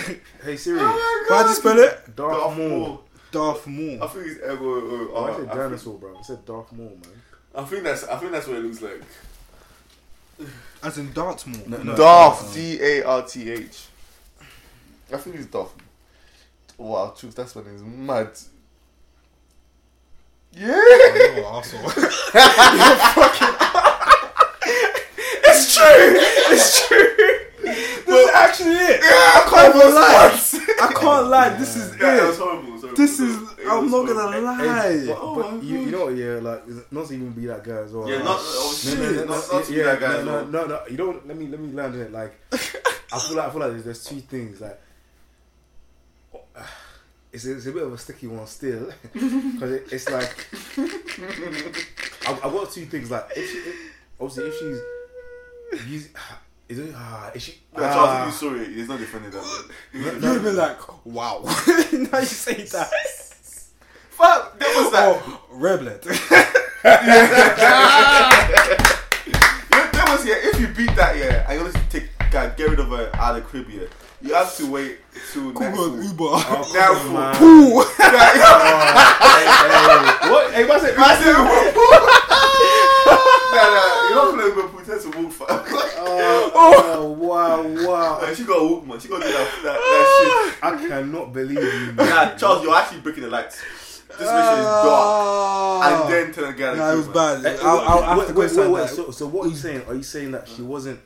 [0.44, 2.16] Hey Siri, How do you spell it?
[2.16, 2.68] Darth, Darth Maul.
[2.68, 3.04] Maul.
[3.30, 4.78] Darth I think it's ever.
[4.78, 6.16] Uh, Oh, I uh, said I, think, dinosaur, bro.
[6.18, 7.22] I said Darth Maul, man.
[7.54, 8.04] I think that's.
[8.04, 9.02] I think that's what it looks like.
[10.82, 11.62] As in Darth Maul.
[11.66, 11.96] No, no.
[11.96, 12.54] Darth.
[12.54, 13.86] D A R T H.
[15.12, 15.72] I think it's Darth.
[16.76, 17.34] Wow, truth.
[17.34, 18.30] That's when it's mad.
[20.56, 21.42] Oh, yeah.
[21.44, 21.92] Oh, arsehole.
[25.50, 25.84] It's true.
[26.54, 27.14] It's true.
[27.62, 29.00] This is actually it.
[29.02, 30.40] I can't even lie.
[30.80, 31.48] I can't lie.
[31.58, 32.68] This is Yeah, it was horrible.
[32.68, 32.96] it was horrible.
[32.96, 33.36] This is.
[33.68, 35.06] It I'm was not gonna Hey, lie.
[35.06, 36.16] but, Oh but you, you know what?
[36.16, 38.08] Yeah, like it's not to even be that guy as well.
[38.08, 38.38] Yeah, like, not.
[38.40, 38.98] Oh shit.
[38.98, 39.28] shit.
[39.28, 40.08] Not, not be yeah, that guy.
[40.08, 40.46] no, no, well.
[40.46, 40.80] no, no.
[40.90, 41.26] You don't.
[41.28, 42.12] Let me let me land on it.
[42.12, 44.60] Like, I feel like I feel like there's, there's two things.
[44.60, 44.80] Like,
[47.32, 50.46] it's a, it's a bit of a sticky one still because it, it's like
[52.26, 53.10] I've, I've got two things.
[53.10, 53.76] Like, if she, if,
[54.20, 56.10] obviously if she's using,
[56.68, 56.94] is it?
[56.96, 57.52] Ah, is she?
[57.74, 59.68] Yeah, Charles, ah, if you saw it, he's not defending that.
[59.92, 61.42] You would have been like, wow.
[61.92, 62.90] now you say that.
[64.18, 65.22] Fuck, that was that.
[65.26, 66.04] Oh, red blood.
[69.68, 70.34] Yeah, that was yeah.
[70.38, 73.10] If you beat that yeah, and you want to take uh, get rid of her
[73.14, 73.82] out of the crib yeah,
[74.22, 74.98] you have to wait
[75.32, 76.04] till next Uber, week.
[76.10, 76.24] Uber.
[76.24, 77.42] Oh, Now come for- on, man.
[77.72, 77.84] Ooh.
[80.28, 80.52] What?
[80.52, 80.94] Hey, what's it?
[80.98, 81.32] I said,
[83.54, 85.46] nah, nah, you're not gonna Uber pretend to walk for.
[85.50, 85.54] Oh,
[87.18, 88.12] wow, wow.
[88.20, 88.98] Man, she got a walk, man.
[89.00, 91.92] She got to do that, that, that I cannot believe you.
[91.92, 92.08] Man.
[92.08, 93.62] Nah, Charles, you're actually breaking the lights.
[94.18, 96.70] This mission is dark, and then tell the guy.
[96.72, 97.42] to Nah, it was do bad.
[97.44, 98.80] Hey, I'll, I'll have wait, to wait, wait, wait.
[98.88, 98.90] that.
[98.90, 99.82] So, so what are you saying?
[99.88, 101.00] Are you saying that she wasn't,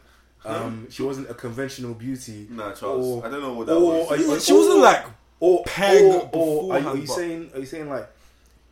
[0.44, 2.46] um, she wasn't a conventional beauty?
[2.50, 4.18] Nah, Charles, Or- I don't know what that or was.
[4.20, 5.04] you- She wasn't like
[5.40, 7.50] or peg or, or are, you, are you saying?
[7.54, 8.08] Are you saying like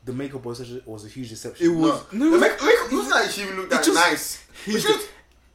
[0.05, 1.67] the makeup was such a, was a huge deception?
[1.67, 2.03] it was.
[2.13, 4.45] No, No, the it make, make, it wasn't like she even looked that just- nice.
[4.65, 5.09] he just just,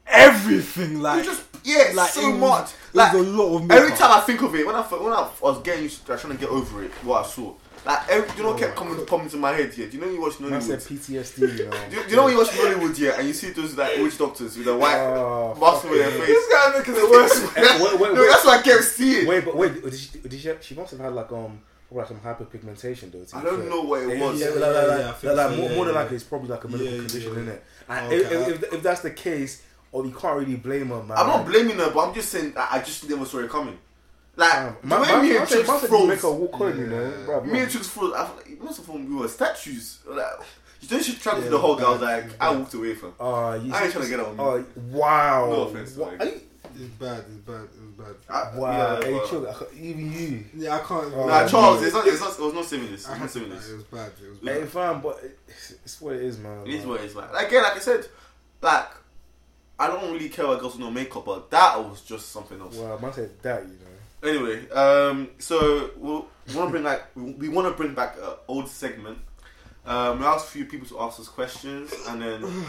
[0.07, 1.17] everything like.
[1.25, 2.69] was just, yeah, like so it was, much.
[2.69, 3.83] It Like was a lot of makeup.
[3.83, 6.21] every time I think of it, when I when I was getting used to like,
[6.21, 7.53] trying to get over it, what I saw,
[7.85, 9.71] like every, you know, what kept coming popping into my head.
[9.77, 10.99] Yeah, do you know you watch Man said Nollywood?
[10.99, 11.57] PTSD.
[11.59, 11.71] You know.
[11.89, 13.97] Do you, do you know when you watch Nollywood, yeah, and you see those like
[13.97, 16.27] witch doctors with a white Oh, mask over their face?
[16.27, 17.51] This guy making it worse.
[17.55, 18.27] Hey, wait, wait, no, wait.
[18.29, 19.27] that's what I kept seeing.
[19.27, 22.07] Wait, but wait, did she, did she, she must have had like um probably like
[22.07, 23.37] some hyperpigmentation though.
[23.37, 23.69] I don't fair.
[23.69, 24.39] know what it was.
[24.39, 25.99] yeah, Yeah, like, yeah, like, yeah, like, like, so, more, yeah, more than yeah.
[26.01, 27.39] likely it's probably like a medical Yeah, condition, yeah.
[27.41, 27.63] in it?
[27.87, 31.03] And Okay, if, if, if, if that's the case, or you can't really blame her,
[31.03, 31.17] man.
[31.17, 33.77] I'm not blaming her, but I'm just saying that I just never saw it coming.
[34.37, 36.35] Like Um, the way man, me and said- Chicks man said make her froze.
[36.39, 37.41] walk on, you know, bro.
[37.45, 38.13] Me and Chicks froze.
[38.13, 39.99] I feel like, most of them we were statues.
[40.05, 40.25] Like,
[40.81, 41.79] you don't should travel Yeah, to the whole.
[41.85, 43.13] I was bad, like, I walked away from.
[43.19, 44.41] Oh, you I ain't trying to get on you.
[44.41, 45.45] Oh, wow.
[45.49, 46.41] No offense, What- like- are you-
[46.77, 47.19] It's bad.
[47.19, 47.61] It's bad.
[47.63, 48.15] It was bad.
[48.27, 50.45] I, Wow, yeah, hey, but- chill, I even you.
[50.55, 51.13] Yeah, I can't.
[51.15, 51.47] Oh, Nah.
[51.47, 53.07] Charles, it's not, it's not, it was not saving this.
[53.07, 53.69] I It's had not to, saving nah, this.
[53.69, 54.11] it was bad.
[54.21, 54.55] It was bad.
[54.57, 56.67] Hey, fam, but it's, it's what it is, man.
[56.67, 56.89] It is man.
[56.89, 57.29] what it is, man.
[57.33, 58.05] Again, like I said,
[58.61, 58.89] like
[59.79, 62.75] I don't really care about girls with no makeup, but that was just something else.
[62.75, 63.94] Wow, man said that, you know.
[64.25, 68.33] Anyway, um, so we'll, we want to bring like we want to bring back an
[68.47, 69.19] old segment.
[69.85, 72.65] Um, we asked a few people to ask us questions, and then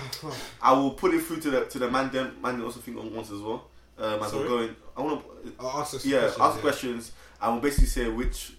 [0.62, 2.10] I will put it through to the to the man.
[2.10, 3.68] Them man also think on once as well.
[3.98, 4.42] Um, as Sorry?
[4.42, 6.60] we're going, I want to I'll ask us yeah questions, ask yeah.
[6.60, 8.52] questions, and we'll basically say which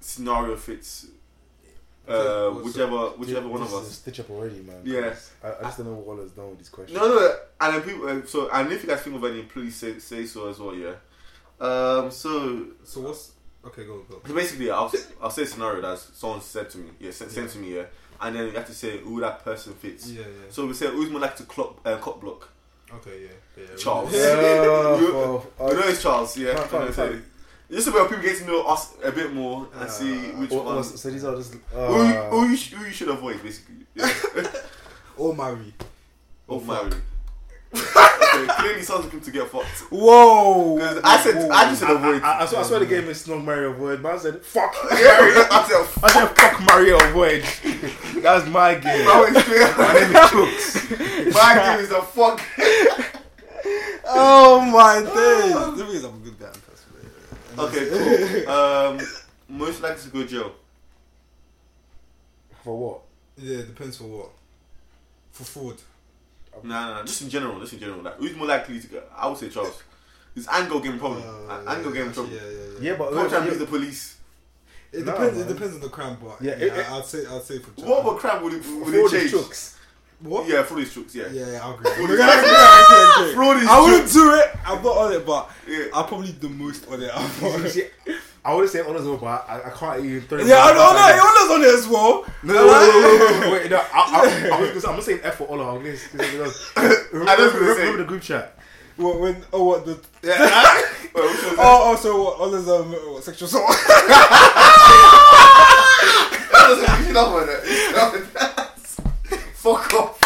[0.00, 1.08] scenario fits.
[2.08, 3.94] Uh, what's whichever whichever one This of is a us.
[3.98, 4.80] Stitch up already, man.
[4.84, 5.14] Yeah.
[5.44, 6.98] I, I just don't know what Ola's done with these questions.
[6.98, 8.08] No, no, and then people.
[8.08, 10.74] Uh, so, and if you guys think of any, please say say so as well.
[10.74, 10.94] Yeah.
[11.66, 12.10] Um.
[12.10, 13.32] So, So what's
[13.64, 13.84] okay?
[13.84, 14.20] Go go.
[14.26, 16.90] so basically, I'll I'll say a scenario that someone said to me.
[17.00, 17.76] Yeah, sent, sent to me.
[17.76, 17.84] Yeah,
[18.20, 20.08] and then you have to say who that person fits.
[20.10, 20.50] Yeah, yeah.
[20.50, 22.48] So we say who's more like to clock uh, cop block.
[22.94, 23.76] Okay, yeah, yeah.
[23.76, 24.12] Charles.
[24.12, 26.36] Yeah, You- for- you know it's Charles.
[26.36, 26.56] Yeah.
[26.56, 27.22] Fine, fine, And then say- fine.
[27.70, 30.60] Just so where people get to know us a bit more and see which Or-
[30.60, 30.84] or- one.
[30.84, 31.54] so these are just.
[31.54, 31.84] who, you,
[32.14, 33.76] Uh, who, you sh- who you should avoid, basically.
[33.94, 34.12] Yeah.
[35.16, 35.72] Or marry.
[36.48, 36.90] or marry.
[37.74, 39.66] Okay, clearly sounds like him to get fucked.
[39.90, 40.78] Whoa!
[41.02, 42.22] I said, I just said avoid.
[42.22, 44.02] I, I, swear, I swear the game is not Mario Avoid.
[44.02, 44.74] Man said, fuck.
[44.90, 44.98] Yeah,
[45.50, 47.42] I said, I said, fuck Mario Avoid.
[48.22, 49.08] That's my game.
[49.08, 49.76] I went straight.
[49.76, 51.34] My name is Chooks.
[51.34, 52.40] My game is a fuck.
[54.04, 55.54] Oh my days!
[55.54, 56.52] The thing is, I'm a good guy.
[57.58, 58.50] Okay, cool.
[58.50, 59.00] Um,
[59.48, 60.52] most likely to go jail.
[62.62, 63.00] For what?
[63.38, 64.30] Yeah, it depends for what.
[65.32, 65.76] For fraud.
[66.62, 68.02] Nah, nah, nah, just in general, just in general.
[68.02, 69.02] Like, who's more likely to go?
[69.16, 69.82] I would say Charles.
[70.34, 71.22] His angle game problem.
[71.48, 72.32] Uh, angle game actually, trouble.
[72.32, 72.90] Yeah, yeah, yeah.
[72.92, 73.12] Yeah, but.
[73.12, 74.16] Can't and yeah, beat the police.
[74.92, 75.38] It Nah, depends.
[75.38, 75.46] man.
[75.48, 77.58] it depends on the crime, but Yeah, yeah, it- it- I- I'd say I'd say
[77.58, 79.32] for What about crime would it, would fraud it is change?
[79.32, 79.74] Chooks.
[80.20, 80.46] what?
[80.46, 81.28] Yeah, fraud is tricks, yeah.
[81.32, 81.90] yeah, yeah, I'll agree.
[81.92, 82.90] Fraud Okay, is okay, jokes.
[82.92, 83.34] okay, okay.
[83.34, 84.56] Fraud is I wouldn't do it.
[84.66, 85.84] I'm not on it, but Yeah.
[85.94, 87.10] I'm probably the most on it.
[87.14, 87.92] I'm on it.
[88.44, 90.20] I would say honors, but I, I can't even.
[90.22, 90.46] throw it.
[90.46, 91.12] Yeah, I know, I.
[91.14, 92.24] Yona's on it as well.
[92.42, 95.20] No, no, wait, wait, wait, no, I, I, I was gonna say, I'm not saying
[95.22, 95.76] F for Ola.
[95.76, 96.78] I'm gonna say, remember, I
[97.12, 98.58] remember, remember the group chat.
[98.96, 99.36] What, when?
[99.52, 99.98] Oh, what the?
[100.22, 100.38] Yeah.
[101.14, 101.54] Wait, which one?
[101.58, 102.40] Oh, oh, so what?
[102.40, 103.68] Oliver's um, what, sexual assault.
[106.50, 109.38] That was a- you should have one, you should have one.
[109.54, 110.18] Fuck off.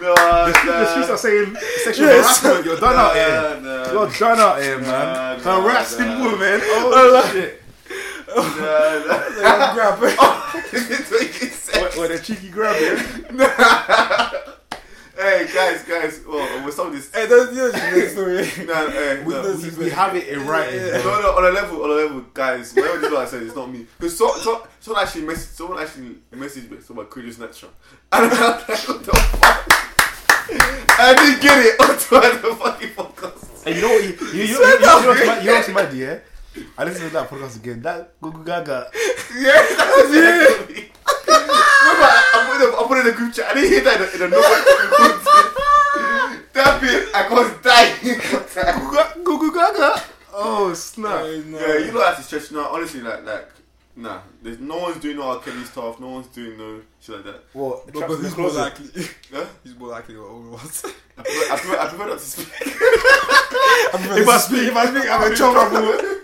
[0.00, 0.78] No, The, nah.
[0.80, 2.40] the streets are saying sexual Yes.
[2.40, 2.64] harassment.
[2.64, 3.60] You're done out here.
[3.60, 3.92] Nah, nah.
[3.92, 5.44] You're done out here, Nah, man.
[5.44, 6.24] nah, Harassing nah.
[6.24, 6.60] women.
[6.64, 7.62] Oh shit.
[8.32, 8.42] Oh.
[8.60, 9.74] Nah, nah.
[9.74, 10.16] Grab it.
[10.88, 11.82] That's what you said.
[11.82, 14.30] What, what a cheeky grab, yeah?
[15.20, 17.12] Hey guys, guys, well, we're some this.
[17.14, 18.66] Hey, that's you know the story.
[18.66, 19.54] Nah, hey, We no.
[19.54, 20.80] We, we have it in writing.
[20.80, 20.96] Yeah.
[21.04, 22.72] No, no, on a level, on a level, guys.
[22.74, 23.86] Whatever this is what I said, it's not me.
[23.98, 27.66] Because so, so, someone actually messaged, someone actually messaged me someone Chris Nature,
[28.12, 29.89] and I'm like, what the fuck?
[30.58, 33.66] I didn't get it until the fucking podcast.
[33.66, 34.02] And you know what?
[34.02, 36.18] You, you, you, you, you, you, know what's mad- you know what's mad, yeah?
[36.76, 37.82] I listened to that podcast again.
[37.82, 38.90] That Gugu Gaga.
[39.38, 40.90] Yeah, that was it.
[41.30, 43.46] Remember, I, I, put it, I put it in the group chat.
[43.46, 44.50] I didn't hear that in the, in the normal.
[46.52, 48.18] that bit, I was dying.
[49.24, 50.02] Gugu Gaga.
[50.32, 51.24] Oh snap!
[51.24, 52.50] yeah, you know that's a stretch.
[52.52, 53.48] No, honestly, like, like,
[54.00, 54.20] nah.
[54.42, 55.38] There's no one's doing no R.
[55.40, 56.00] Kelly's tough.
[56.00, 57.44] No one's doing no shit like that.
[57.52, 57.86] What?
[57.86, 58.86] But, but in who's more likely?
[59.32, 59.46] Yeah?
[59.62, 60.62] Who's more likely to own what?
[61.18, 62.48] I prefer, I prefer, I prefer not to speak.
[62.62, 66.16] if I speak, if I speak, I'm in trouble.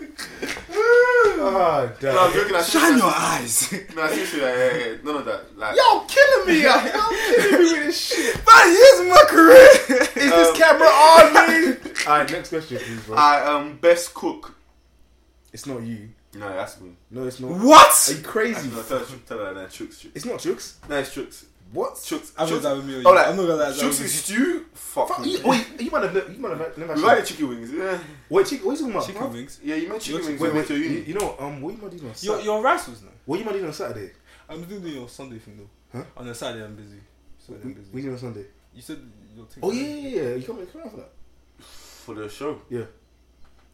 [1.99, 2.13] Damn.
[2.15, 2.55] No, I'm joking.
[2.55, 3.85] I Shine your seriously- eyes.
[3.95, 5.57] No, seriously, like, yeah, yeah, none of that.
[5.57, 6.63] Like, Y'all killing me!
[6.63, 8.35] Y'all killing me with this shit.
[8.35, 9.69] Man, here's my career.
[10.25, 11.77] Is Um, this camera on me?
[12.05, 13.15] Alright, next question, please, bro.
[13.17, 14.55] I um best cook.
[15.53, 16.09] it's not you.
[16.39, 16.91] No, that's me.
[17.11, 17.51] No, it's not.
[17.51, 18.09] What?
[18.09, 18.69] Are you crazy?
[18.69, 19.69] No, tell, tell her that.
[19.69, 20.11] Chooks, chooks.
[20.15, 20.75] It's not Chooks.
[20.89, 21.45] No, it's chooks.
[21.73, 21.95] What?
[21.95, 22.31] Chooks.
[22.37, 22.51] I'm chooks.
[22.53, 22.93] not that with me.
[22.95, 23.03] Or you.
[23.07, 23.69] Oh, like, I'm not gonna lie.
[23.71, 24.65] Chooks is stew.
[24.73, 25.09] Fuck.
[25.09, 27.71] Fuck, you, wait, you might have never, you might have never We like chicken wings.
[27.73, 27.99] Yeah,
[28.29, 29.05] Wait, chicken, what are you talking about?
[29.07, 29.31] Chicken bro?
[29.31, 29.59] wings.
[29.63, 29.75] yeah.
[29.75, 30.41] You meant chicken Your wings.
[30.41, 31.01] Wait, when wait, you, uni.
[31.01, 32.43] you know, um, what you might do on Your Saturday?
[32.45, 33.09] your rice was no.
[33.25, 34.11] What you might do on Saturday?
[34.49, 35.99] I'm doing your Sunday thing though.
[35.99, 36.05] Huh?
[36.15, 36.99] On the Saturday I'm busy.
[37.37, 37.89] Saturday I'm We, busy.
[37.93, 38.45] we do on Sunday.
[38.73, 38.99] You said
[39.35, 39.63] your thing.
[39.63, 40.35] Oh yeah, yeah, yeah.
[40.35, 41.11] You come, come out for that.
[41.59, 42.61] for the show.
[42.69, 42.85] Yeah.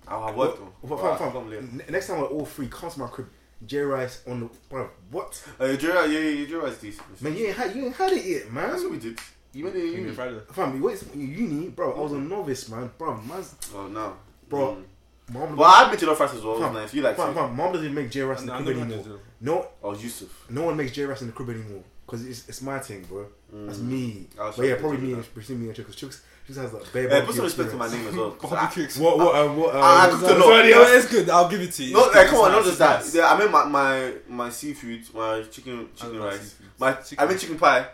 [0.07, 0.89] Oh, I worked Well, on.
[0.99, 1.65] well, I fam, can't believe it.
[1.85, 3.27] fam, Next time we're all free, come to my crib.
[3.65, 4.89] J Rice on the bro.
[5.09, 5.41] What?
[5.59, 7.21] Uh, Jura, yeah, yeah, Jura is decent.
[7.21, 8.69] Man, you ain't had you ain't had it yet, man.
[8.69, 9.17] That's what we did.
[9.53, 10.11] You went in Finger uni.
[10.13, 10.39] Friday.
[10.51, 11.93] Fam, you wait in uni, bro.
[11.93, 12.91] I was a novice, man.
[12.97, 14.17] Bro, man's Oh no,
[14.49, 14.77] Bro.
[15.29, 15.33] Mm.
[15.33, 15.55] mom.
[15.55, 16.59] Well, I've been to the fast as well.
[16.59, 16.93] Fam, nice.
[16.93, 17.35] You like fam, it?
[17.35, 19.03] fam, mom doesn't make J Rice in the I crib never had anymore.
[19.05, 19.19] to do.
[19.39, 20.45] No, Oh, Yusuf.
[20.49, 23.27] no one makes J Rice in the crib anymore because it's it's my thing, bro.
[23.53, 24.25] That's me.
[24.35, 25.95] But yeah, probably me and between me and Chooks.
[25.95, 28.31] Chooks, Chooks has like bare Yeah, put some respect to my name as well.
[28.31, 29.15] 'cause I- Barbecue experience.
[29.17, 29.75] What what um, what?
[29.75, 30.39] Um, Ah, I cooked a lot.
[30.39, 31.29] somebody Yeah, it's good.
[31.29, 31.93] I'll give it to you.
[31.93, 33.05] No, like, come on, not just that.
[33.13, 37.29] Yeah, I mean my my my seafood, my chicken chicken like rice, my Chicken I
[37.29, 37.85] mean chicken pie.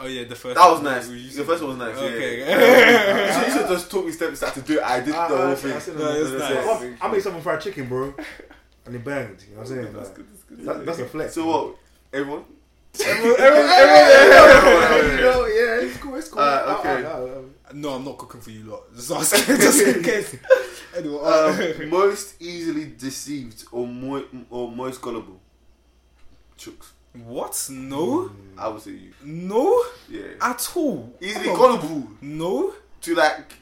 [0.00, 0.54] Oh yeah, the first.
[0.56, 0.84] That was one.
[0.94, 1.08] nice.
[1.08, 1.98] We The first one was nice.
[1.98, 2.38] Okay.
[2.40, 2.46] Yeah.
[3.26, 4.82] you should- you should just took me step start to do it.
[4.84, 5.70] I did Ah, the ah, whole thing.
[5.72, 6.64] I No, said- it's I said- nice.
[6.66, 8.14] well, I made something fried chicken, bro,
[8.86, 9.42] and it banged.
[9.50, 9.92] You know what I'm saying?
[9.92, 10.26] That's good.
[10.50, 10.86] That's good.
[10.86, 11.34] that's a flex.
[11.34, 11.74] So what?
[12.12, 12.44] Everyone?
[12.98, 13.04] You
[15.20, 16.16] know, yeah, it's cool.
[16.16, 16.40] It's cool.
[16.40, 17.04] Uh, okay.
[17.06, 17.72] Ah, ah.
[17.74, 18.82] No, I'm not cooking for you lot.
[18.96, 20.36] Just asking, just in case.
[20.96, 25.38] Anyway, uh, Um, most easily deceived or mo- or most gullible?
[26.58, 26.92] Chooks.
[27.24, 27.68] what?
[27.70, 29.12] No, I would say you.
[29.22, 30.22] no, Yeah.
[30.40, 31.12] at all.
[31.20, 32.72] Easily gullible No.
[33.02, 33.52] to like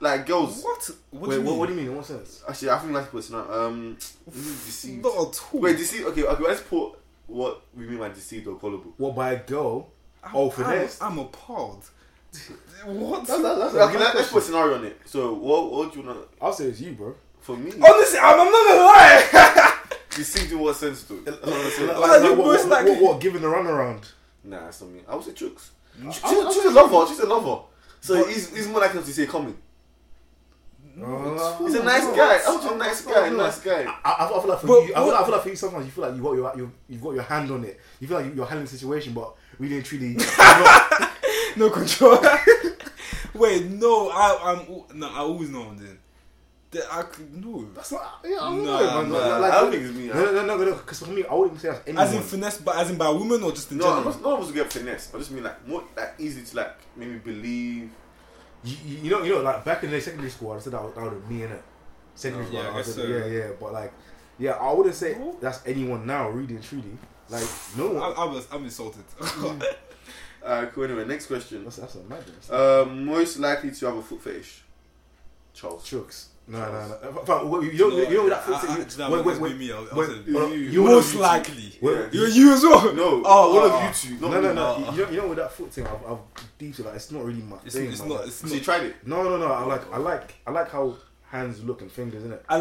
[0.00, 0.62] like girls.
[0.62, 0.90] What?
[1.10, 1.88] What Wait, do you what, what do you mean?
[1.90, 2.42] In what sense?
[2.48, 3.34] Actually, I think that's person.
[3.36, 3.96] Um,
[4.30, 5.02] deceived.
[5.02, 5.60] Not at all.
[5.60, 6.06] Wait, deceived.
[6.06, 6.44] Okay, okay.
[6.44, 6.92] Let's put
[7.26, 8.92] what we mean by deceived or gullible.
[8.96, 9.88] What by a girl?
[10.22, 11.00] I'm, Oh, finesse.
[11.00, 11.84] I'm, I'm appalled.
[12.84, 13.26] What?
[13.26, 15.00] That's, that's, that's Okay, let, let's put a scenario on it.
[15.06, 16.20] So, what what do you wanna?
[16.40, 17.14] I'll say it's you, bro.
[17.40, 19.76] For me, oh, Honestly, I'm, I'm not gonna lie.
[20.10, 21.14] deceived in what sense, though?
[21.14, 24.04] Like, Well, like, you what, most what, likely- what, what, giving the runaround?
[24.44, 25.00] Nah, that's not me.
[25.08, 25.70] I would say Chooks.
[26.06, 27.06] I- She's, she's a lover.
[27.08, 27.62] She's a lover.
[28.02, 29.56] So he's, he's more likely to say coming.
[30.96, 32.40] He's a nice guy.
[32.46, 33.28] I'm a nice guy.
[33.28, 33.84] Nice guy.
[34.04, 35.48] I, I, I feel like for But you, I feel, like, I feel like for
[35.50, 37.80] you sometimes you feel like you got your, your you've got your hand on it.
[38.00, 41.12] You feel like you're handling the situation, but really and truly, you're not.
[41.56, 42.18] no control.
[43.34, 45.98] Wait, no, I, I'm no, I always know I'm doing.
[46.70, 47.66] That I could no.
[47.74, 48.20] That's not.
[48.24, 49.10] Yeah, I don't Nah, know, man.
[49.10, 50.06] nah, Like- I don't think it's me.
[50.08, 50.74] No, no, no, no, no.
[50.76, 52.06] Because for me, I wouldn't say that's anyone.
[52.06, 54.04] As in finesse, but as in by a woman or just in No, general.
[54.04, 55.12] not, none of us get finesse.
[55.14, 57.90] I just mean like more like easy to like maybe believe.
[58.66, 60.82] You, you you know, you know, like back in the secondary school, I said that
[60.82, 61.62] was, that was me in it.
[62.14, 63.02] Secondary Yeah, school, I I guess said, so.
[63.06, 63.48] yeah, yeah.
[63.60, 63.92] But like,
[64.38, 66.98] yeah, I wouldn't say that's anyone now, really and truly.
[67.28, 67.44] Like,
[67.76, 68.14] no I, one.
[68.18, 69.04] I was, I'm insulted.
[70.44, 70.84] Uh, cool.
[70.84, 71.64] Anyway, next question.
[71.64, 72.48] That's that's a madness.
[72.52, 74.62] Um, most likely to have a foot fetish.
[75.52, 75.84] Charles.
[75.84, 76.26] Chooks.
[76.48, 77.22] No, no, no.
[77.24, 78.48] Fam, wait, You know, you know that.
[78.48, 79.56] I, I, foot- I, would wait, wait.
[79.56, 79.72] me.
[79.72, 80.52] I, I wait, said, on.
[80.52, 81.78] you- You most know- likely.
[81.82, 82.06] Yeah.
[82.12, 82.94] You, you as well.
[82.94, 83.92] No, Oh, oh, of you ah.
[83.92, 84.10] two.
[84.20, 84.78] Not No, no, no.
[84.78, 84.90] no.
[84.92, 86.18] You know, you know with that foot thing, I've, I've
[86.58, 87.90] deep like it's not really my It's, thing.
[87.90, 88.08] it's man.
[88.10, 88.26] not.
[88.26, 88.96] It's So you tried it.
[89.06, 89.46] no, no, no.
[89.52, 90.94] I like, I like, I like how
[91.30, 92.38] hands look and fingers, innit?
[92.48, 92.58] I,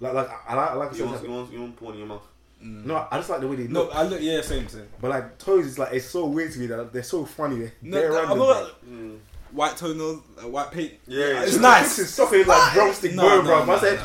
[0.00, 0.96] Like, like, I like, I like.
[0.96, 2.22] You want, you want, you want porn in your mouth.
[2.64, 2.86] Mm.
[2.86, 3.92] no, I just like the way they look.
[3.92, 3.96] no.
[3.96, 4.20] I look.
[4.20, 4.88] Yeah, same, same.
[5.00, 7.56] But like toes, is like it's so weird to me that they're so funny.
[7.58, 9.20] They're No, they're no, random.
[9.60, 9.66] I'm bro.
[9.66, 10.92] not white toenails, uh, white paint.
[11.06, 11.42] Yeah, yeah.
[11.42, 11.98] it's Chooks- nice.
[11.98, 13.64] It's is sucking like drumstick, No, bro, no, bro.
[13.66, 14.00] no, I said,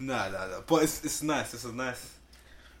[0.00, 0.64] no, no, no, no.
[0.66, 1.54] But it's it's nice.
[1.54, 2.10] It's a nice.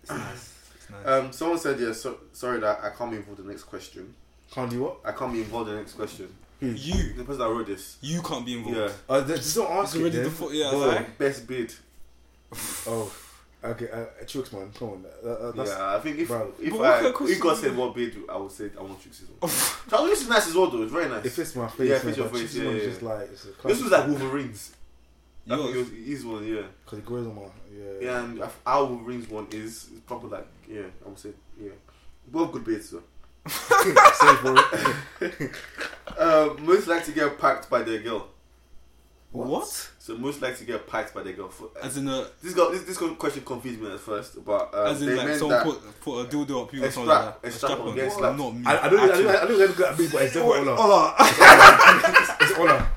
[0.02, 0.52] It's nice.
[0.76, 1.06] It's nice.
[1.06, 4.14] Um, someone said, yeah, so, sorry that I can't be involved in the next question.
[4.50, 4.96] can't do what?
[5.04, 6.28] I can't be involved in the next question.
[6.60, 7.96] you The person that wrote this.
[8.00, 8.78] you can't be involved.
[8.78, 8.90] Yeah.
[9.08, 10.38] Uh, just don't ask It's already it, the then.
[10.38, 11.74] fo- yeah, like- Best bid.
[12.86, 13.12] Oh,
[13.64, 13.88] okay.
[13.90, 15.04] Uh, Chooks, man, come on.
[15.24, 16.52] Uh, uh, that's, yeah, I think if bro.
[16.60, 17.76] if But I kind if God is said it?
[17.76, 19.50] what bid, I would say I want Chooks as well.
[19.90, 20.82] Charles, this is nice as well, though.
[20.82, 21.24] It's very nice.
[21.24, 21.88] It fits my face.
[21.88, 22.78] Yeah, man, fits your face, yeah, yeah.
[22.84, 24.72] just like it's a This was like Wolverines.
[25.50, 25.90] I think it Yours.
[25.90, 26.62] was his one, yeah.
[26.84, 27.84] because it grows on my yeah.
[28.00, 31.30] Yeah, and our Wolverines one is, is proper like, yeah, I would say,
[31.60, 31.70] yeah.
[32.26, 33.02] Both good bids, though.
[33.48, 34.56] Safe, bro.
[36.16, 38.28] Uh, most like to get packed by their girl.
[39.34, 39.66] What?
[39.98, 41.48] So most like to get packed by their girl.
[41.48, 44.84] For, As in a, this, got, this this question confused me at first, but uh,
[44.92, 47.10] as in they like meant someone put put a dildo up you A or something
[47.10, 47.48] strap- like that.
[47.48, 48.16] a strap on, get What?
[48.18, 48.38] slapped.
[48.38, 48.62] Not me.
[48.64, 50.80] I, I don't, I don't, I don't think that's big, but it's definitely Ola.
[50.80, 51.14] Ola.
[52.40, 52.88] It's Ola.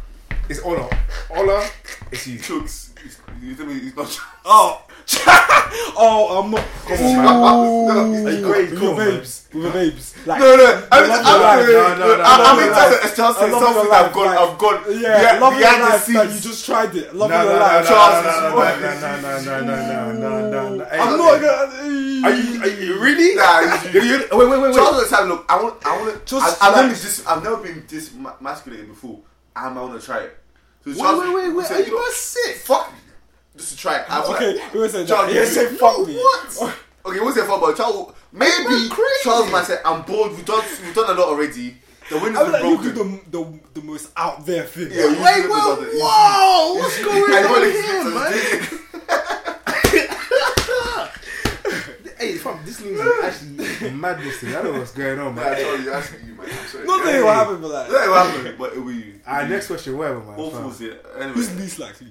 [0.49, 0.89] It's Ola.
[1.31, 1.69] Ola.
[2.11, 2.37] It's you.
[2.39, 2.91] Chooks.
[3.41, 4.19] You tell me it's not.
[4.45, 4.86] Oh.
[5.99, 6.63] Oh, I'm not.
[6.85, 8.25] Come on, man.
[8.25, 8.27] Ooh.
[8.27, 8.71] Are you crazy?
[8.73, 9.47] With Come on, babes.
[9.53, 10.13] With your babes.
[10.27, 11.59] Like, No, no, I'm, love I'm, your life.
[11.59, 12.99] I'm, No, no, no, I'm, no, I'm no, into no.
[13.07, 15.41] it's just I love something your that I've life, gone, like- I've gone Yeah, behind,
[15.41, 16.43] love your behind the life that you scenes.
[16.43, 17.15] just tried it.
[17.15, 17.83] Love No, your no, no, life.
[17.83, 18.81] no, Charles no, is no, what?
[18.81, 20.85] no, no, no, no, no, no, no, no.
[20.85, 22.27] Hey, I'm not gonna.
[22.27, 23.35] Are you, are you really?
[23.35, 25.01] Nah, you- You- you- Wait, wait, wait, Charles wait.
[25.01, 26.25] was like, look, I want, I want to.
[26.25, 29.19] Just I've, I've never like- been this, I've never been this ma- masculated before,
[29.55, 30.37] and I want to try it.
[30.83, 31.65] So Wait, Charles wait, wait, wait.
[31.65, 32.55] said, Are you know, not sick?
[32.57, 32.93] Fuck,
[33.57, 34.05] just to try it.
[34.09, 35.35] I was Okay, like, who said Charles, that?
[35.35, 36.15] Yeah, you- say fuck me.
[36.15, 36.57] What?
[37.05, 37.11] Oh.
[37.11, 37.61] Okay, what's your fault?
[37.61, 39.23] But Charles, maybe man crazy.
[39.23, 40.31] Charles might say, "I'm bored.
[40.33, 41.77] We've done, we've done a lot already.
[42.09, 44.65] The wind I has feel been like you do the, the, the most out there
[44.65, 44.89] thing.
[44.91, 48.79] Yeah, you Wait, do the whoa, whoa, what's going on here, it's- man?
[52.19, 54.43] Hey, fam, this thing is actually madness.
[54.43, 55.61] I don't know what's going on, Nah, man.
[55.61, 56.47] Charles, you're asking you, man.
[56.49, 56.85] I'm sorry.
[56.87, 57.91] Not saying what happened, but like.
[57.91, 58.57] Yeah, what happened?
[58.57, 59.19] But it'll be you.
[59.27, 60.35] Alright, next question, whatever, man.
[60.35, 60.61] All fam.
[60.63, 60.99] fools here.
[61.15, 62.07] Anyway, Who's least likely?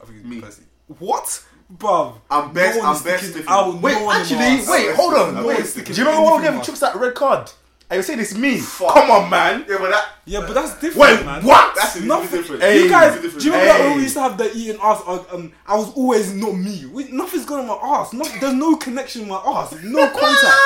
[0.00, 0.40] I think it's Me.
[0.40, 0.62] Percy.
[0.98, 1.44] What?
[1.76, 2.14] Bruv.
[2.30, 2.78] I'm best.
[2.78, 3.36] No I'm best.
[3.36, 3.66] if out.
[3.74, 4.68] you- Wait, No actually, Mars.
[4.68, 5.34] wait, hold on.
[5.34, 6.66] No Wait, do you remember when we anything gave much.
[6.66, 7.50] Chucks that red card?
[7.90, 8.58] And you saying it's me?
[8.58, 8.92] Fuck.
[8.94, 9.64] Come on, man.
[9.68, 10.04] Yeah, but that.
[10.26, 11.42] Yeah, but that's different, Wait, man.
[11.44, 11.74] what?
[11.74, 12.62] That's a Nothing- different.
[12.62, 13.86] Hey, you guys, do you remember that Hey.
[13.88, 15.00] when we used to have the eating ass?
[15.06, 16.84] uh, Um, I was always not me.
[16.92, 18.12] We, nothing's going on my ass.
[18.12, 19.74] No, there's no connection with my ass.
[19.82, 20.56] No contact,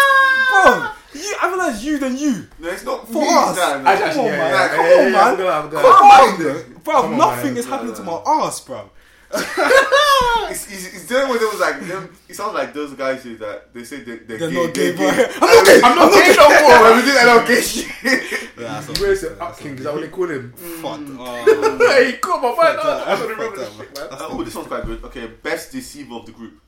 [0.51, 0.89] bro.
[1.15, 2.47] You, I realize you than you.
[2.59, 3.28] No, it's not For me.
[3.28, 3.57] us.
[3.57, 3.90] Nah, nah.
[3.90, 4.51] Actually, Come on, yeah, man.
[4.51, 5.15] yeah, Come on, man.
[5.15, 6.62] I'm gonna- I'm gonna- Come Come on, on, bro.
[6.85, 8.90] Bro, Come on, nothing is happening to my ass, bro.
[10.51, 12.15] It's, it's, it's them when it was like them.
[12.29, 14.91] It sounds like those guys here that they say they, they're, They're gay, not gay,
[14.93, 15.17] they're bro.
[15.17, 15.33] gay.
[15.41, 15.81] I'm not gay.
[15.83, 16.83] I'm not gay no more.
[16.83, 18.99] When we did that, I'm gay shit.
[18.99, 20.53] You raised it up, King, is that what they call him?
[20.53, 21.01] Fuck.
[21.01, 21.79] Oh, mm.
[21.89, 22.79] Hey, come on, man.
[22.79, 23.19] I that.
[23.19, 24.09] don't remember this shit, man.
[24.11, 24.19] man.
[24.21, 25.05] Oh, this one's quite good.
[25.05, 26.61] Okay, best deceiver of the group.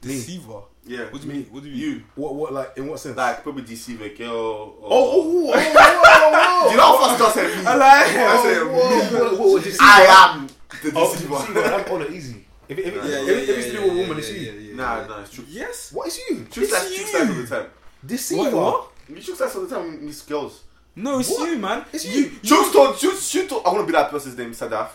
[0.00, 0.60] deceiver.
[0.86, 1.44] Yeah, What do you mean?
[1.50, 1.96] What do you mean?
[1.98, 3.16] you What, what, like, in what sense?
[3.16, 4.30] like probably deceive a girl.
[4.30, 6.64] Or, oh, oh, oh, oh, oh, oh, oh, oh.
[6.66, 7.66] Do you know how fast God said me?
[7.66, 8.06] I like.
[8.06, 9.78] I said oh, whoa, whoa, whoa, deceiver.
[9.82, 10.48] I am
[10.82, 11.34] the Oh, deceiver.
[11.38, 11.60] deceiver.
[11.62, 12.44] That's all easy.
[12.68, 14.74] If, if, if, Yeah, if, yeah, if it's to do with a woman, it's you.
[14.74, 15.44] Nah, nah, it's true.
[15.48, 15.92] Yes.
[15.92, 16.46] What is you?
[16.50, 17.66] True stats, true stats all the time.
[18.04, 18.42] Deceiver.
[18.42, 18.52] What?
[18.52, 18.90] what?
[19.08, 20.62] You true stats all the time with these girls.
[20.94, 21.48] No, it's What?
[21.50, 21.84] you, man.
[21.92, 22.24] It's you.
[22.24, 22.30] you.
[22.42, 24.88] Shoot told, shoot, shoot told, I want to be that person's name, Sadaf.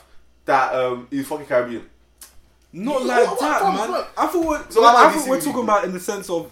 [0.46, 1.90] That um, in fucking Caribbean.
[2.74, 3.92] Not You- like what- that, what- man.
[3.92, 5.64] what- I thought we're, So how I I thought we're talking people?
[5.64, 6.52] about in the sense of,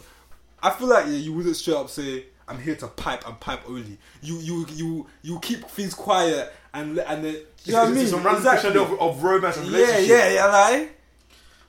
[0.64, 3.62] I feel like yeah, you wouldn't straight up say I'm here to pipe and pipe
[3.68, 3.98] only.
[4.22, 7.36] You you you you keep things quiet and let- and then
[7.66, 8.08] you know what I mean?
[8.08, 8.72] Some random Exactly.
[8.72, 10.08] question of, of romance and relationship.
[10.10, 10.98] yeah, yeah, yeah, like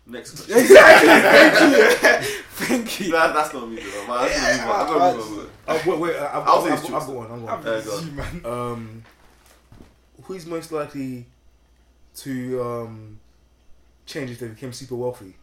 [0.05, 0.59] Next question.
[0.59, 1.09] exactly.
[1.09, 2.28] Thank you,
[2.66, 3.12] thank you.
[3.12, 4.06] That, that's not me, though.
[4.09, 4.69] Man, that's not me, man.
[4.69, 5.77] I'm uh, gonna move on.
[5.77, 6.16] Uh, wait, wait.
[6.16, 7.31] Uh, I've, I'll I've, I've, it's I've got one.
[7.31, 7.66] I've got I'm one.
[7.66, 8.43] Uh, go on.
[8.44, 8.51] you.
[8.51, 9.02] Um,
[10.24, 11.27] who's most likely
[12.16, 13.20] to um,
[14.06, 15.36] change if they became super wealthy?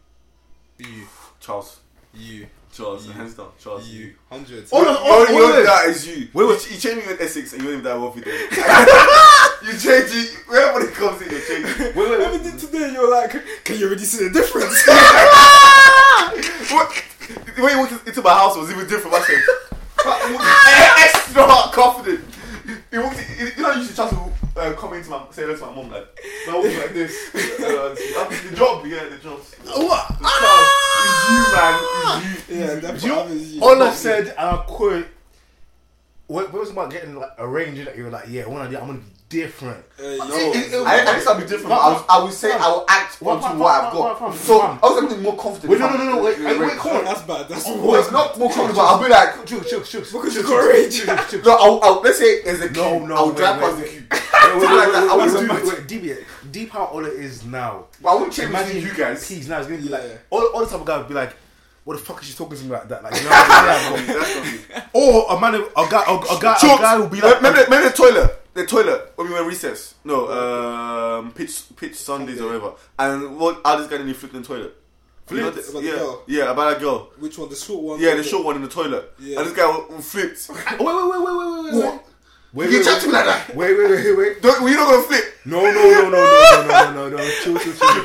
[0.78, 1.06] You,
[1.40, 1.80] Charles.
[2.14, 3.12] you, Charles, You.
[3.12, 3.52] hands down.
[3.58, 3.88] Charles.
[3.88, 4.70] you, hundreds.
[4.72, 5.64] Oh, no, Oh, oh, you wait, know wait.
[5.64, 6.28] that is you.
[6.34, 6.66] Wait, wait.
[6.68, 8.48] You, you changed me in Essex and you weren't even that wealthy then.
[9.62, 10.36] you change it.
[10.48, 11.94] Whenever it comes in, you change it.
[11.96, 13.32] Wait, wait, Everything today, you're like,
[13.64, 14.74] can you already see the difference?
[16.70, 16.92] What?
[17.56, 19.16] The way you walked into my house was even different.
[19.16, 19.42] I said,
[21.04, 22.24] extra confident.
[22.90, 24.16] He walked in, you know, you should try to
[24.56, 26.06] uh, come into my, say hello to my mom, like,
[26.46, 27.12] my mom was like this.
[27.34, 27.94] Uh,
[28.50, 29.40] the job, yeah, the job.
[29.64, 30.08] What?
[30.18, 30.66] The child,
[31.02, 31.74] it's you, man.
[31.80, 32.56] It's you.
[32.56, 33.14] yeah, It's that's you.
[33.14, 33.62] what you.
[33.62, 35.06] All I said, and I quote,
[36.26, 37.84] what, what was about getting like arranged?
[37.86, 39.82] Like you were like, yeah, one idea, I'm gonna be different.
[39.98, 41.68] Uh, No, know, it- it- I, I guess I'll be different.
[41.68, 44.00] but I, was, I would say I will act What, onto what, what I've got.
[44.20, 44.70] what, what, So what?
[44.82, 45.70] I was something more confident.
[45.70, 47.04] Wait, no, no, no, no, wait, wait, wait, come on.
[47.04, 47.48] that's bad.
[47.48, 50.12] That's Oh, it's not more confident, I'll be like, Chooks, chooks, chooks.
[50.12, 51.00] Because you Chooks, got chooks, rage.
[51.00, 51.44] chooks, chooks.
[51.46, 52.82] no, I'll, I'll, let's say there's a queue.
[52.82, 53.90] No, no, I'll wait, drive past the wait.
[53.90, 54.04] queue.
[54.10, 54.20] Wait, wait,
[54.50, 55.10] Something like wait, that.
[55.10, 55.78] I wait, will do wait, it.
[55.78, 56.26] wait, deep.
[56.50, 57.84] Deep how all it is now.
[58.02, 59.28] But I won't change Imagine between you guys.
[59.28, 59.58] Keys now.
[59.58, 61.36] It's gonna be like all, all the type of guy would be like,
[61.84, 64.06] "What the fuck is she talking to me like that?" Like, you know what I'm
[64.06, 64.18] saying?
[64.18, 64.34] That's
[64.74, 64.90] not me.
[64.92, 67.90] Or a man, a guy, a, a guy, a guy will be like, remember, remember
[67.90, 68.39] the toilet?
[68.54, 69.94] The toilet when we went recess.
[70.04, 72.72] No, um, pitch pitch Sundays or whatever.
[72.98, 73.60] And what?
[73.64, 74.76] How this guy nearly flipped in the toilet.
[75.30, 75.66] You know Flipped?
[75.66, 76.22] the- About yeah, girl?
[76.26, 77.10] yeah, about that girl.
[77.20, 77.48] Which one?
[77.48, 78.00] The short one?
[78.00, 79.12] Yeah, the short one in the toilet.
[79.20, 79.38] Yeah.
[79.38, 79.70] And this guy
[80.00, 80.48] flipped.
[80.50, 81.84] wait, wait, wait, wait, wait, wait, wait.
[81.84, 82.06] What?
[82.52, 83.54] Wait, You wait, chat wait, to me like that.
[83.56, 84.42] Wait, wait, wait, wait.
[84.42, 85.24] Don't, you're not gonna flip.
[85.44, 87.30] No, no, no, no, no, no, no, no, no, no.
[87.44, 87.72] Chill, chill,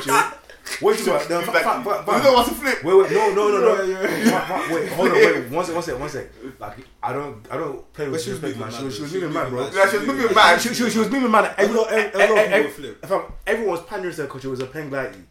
[0.66, 0.88] chill.
[0.88, 1.06] Wait, chill.
[1.28, 1.84] No, You fa- back fa- me.
[1.84, 2.84] fa- You fa- don't want to flip.
[2.84, 3.82] Wait, wait, no, no, no, no.
[3.86, 6.26] Yeah, yeah, Fa- fa- Wait, hold on, wait, one sec, one sec, one sec.
[6.58, 8.72] Like, I don't, I don't play with she disrespect, man.
[8.72, 9.70] She was, she mad, was moving mad, bro.
[9.72, 10.60] Yeah, she was moving mad.
[10.60, 11.54] She, she, she was moving mad.
[11.56, 12.98] Every, A lot- a- a lot of eh, eh, people flip.
[13.04, 15.22] If I'm, everyone was pandering to her because she was a pen glidey.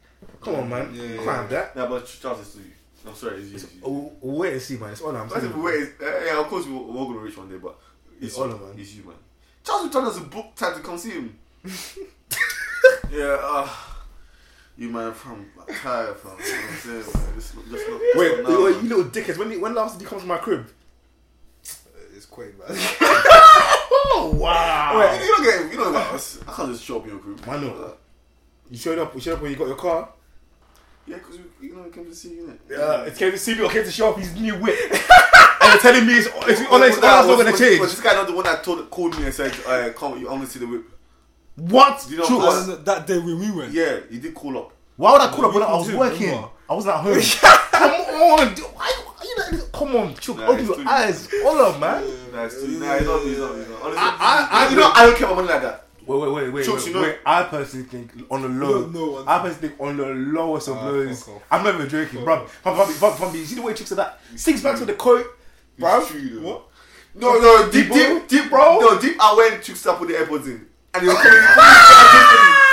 [0.42, 0.94] Come on, man.
[0.94, 1.76] Yeah, yeah, Can't have that.
[1.76, 2.66] Nah, but Charles is to you.
[3.08, 3.56] I'm sorry, it's you.
[3.56, 3.82] It's you.
[3.84, 4.90] We'll, we'll wait and see, man.
[4.92, 5.62] It's all I'm saying.
[5.62, 7.76] wait, it's- uh, yeah, of course we're, we're all gonna reach one day, but
[8.20, 8.74] it's, It's you, Honor, man.
[8.78, 9.16] It's you, man.
[9.64, 11.38] Charles returned us a book time to come see him.
[13.12, 13.68] yeah, uh,
[14.78, 16.32] you man from like, tired from.
[16.40, 17.36] You know what I'm saying, man.
[17.36, 19.38] Just, just not, just Wait, now, wait, you little dickheads.
[19.38, 20.68] When, when last did you come to my crib?
[22.16, 22.78] It's quite bad.
[24.18, 24.98] Oh, wow.
[25.00, 26.48] Wait, you don't get you don't get.
[26.48, 27.46] I can't just show up in your group.
[27.48, 27.96] I know.
[28.70, 29.14] You showed up.
[29.14, 30.10] You showed up when you got your car.
[31.06, 32.80] Yeah, because you know, it came to see you, innit?
[32.80, 34.78] Uh, it came to see me or came to show off his new whip.
[34.92, 35.02] and
[35.72, 37.80] you're telling me it's, it's, it's, Was it's, that- not going to change.
[37.80, 40.30] Was this guy not the one that told, called me and said, uh, "Come, you
[40.30, 40.86] only see the whip"?
[41.56, 42.06] What?
[42.10, 42.40] You know, True.
[42.42, 43.72] us- And that day when we went.
[43.74, 44.72] Yeah, he did call up.
[44.98, 46.28] Why would I call No, up when I was can working?
[46.28, 46.50] remember?
[46.70, 47.14] I wasn't at home.
[47.72, 48.66] come on, dude.
[48.66, 51.30] Why, why you not, come on, Chuck, Nah, open it's your too- eyes.
[51.44, 52.04] Hold up, man.
[52.34, 53.82] Nah, it's too, nah, he's not, he's not, he's not.
[53.82, 55.82] Honestly, I- I- I- you know, I don't care about money like that.
[56.08, 57.18] Wait, wait, wait, wait, Chooks, wait, you know- wait.
[57.26, 58.82] I personally think on the low.
[58.82, 61.24] don't know what- I personally think on the lowest of Ah, lows.
[61.24, 61.42] fuck off.
[61.52, 62.46] I'm not even joking, bro.
[62.46, 64.96] From, from, from, from, you see the way chicks are that six bags with the
[64.96, 65.26] coat,
[65.80, 66.00] bro.
[66.02, 66.48] It's true, though.
[66.48, 66.62] What?
[67.16, 68.80] No, no, deep, Deep, deep, deep, bro.
[68.80, 69.16] No, deep.
[69.20, 70.66] I went to start put the AirPods in,
[70.96, 71.48] and he was calling me.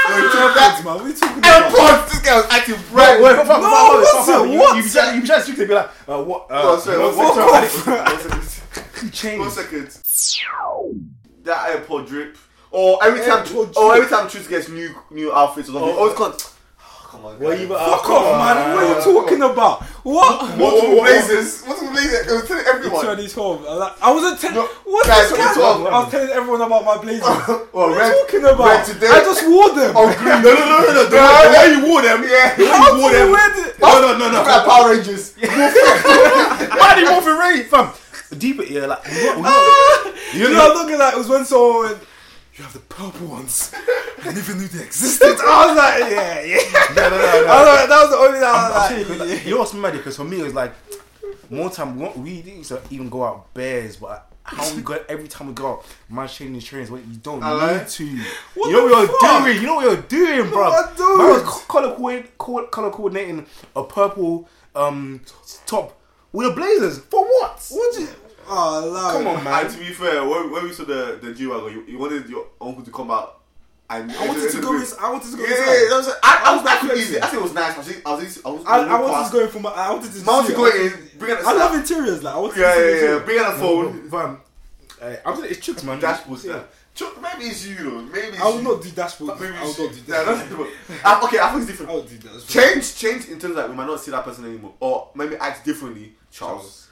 [0.02, 1.72] No, he took that man, what are you talking about?
[1.72, 2.10] AirPods.
[2.10, 3.22] This guy was acting Wait, bright.
[3.22, 3.68] wait, fam, fam, No,
[4.02, 4.58] what's it?
[4.58, 4.76] What?
[4.76, 6.40] you, be trying, you be trying to speak to me like, uh, what?
[6.50, 8.30] Uh, Oh, sorry, one second.
[8.30, 9.34] One second.
[9.34, 9.88] You One second.
[11.44, 12.36] That AirPod drip.
[12.70, 13.44] Or every time,
[13.76, 15.98] or every time Truth gets new new outfits or something, Oh.
[15.98, 16.52] always can't.
[17.12, 17.60] Come on, Well, guys.
[17.60, 18.56] you Fuck off, man.
[18.72, 19.82] What are you talking about?
[20.02, 20.56] What?
[20.56, 21.60] Multiple blazers.
[21.66, 22.24] Multiple blazers.
[22.26, 23.00] It was telling everyone.
[23.04, 23.66] 2012.
[23.68, 24.56] I like- I wasn't telling.
[24.56, 25.36] No, What's guys, this?
[25.52, 25.86] 2012.
[25.92, 27.22] I was telling everyone about my blazers.
[27.28, 28.86] Well, What are red, you talking about?
[28.86, 29.08] today.
[29.12, 29.92] I just wore them.
[29.94, 30.40] Oh, green.
[30.40, 31.02] No, no, no, no, no.
[31.12, 32.20] The way, way you wore them.
[32.24, 32.56] Yeah.
[32.56, 33.28] The way you wore them.
[33.28, 33.76] wear it?
[33.80, 34.38] No, no, no, no.
[34.40, 35.34] Look Power Rangers.
[35.36, 37.92] Why do you want for rain, fam?
[38.38, 39.44] Deep it, yeah, like, we know,
[40.32, 41.98] we You know, I'm looking like it was when someone went,
[42.54, 43.72] You have the purple ones.
[44.24, 45.36] I never knew they existed.
[45.46, 46.94] I was like, Yeah, yeah.
[46.94, 47.46] no, no, no, I no.
[47.46, 49.58] was like, that was the only time I I'm, I'm was saying, like, you know
[49.58, 49.92] what's mad?
[49.94, 50.74] Because for me, it was like
[51.50, 51.98] more time.
[51.98, 55.48] We, we didn't used to even go out bears, but how we got every time
[55.48, 56.90] we go out, man, changing his trains.
[56.90, 58.18] Wait, you don't I need to.
[58.54, 59.44] What you know what you're fuck?
[59.44, 59.56] doing.
[59.56, 60.66] You know what you're doing, bro.
[60.66, 61.18] am I doing?
[61.18, 61.60] Man was co-
[61.96, 65.20] color color coordinating a purple um
[65.66, 65.98] top
[66.32, 67.66] with a blazers for what?
[67.70, 68.08] What you.
[68.48, 69.12] Oh, Lord.
[69.24, 69.64] Come on, man.
[69.66, 72.28] And to be fair, when, when we saw the the G wagon, you, you wanted
[72.28, 73.40] your uncle to come out.
[73.90, 74.98] And I wanted to go inside.
[75.00, 76.82] I wanted to go Yeah, yeah, yeah, I was, I, I I was was back
[76.88, 77.16] back easy.
[77.18, 77.74] I think it was nice.
[77.74, 79.70] I was, I was, I was, I, I wanted to go in for my.
[79.70, 80.18] I wanted to.
[80.22, 82.22] I wanted to go in, bring out the I love interiors.
[82.22, 83.18] Like I wanted Yeah, to see yeah, yeah.
[83.24, 84.10] Bring out the phone.
[84.10, 84.40] Fam,
[85.02, 86.00] uh, I'm saying it's tricks, man.
[86.00, 86.42] Dashboard.
[86.44, 86.52] Yeah.
[86.52, 86.62] Yeah.
[86.94, 88.00] Chuck, maybe it's you though.
[88.02, 88.62] Maybe it's I will you.
[88.62, 89.40] not do dashboard.
[89.40, 90.68] Maybe I will not do Yeah, that.
[91.04, 91.90] Ah, okay, I think it's different.
[91.92, 92.46] I will do that.
[92.48, 95.36] Change, change in terms of like we might not see that person anymore, or maybe
[95.36, 96.14] act differently.
[96.30, 96.88] Charles,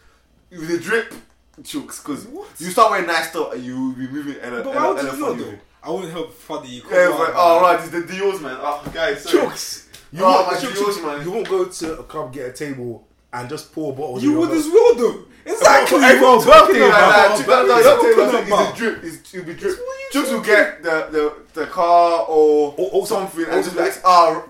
[0.50, 1.14] with the drip,
[1.62, 2.26] chooks, because
[2.58, 4.36] you start wearing nice stuff and you will be moving.
[4.42, 5.58] And But why would you though?
[5.82, 6.34] I wouldn't help.
[6.48, 8.56] You Yeah, it's like, oh right, it's the deals, man.
[8.60, 9.46] Oh guys, sorry.
[9.46, 9.86] Chooks.
[10.12, 11.22] You, Oh, won't, my Chooks, Dios, man.
[11.24, 14.22] you won't go to a club, get a table, and just pour bottles.
[14.22, 15.24] You would as well though.
[15.46, 15.98] Exactly.
[16.00, 16.90] Everyone's What are you birthday, man.
[16.90, 17.38] nah, about?
[17.38, 18.52] Chooks- What are no, you don't take talking.
[18.52, 19.04] It's a drip.
[19.04, 19.78] It's, it'll be drip.
[20.12, 23.82] Chooks will get the, the, the car or, Or- or something some- and just be
[23.82, 24.44] like, oh,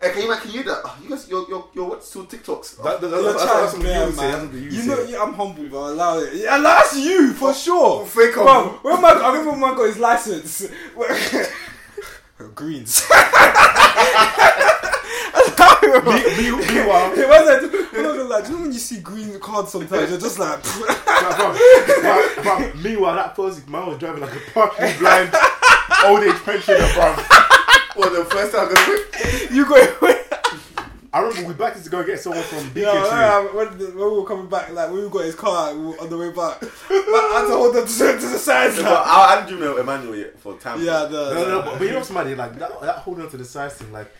[0.00, 0.80] hey, can you can you do that?
[0.84, 2.76] Oh, you guys, your your your what's two TikToks?
[2.82, 3.84] That, that, that, You're that's, trying that's to you
[4.16, 4.50] man.
[4.54, 6.34] You You know, yeah, I'm humble, but I allow it.
[6.34, 8.04] Yeah, that's you for sure.
[8.06, 8.78] fake Bro, humble.
[8.82, 10.66] when my, I remember when man got his license.
[12.54, 13.02] Greens.
[15.82, 15.90] Me-
[16.36, 17.72] me- Meanwhile, It wasn't.
[17.92, 20.10] When I was like, do you know when you see green cards sometimes?
[20.10, 20.62] You're just like,
[22.82, 25.34] meanwhile, that person man was driving like a partially blind
[26.04, 27.16] old age pensioner, bro.
[27.98, 30.14] Well, the first time I you got away.
[31.12, 33.18] I remember we backed to go get someone from Beacon Yeah, Street.
[33.18, 36.10] yeah, when, when we were coming back, like when we got his car we on
[36.10, 38.76] the way back, but I had to hold them to, to the sides.
[38.76, 40.80] But Like, I, I didn't know Emmanuel yet for time.
[40.84, 42.36] yeah, the, No, no, no, but, but you know what's mad?
[42.36, 44.12] Like that, that holding on to the sides thing, like it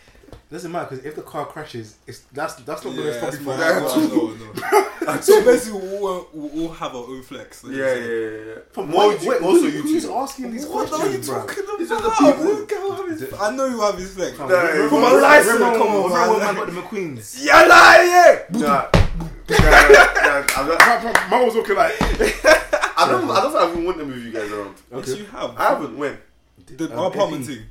[0.50, 3.96] doesn't matter because if the car crashes, it's that's that's not yeah, gonna stop that's
[3.96, 4.38] you from
[5.06, 5.20] no, no.
[5.20, 7.64] so basically, we'll, all- we'll all have our own flex.
[7.64, 8.46] like Yeah, you yeah, said.
[8.46, 8.52] yeah.
[8.54, 8.60] yeah.
[8.72, 10.14] From More, wait, wait, also who, you who's two.
[10.14, 11.46] asking these What are you questions, bro?
[11.46, 11.78] talking about?
[11.78, 12.44] These are the people.
[12.44, 14.36] This guy will have his- I know you have his flex.
[14.36, 16.54] Fam, Nah, remember- yeah, For my remember- license, remember come when- on, remember when man.
[16.54, 17.36] man got the McQueens?
[17.44, 18.58] Yeah, lie, yeah.
[18.58, 18.82] Nah, nah,
[19.48, 23.30] nah, I'm not- Fam, fam, Man was looking like I don't.
[23.30, 24.74] I don't think I've even won them with you guys around.
[24.92, 25.56] Yes, you have.
[25.56, 25.96] I haven't.
[25.96, 26.18] When?
[26.66, 27.48] The Um, apartment AP.
[27.48, 27.64] thing.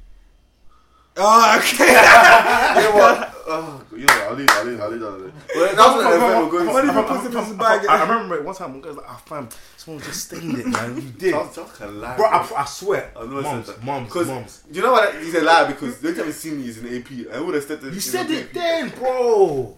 [1.19, 1.88] Oh, okay.
[2.77, 3.34] You know what?
[3.49, 4.27] Oh, you know.
[4.30, 4.49] I'll leave.
[4.49, 4.81] I'll leave.
[4.81, 5.31] I'll leave that.
[5.56, 6.94] But that was an event we're going How many to.
[6.94, 7.88] people put it in his I, bag?
[7.88, 10.95] I remember one time one guy was like, ah, fam, someone just stained it, man.
[10.98, 11.31] You did.
[11.31, 12.18] Charles, Charles can lie.
[12.18, 13.10] Bro, I, I swear.
[13.15, 13.81] I know I Moms, that.
[13.85, 14.64] moms, Cause moms.
[14.69, 15.15] you know what?
[15.23, 17.34] He's a liar because the only time he's seen me is in AP.
[17.34, 17.94] I would have said that.
[17.94, 19.77] You said it then, bro.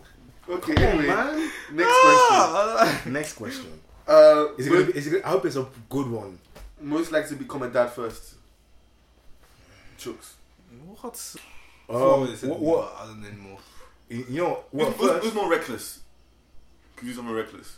[0.50, 1.52] Okay, Come on, man.
[1.74, 3.02] Next Ah.
[3.06, 3.66] Next question.
[3.66, 3.80] question.
[4.08, 6.40] Uh, Is it gonna be, is it gonna, I hope it's a good one.
[6.82, 8.34] most likely to become a dad first.
[10.00, 10.32] Chooks.
[11.02, 11.36] What?
[11.90, 13.58] Um, what, what, I don't know anymore.
[14.10, 15.26] you you know, Who's, what who's, first?
[15.26, 16.00] who's more reckless?
[16.96, 17.78] Could you someone reckless?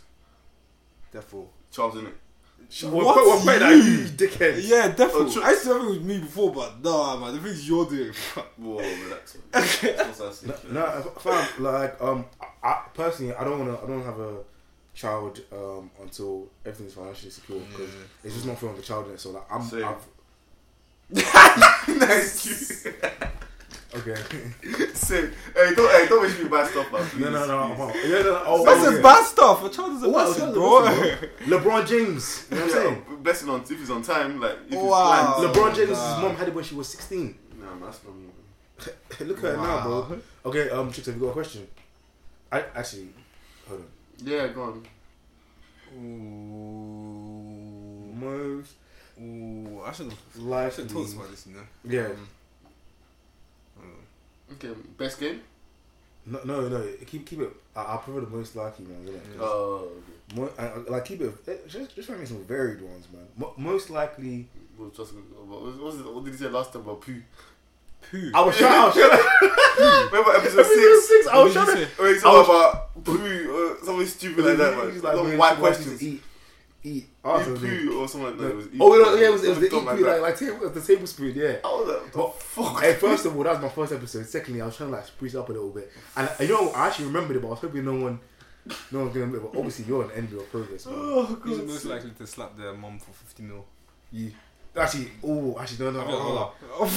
[1.10, 1.46] Therefore.
[1.70, 2.12] Charles, innit?
[2.90, 3.04] What?
[3.04, 3.16] What?
[3.16, 3.44] What?
[3.44, 3.70] What?
[3.70, 3.76] You?
[3.76, 4.60] You dickhead.
[4.66, 5.32] Yeah, definitely.
[5.36, 5.42] Oh.
[5.42, 8.12] I used to have it with me before, but no, man, the things you're doing.
[8.56, 9.36] Whoa, relax.
[9.36, 9.42] man.
[9.52, 10.82] That's what No,
[11.18, 14.38] fam, like um, I, I personally, I don't wanna, I don't have a
[14.94, 17.90] child um until everything's financially secure because
[18.22, 19.20] it's just not fair on the child in it.
[19.20, 20.06] So like, I'm, I've,
[21.12, 22.86] nice.
[23.94, 24.14] Okay.
[24.94, 27.20] Say, hey, don't, hey, don't wish me bad stuff, man.
[27.20, 27.90] no, no, no.
[27.92, 28.10] please.
[28.10, 28.42] Yeah, no, no.
[28.46, 29.02] Oh, That's oh, yeah.
[29.02, 29.64] bad stuff.
[29.64, 30.26] A child is a What?
[30.28, 31.28] bastard, Child bro.
[31.58, 32.46] LeBron James.
[32.50, 33.04] You know what I'm saying?
[33.10, 35.34] Yeah, blessing on if he's on time, like if Wow.
[35.42, 35.54] he's planned.
[35.54, 36.22] LeBron James' nah.
[36.22, 37.34] mom had it when she was 16.
[37.60, 38.28] Nah, man, that's not me.
[39.26, 40.18] Look at her now, bro.
[40.46, 41.68] Okay, um, Chicks, have you got a question?
[42.50, 43.08] I actually,
[43.68, 43.86] hold on.
[44.24, 44.86] Yeah, go on.
[45.94, 48.12] Ooh.
[48.14, 48.72] Most
[49.22, 49.82] Ooh.
[49.84, 50.14] I should have.
[50.14, 50.84] I should likely.
[50.84, 51.62] have talked about this, you know.
[51.84, 52.08] Yeah.
[53.78, 53.92] Um,
[54.52, 54.68] Okay,
[54.98, 55.40] best game.
[56.26, 56.86] No, no, no.
[57.06, 57.50] Keep keep it.
[57.74, 59.08] I, I prefer the most likely ones.
[59.08, 59.36] innit?
[59.36, 59.42] Yeah.
[59.42, 61.32] Uh, Mo- I, I- like keep it.
[61.48, 63.22] eh, Just just try to make some varied ones, man.
[63.36, 64.46] Mo- most likely.
[64.78, 67.20] we'll just what, was, what, it, what did you say last time about poo?
[68.10, 68.30] poo.
[68.34, 68.72] I was trying.
[68.72, 70.06] I was trying.
[70.12, 71.08] Remember episode Episode six?
[71.08, 71.26] six.
[71.28, 71.84] I What was did you trying to.
[71.86, 71.90] say?
[72.02, 74.92] Where he's I was- talking about poo or something stupid like that, man.
[74.92, 76.02] He's Like, white she wants you questions.
[76.82, 76.96] To Eat, eat.
[76.96, 78.50] Eat Oh, so or something like that.
[78.50, 79.02] It was eat Oh poo.
[79.02, 80.06] no, yeah, it was, it was the Something EP, that.
[80.06, 81.56] like like table, the tablespoon, yeah.
[81.64, 82.80] I was like, what the fuck?
[82.82, 84.26] Hey, first of all, that was my first episode.
[84.26, 86.48] Secondly, I was trying to like spruce it up a little bit, and uh, you
[86.48, 88.20] know, I actually remembered it, but I was hoping no one,
[88.90, 89.26] no one's gonna.
[89.38, 90.94] But obviously, you're an envy of progress, man.
[90.98, 91.66] Oh, Who's God.
[91.68, 93.64] most likely to slap their mum for 50 mil?
[94.10, 94.32] You
[94.76, 96.88] actually, oh, actually, no, no, oh, I'm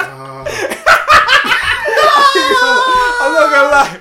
[0.00, 0.44] ah.
[3.34, 4.00] not gonna lie.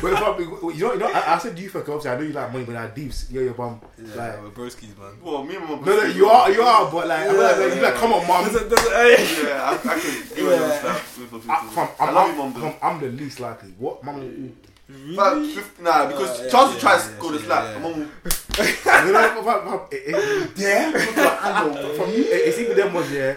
[0.00, 2.22] But the problem, you know, you know, I, I said you for obviously I know
[2.22, 3.80] you like money, but I deeps, you're your bum.
[3.98, 5.12] Yeah, Like, we're broskies, man.
[5.22, 7.74] Well, me and my no, no, you are, you are, but like, I'm like, like,
[7.74, 8.44] you like, come on, mom.
[8.44, 10.00] Does it- does it- Yeah, I, I can
[10.36, 11.02] give it a slap.
[11.18, 11.74] with a I, 50.
[11.74, 12.64] from, I I'm, love I'm, mom.
[12.64, 13.70] I'm, I'm the least likely.
[13.78, 14.22] What, mom?
[14.22, 15.34] You But
[15.80, 17.64] nah, because Uh, yeah, Charles yeah, tries yeah, to go the yeah, slap.
[17.64, 17.74] yeah.
[17.74, 20.90] My mum will know, but- but- it- it- yeah.
[21.96, 23.10] From you, it- it's even them ones.
[23.12, 23.34] Yeah,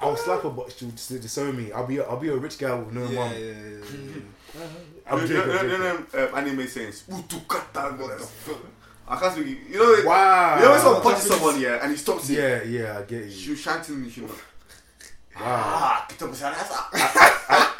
[0.00, 1.72] I'll slap her, but she'll just disown me.
[1.72, 3.32] I'll be, a, I'll be a rich guy with no Yeah, mom.
[3.32, 4.20] yeah, yeah, yeah.
[5.10, 5.48] I'm you joking.
[5.52, 7.04] know, I'm you know, you know, um, anime sayings.
[7.08, 7.96] Utukata.
[7.98, 8.58] What the fuck?
[9.08, 9.58] I can't speak.
[9.70, 10.56] You know, Wow.
[10.58, 12.38] you know when someone punches someone, yeah, and he stops it.
[12.38, 13.50] Yeah, yeah, I get you.
[13.52, 14.28] You shouting me, you know.
[15.38, 15.44] Wow.
[15.44, 16.26] Ah, kita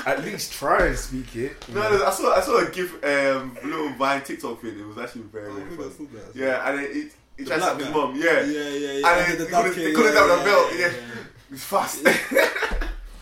[0.06, 1.68] At least try and speak it.
[1.68, 4.78] No, no, I saw I saw a gif um little Vine TikTok thing.
[4.78, 6.08] It was actually very very funny.
[6.34, 8.14] Yeah, and it it, it tried to slap his black mom.
[8.16, 8.96] Yeah, Yeah, yeah, yeah.
[8.96, 11.52] And Under they the couldn't- duck they couldn't yeah, have the belt, yeah, yeah.
[11.52, 12.06] it's fast.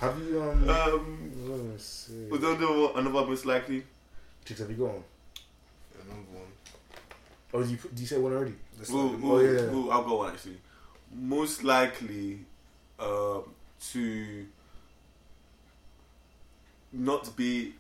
[0.04, 0.68] Have you um?
[0.68, 2.26] um, let me see.
[2.30, 3.84] was there another, another most likely?
[4.44, 5.02] Chicks, have you gone?
[5.94, 6.46] Another one.
[7.54, 8.54] Oh, did you did you say one already?
[8.78, 9.60] Let's Ooh, let them- ooh, Oh, yeah.
[9.74, 10.58] ooh, I'll go one actually.
[11.14, 12.40] Most likely,
[12.98, 13.44] um,
[13.92, 14.46] to
[16.92, 17.74] not be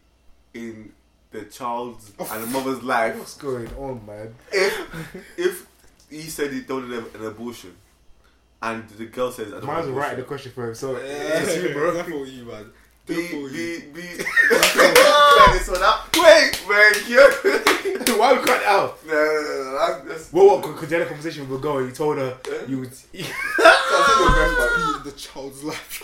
[0.54, 0.92] in
[1.30, 4.34] the child's and the mother's life What's going on, man?
[4.52, 5.66] if if
[6.08, 7.74] he said he don't have an abortion,
[8.62, 10.74] and the girl says I don't Mine's want writing an the question for him.
[10.74, 11.92] So Yeah, it's you, bro.
[11.92, 12.70] That's for you, man.
[13.06, 13.80] Be That's for you.
[13.94, 14.02] be be.
[15.52, 16.00] This one out.
[16.16, 17.20] Wait, wait, you.
[18.18, 18.98] Why we cut out?
[19.06, 19.78] No, no, no, no.
[19.78, 20.62] That's, that's, Well, what?
[20.62, 21.80] Because you had a conversation with a girl.
[21.84, 22.90] You told her you would.
[23.12, 23.26] Be in
[25.04, 26.02] the child's life.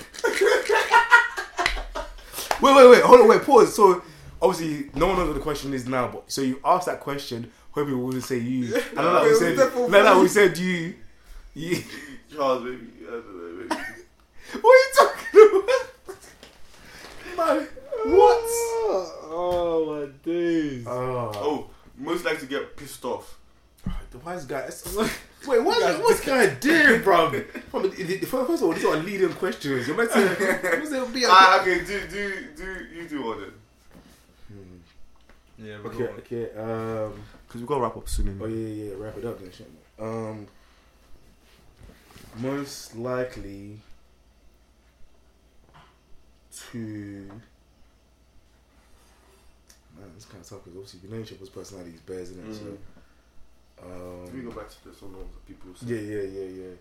[2.63, 3.03] Wait, wait, wait.
[3.03, 3.43] Hold on, wait.
[3.43, 3.75] Pause.
[3.75, 4.03] So
[4.41, 6.09] obviously, no one knows what the question is now.
[6.09, 8.75] But so you asked that question, hoping we wouldn't say you.
[8.77, 10.95] And then like we said, definitely no, no, we said you.
[11.55, 11.83] you.
[12.33, 12.87] Charles, baby.
[13.07, 13.83] I don't know, baby.
[14.61, 15.82] What are you talking about?
[17.37, 17.67] Man,
[18.05, 18.43] what?
[19.35, 20.85] Oh my days.
[20.87, 23.39] Oh, Oh, most likely to get pissed off.
[24.11, 24.69] the wise guy.
[25.47, 26.01] Wait, what?
[26.03, 27.31] What's this guy doing, bro?
[27.71, 29.87] From the- the- First of all, these are leading questions.
[29.89, 30.21] You're meant to.
[30.81, 31.25] what's it be?
[31.27, 31.85] Ah, okay.
[31.85, 33.53] Do do do you do one then?
[35.59, 36.11] Yeah, Okay, going.
[36.19, 36.45] okay.
[36.59, 37.23] Um.
[37.47, 38.39] Because we got to wrap up soon.
[38.43, 38.95] Oh yeah, yeah, yeah.
[38.97, 39.51] Wrap it up then.
[39.53, 39.71] Shit.
[39.99, 40.47] Um.
[42.39, 43.79] Most likely
[46.71, 46.79] to.
[49.99, 52.47] Man, it's kind of tough because obviously we know each other's personalities, bears in it.
[52.47, 52.59] Mm.
[52.59, 52.65] So.
[54.25, 55.71] Let me go Um, back to the some of the people.
[55.87, 56.75] yeah, yeah, yeah, yeah.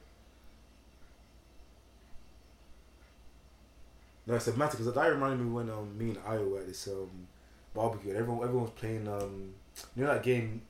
[4.28, 6.68] No, it's a matter because that reminded me when um me and I were at
[6.68, 7.10] this um
[7.74, 9.54] barbecue and everyone everyone was playing um
[9.96, 10.62] you know that game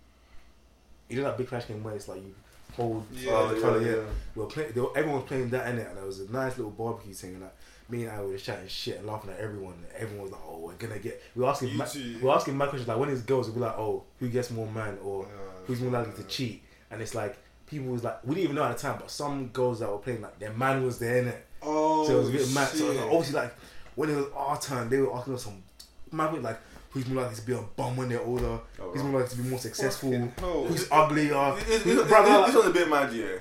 [1.10, 2.34] you know that big flash game where it's like you
[2.76, 4.04] hold Yeah, uh, the yeah, yeah.
[4.36, 6.32] we were playing, they were, everyone was playing that in it, and there was a
[6.32, 7.34] nice little barbecue thing.
[7.34, 7.56] And like
[7.92, 9.74] me and I were chatting shit and laughing at everyone.
[9.74, 12.66] And everyone was like, "Oh, we're gonna get." We were asking, we were asking my
[12.68, 15.28] questions like, when it's girls, we'll be like, "Oh, who gets more man or Uh,
[15.68, 17.38] who's more likely to cheat?" And it's like
[17.68, 19.98] people was like, we didn't even know at the time, but some girls that were
[20.00, 22.68] playing like their man was there in it, Oh, so it was a bit mad.
[22.68, 22.96] So shit.
[22.98, 23.54] like, obviously, like
[23.96, 25.64] when it was our turn, they were asking us some
[26.12, 26.60] man like.
[26.94, 28.60] Who's more likely to be a bum when they're older?
[28.78, 30.12] Oh, who's more likely to be more successful?
[30.12, 31.56] Who's uglier?
[31.56, 33.38] This, this, Who's, this, brother, this, this one's a bit mad, yeah.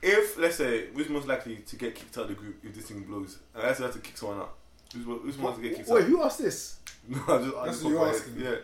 [0.00, 2.84] If let's say who's most likely to get kicked out of the group if this
[2.86, 4.54] thing blows, and I actually have to kick someone out.
[4.94, 6.04] Who's who's most to get kicked Wait, out?
[6.04, 6.76] Wait, who asked this?
[7.08, 8.34] No, I just I That's just what you're asking.
[8.40, 8.54] Yeah.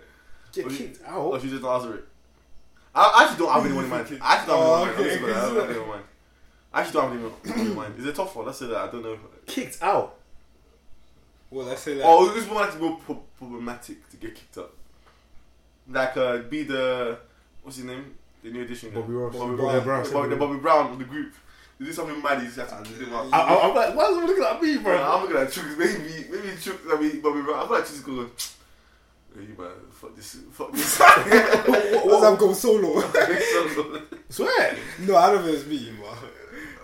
[0.52, 1.42] Get Oh, you- kicked Oh, out?
[1.42, 2.04] she just answer it.
[2.94, 4.18] I I actually don't have anyone in mind.
[4.22, 5.32] I actually don't Oh, have anyone in okay.
[5.32, 5.34] mind.
[5.34, 6.04] I don't have anyone in mind.
[6.72, 7.12] I actually don't have
[7.56, 7.94] anyone in mind.
[7.98, 8.46] It's a tough one.
[8.46, 9.18] Let's say that I don't know.
[9.46, 10.16] Kicked out?
[11.50, 12.06] Well, let's say like.
[12.06, 14.72] Or who's more likely to be problematic to get kicked up?
[15.88, 17.18] Like, uh, be the
[17.62, 18.14] what's his name?
[18.44, 18.90] The new addition.
[18.90, 19.00] guy.
[19.00, 19.32] Bobby Ross.
[19.34, 19.84] Bobby Bobby Brown.
[19.84, 20.12] Brown.
[20.12, 21.32] Bobby, the Bobby Brown of the group.
[21.78, 22.72] You do something mad, you just.
[22.72, 25.02] I, I'm like, why is he looking at me, Bro?
[25.02, 25.78] I'm looking at Chooks.
[25.78, 26.94] Maybe, maybe Chooks.
[26.94, 27.58] I mean, Bobby Brown.
[27.58, 28.30] I feel like Chooks going.
[29.34, 30.98] Hey, man, fuck this, fuck this.
[30.98, 33.00] What's up, go solo?
[34.28, 34.76] Swear.
[35.00, 36.16] no, I don't think it's me, man.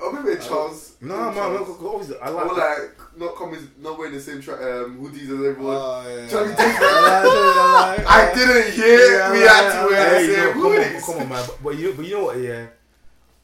[0.03, 0.97] Oh, maybe it's Charles.
[1.01, 2.47] Nah, man, look, look, obviously, I like.
[2.47, 4.55] Or like not coming, not wearing the same tra-
[4.85, 5.77] um, hoodies as everyone.
[5.79, 6.29] Oh, yeah.
[6.29, 8.07] Charlie I Dixon.
[8.07, 11.07] I didn't hear Yeah, me had to wear the same hoodies.
[11.07, 11.45] come on, man.
[11.47, 12.39] But, but you, but you know what?
[12.41, 12.67] Yeah,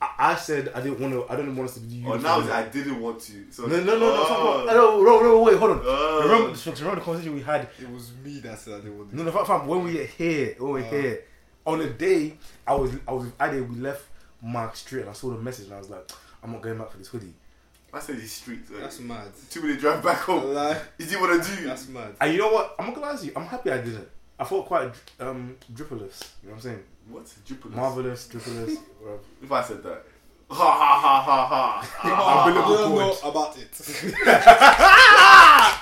[0.00, 1.26] I, I said I didn't want to.
[1.32, 2.02] I didn't want us to do.
[2.06, 3.44] Oh, now I didn't want to.
[3.50, 4.62] So No, no, no, no, Oh.
[4.64, 5.80] about- no, no, no, wait, hold on.
[5.84, 6.22] Oh.
[6.24, 7.68] Remember, remember the conversation we had?
[7.80, 9.16] It was me that said I didn't want to.
[9.16, 10.90] No, no, fam, fam, when we were here, when we were Uh.
[10.90, 11.24] here,
[11.66, 14.04] on the day I was, I was with Ade, we left
[14.42, 16.08] Mark Street, and I saw the message, and I was like,
[16.46, 17.34] I'm not going back for this hoodie.
[17.92, 18.70] I said these streets.
[18.70, 19.28] Like, That's mad.
[19.50, 20.54] two minute drive back home.
[20.54, 21.66] Like, Is he what to do?
[21.66, 22.14] that's mad.
[22.20, 22.76] And you know what?
[22.78, 23.32] I'm not gonna lie to you.
[23.34, 24.08] I'm happy I didn't.
[24.38, 26.22] I felt quite um dripperless.
[26.42, 26.82] You know what I'm saying?
[27.08, 27.34] What?
[27.44, 27.74] Jupiter.
[27.74, 28.76] Marvelous, dripperless.
[29.42, 30.04] If I said that.
[30.48, 32.44] Ha ha ha ha ha.
[32.44, 33.72] I Umbilical don't know about it.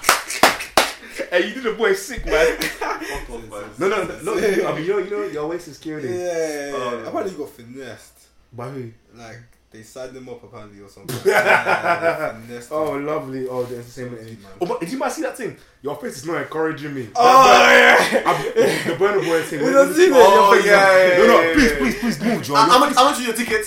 [1.31, 2.57] Hey, you did the boy sick, man.
[2.61, 3.65] Fuck off, man.
[3.79, 4.33] no, no, no, no.
[4.69, 6.09] I mean, you know, you know, your waist is security.
[6.09, 7.05] yeah, Oh.
[7.07, 8.19] apparently he got finessed.
[8.53, 8.93] By who?
[9.15, 9.41] Like
[9.75, 11.17] they signed him up apparently or something.
[11.25, 12.77] yeah, they finessed him.
[12.79, 13.47] Oh, lovely.
[13.49, 14.21] Oh, the entertainment.
[14.23, 14.55] Sorry, industry.
[14.61, 15.57] Oh, but did you might see that thing?
[15.83, 17.09] Your face is not encouraging me.
[17.17, 18.23] Oh yeah.
[18.27, 19.61] I'm- the Burna Boy thing.
[19.61, 20.17] You don't see that?
[20.17, 21.79] Oh, Your face is yeah, yeah, No, no, yeah, please, yeah.
[21.79, 22.69] please, please move, John.
[22.69, 22.97] How Your much?
[22.97, 23.67] How much is your ticket?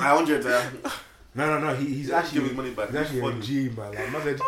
[0.00, 0.46] I hundred.
[0.46, 0.90] Uh,
[1.34, 1.74] No, no, no.
[1.76, 2.88] He, he's actually give his money back.
[2.88, 3.40] He's actually a Funny.
[3.42, 3.92] G man.
[3.92, 4.40] Like, man said,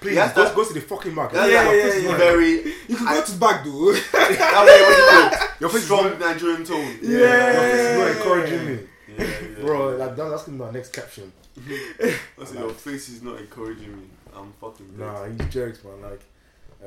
[0.00, 1.36] please Yes, go, go to the fucking market.
[1.36, 2.16] that's Yeah, like yeah, a yeah.
[2.18, 2.50] very.
[2.88, 3.92] You can I- go to the back though.
[4.12, 6.98] That way, what you call Your face is strong Nigerian tone.
[7.02, 8.16] Yeah, your face is not Yeah.
[8.16, 8.78] encouraging me,
[9.18, 9.96] Yeah, yeah, bro.
[9.96, 11.32] Like that's gonna be my next caption.
[11.68, 14.04] I said, your face is not encouraging me.
[14.34, 14.98] I'm fucking dead.
[14.98, 16.02] Nah, he's jokes, man.
[16.02, 16.20] Like,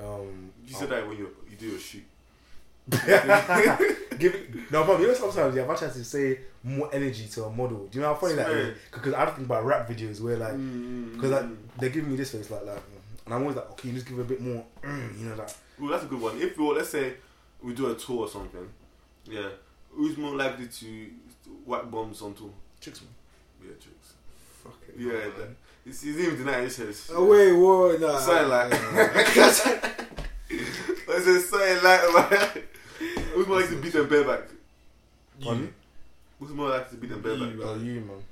[0.02, 2.04] um, You said that when you you do your shoot.
[4.18, 7.28] Give it, no, but you know sometimes yeah, I've actually had to say more energy
[7.28, 7.88] to a model.
[7.88, 8.60] Do you know how funny that Swear.
[8.72, 8.78] is?
[8.92, 11.46] Because I think about rap videos where like, Mm, because like
[11.80, 12.82] they give me this face like like,
[13.26, 15.36] and I'm always like, okay, you just give it a bit more, mm, you know
[15.36, 15.56] that.
[15.80, 16.42] Well, that's a good one.
[16.42, 17.14] If we let's say
[17.62, 18.68] we do a tour or something,
[19.26, 19.50] yeah,
[19.92, 21.10] who's more likely to
[21.68, 22.50] whack bombs on tour?
[22.80, 23.10] Chicks, man.
[23.64, 24.14] Yeah, chicks.
[24.64, 24.96] Fuck it.
[24.98, 25.50] Yeah, that,
[25.86, 26.72] it's, he's even denying it.
[26.72, 28.18] Says, Oh wait, whoa, nah.
[28.18, 28.72] Something like.
[31.08, 32.64] Let's just say like, man,
[33.34, 34.42] who's more likely to beat them bareback?
[35.42, 35.74] Pardon?
[36.40, 37.54] Who's more likely to beat them bareback?
[37.54, 37.64] You.
[37.64, 38.24] Oh, you man.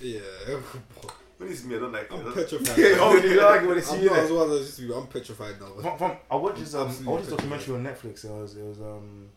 [0.00, 0.60] yeah.
[1.42, 2.12] When it's me, I don't like it.
[2.12, 2.78] I'm petrified.
[2.78, 4.10] Yeah, oh, you like it when it's I'm you.
[4.10, 4.24] not innit?
[4.24, 4.94] as well as you.
[4.94, 5.72] I'm petrified now.
[5.82, 6.74] Fam, fam, I watched this.
[6.76, 8.24] Um, I watched this documentary on Netflix.
[8.24, 9.28] It was, it was um,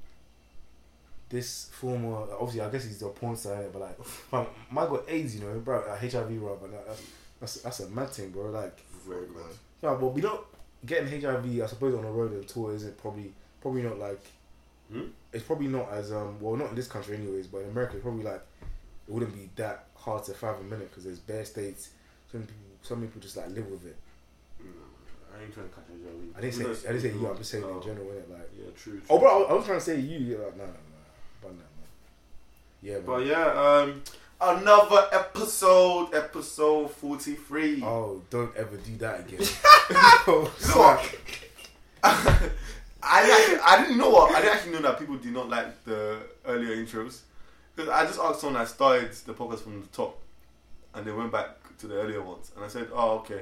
[1.29, 2.27] this former.
[2.33, 5.41] Obviously, I guess he's the porn star, innit, but like, fam, might got AIDS, you
[5.41, 5.81] know, bro.
[5.81, 6.57] Uh, HIV, bro.
[6.61, 7.01] But that- that's
[7.39, 8.49] that's that's a mad thing, bro.
[8.51, 8.77] Like,
[9.07, 9.25] Very
[9.83, 10.41] yeah, but we don't
[10.85, 11.61] getting HIV.
[11.61, 14.23] I suppose on the road and tour isn't probably probably not like.
[14.91, 15.05] Hmm?
[15.33, 18.03] It's probably not as um well not in this country anyways, but in America it's
[18.03, 18.41] probably like
[19.07, 21.89] it wouldn't be that hard to fathom minute because there's bare states.
[22.31, 23.95] Some people some people just like live with it.
[24.59, 24.69] No,
[25.37, 26.37] I ain't trying to catch job.
[26.37, 27.27] I didn't say I didn't say you.
[27.29, 28.29] I'm just saying in general, innit?
[28.31, 28.49] Like.
[28.57, 28.93] Yeah, true.
[28.93, 29.01] true.
[29.09, 30.19] Oh, bro, I, I was trying to say you.
[30.19, 30.77] You're like, no, no, no,
[31.41, 31.65] but no, man.
[32.85, 33.03] Yeah, man.
[33.05, 34.03] But yeah, um,
[34.39, 37.81] another episode, episode forty-three.
[37.83, 39.39] Oh, don't ever do that again.
[40.27, 41.01] Oh.
[43.01, 46.19] I I didn't know what I didn't actually know that people did not like the
[46.45, 47.21] earlier intros
[47.75, 50.19] because I just asked someone that started the podcast from the top
[50.93, 53.41] and they went back to the earlier ones and I said, oh okay,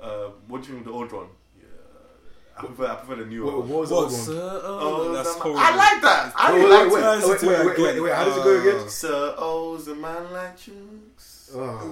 [0.00, 1.26] uh, what do you think of the old one?
[2.54, 3.54] Yeah, I prefer I prefer the new one.
[3.68, 4.12] what was the What, one?
[4.14, 4.60] sir?
[4.64, 5.60] Oh, Oh, that's that- horrible.
[5.60, 6.32] I like that.
[6.36, 8.44] I Wait, really wait, liked wait, wait, wait, wait, wait, wait, wait, How does it
[8.44, 8.88] go again?
[8.88, 11.50] Sir O's a man like chunks.
[11.54, 11.90] Oh,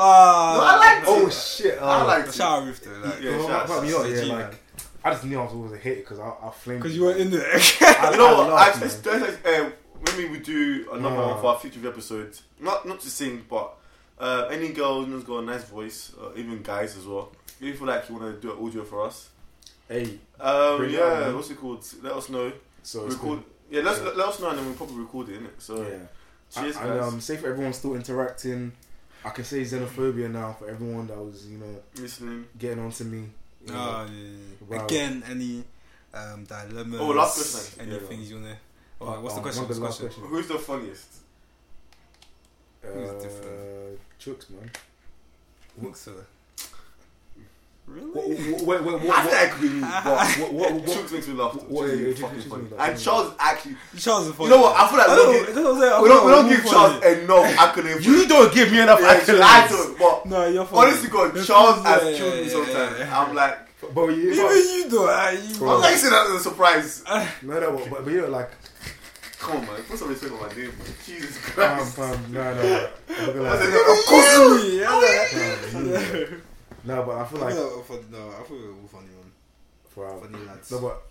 [0.00, 1.32] Ah, No, I liked oh it.
[1.32, 1.78] shit!
[1.80, 2.06] I Oh.
[2.06, 2.34] liked it.
[2.34, 3.84] Shower roof though, like, Yeah, shout out.
[3.86, 4.60] you know, yeah, G, like.
[5.04, 6.82] I just knew I was always a hater because I, I flamed.
[6.82, 7.42] Because you weren't in there.
[7.80, 8.50] I, You know I what?
[8.52, 9.20] laughed, Actually, man.
[9.22, 9.70] let's, let's, uh,
[10.16, 11.26] maybe we do another No.
[11.28, 12.42] one for our future episodes.
[12.60, 13.74] Not not to sing, but
[14.20, 17.32] uh, any girl who's got a nice voice, uh, even guys as well.
[17.60, 19.28] If you feel like you want to do an audio for us,
[19.88, 21.84] Hey, um, yeah, on, what's it called?
[22.02, 22.52] Let us know.
[22.82, 23.38] so it's record.
[23.38, 23.44] cool.
[23.70, 24.04] Yeah, let's Yeah.
[24.06, 25.50] let, let us know, and then we'll probably record it, innit?
[25.58, 25.98] So Yeah.
[26.50, 27.12] cheers, and, guys.
[27.12, 28.72] um, say for everyone still interacting,
[29.24, 32.46] I can say xenophobia now for everyone that was, you know, Listening.
[32.58, 33.30] getting onto me.
[33.66, 33.78] you know.
[33.78, 34.20] Oh, yeah,
[34.70, 34.78] yeah.
[34.78, 34.84] Wow.
[34.86, 35.64] Again, any
[36.14, 37.00] um, dilemmas?
[37.00, 37.80] Oh, last question.
[37.82, 38.16] Any Yeah, yeah.
[38.16, 38.56] you wanna?
[39.00, 39.62] Oh, what's the um, question?
[39.68, 40.24] What's the the question?
[40.28, 41.08] Who's the funniest?
[42.84, 44.00] Uh, Who's different?
[44.20, 44.70] Chooks, man.
[45.76, 46.24] What's the-
[47.86, 48.10] Really?
[48.52, 49.18] Wait, wait, wait, what?
[49.18, 50.52] I think I agree with you, but What?
[50.52, 50.72] What?
[50.74, 50.84] What?
[50.84, 51.54] Chooks makes me laugh.
[51.54, 52.62] What- What, yeah, yeah, fucking funny.
[52.62, 52.88] makes me laugh.
[52.90, 53.76] And Charles actually.
[53.96, 54.50] Charles is funny.
[54.50, 54.76] You know what?
[54.76, 55.92] I feel like I we don't, don't give, that's what I'm.
[55.98, 57.20] I we don't, we don't give Charles funny.
[57.22, 58.04] enough accolades.
[58.04, 59.98] You don't give me enough yeah, I don't.
[59.98, 60.88] But No, you're funny.
[60.90, 61.88] honestly, God, That's Charles funny.
[61.88, 62.98] has Yeah, killed me sometimes.
[62.98, 63.20] yeah, yeah.
[63.20, 63.58] I'm like,
[63.94, 65.04] But you, Even but, you do.
[65.08, 67.04] Uh, you, I'm like saying that as a surprise.
[67.42, 68.50] no, no, but, but you know, like,
[69.40, 69.82] Come on, man.
[69.88, 70.74] Put some respect on my name, man.
[71.06, 71.96] Jesus fam, Christ.
[71.96, 73.98] fam, no, no, I'm not gonna I said, lie.
[73.98, 74.38] of course.
[74.38, 74.80] Really?
[74.80, 75.24] Yeah,
[75.68, 76.42] Fam,
[76.84, 79.32] No, but I feel like, no, for, no, I thought we were all funny, man.
[79.88, 80.70] for Funny lads.
[80.72, 81.02] no, but.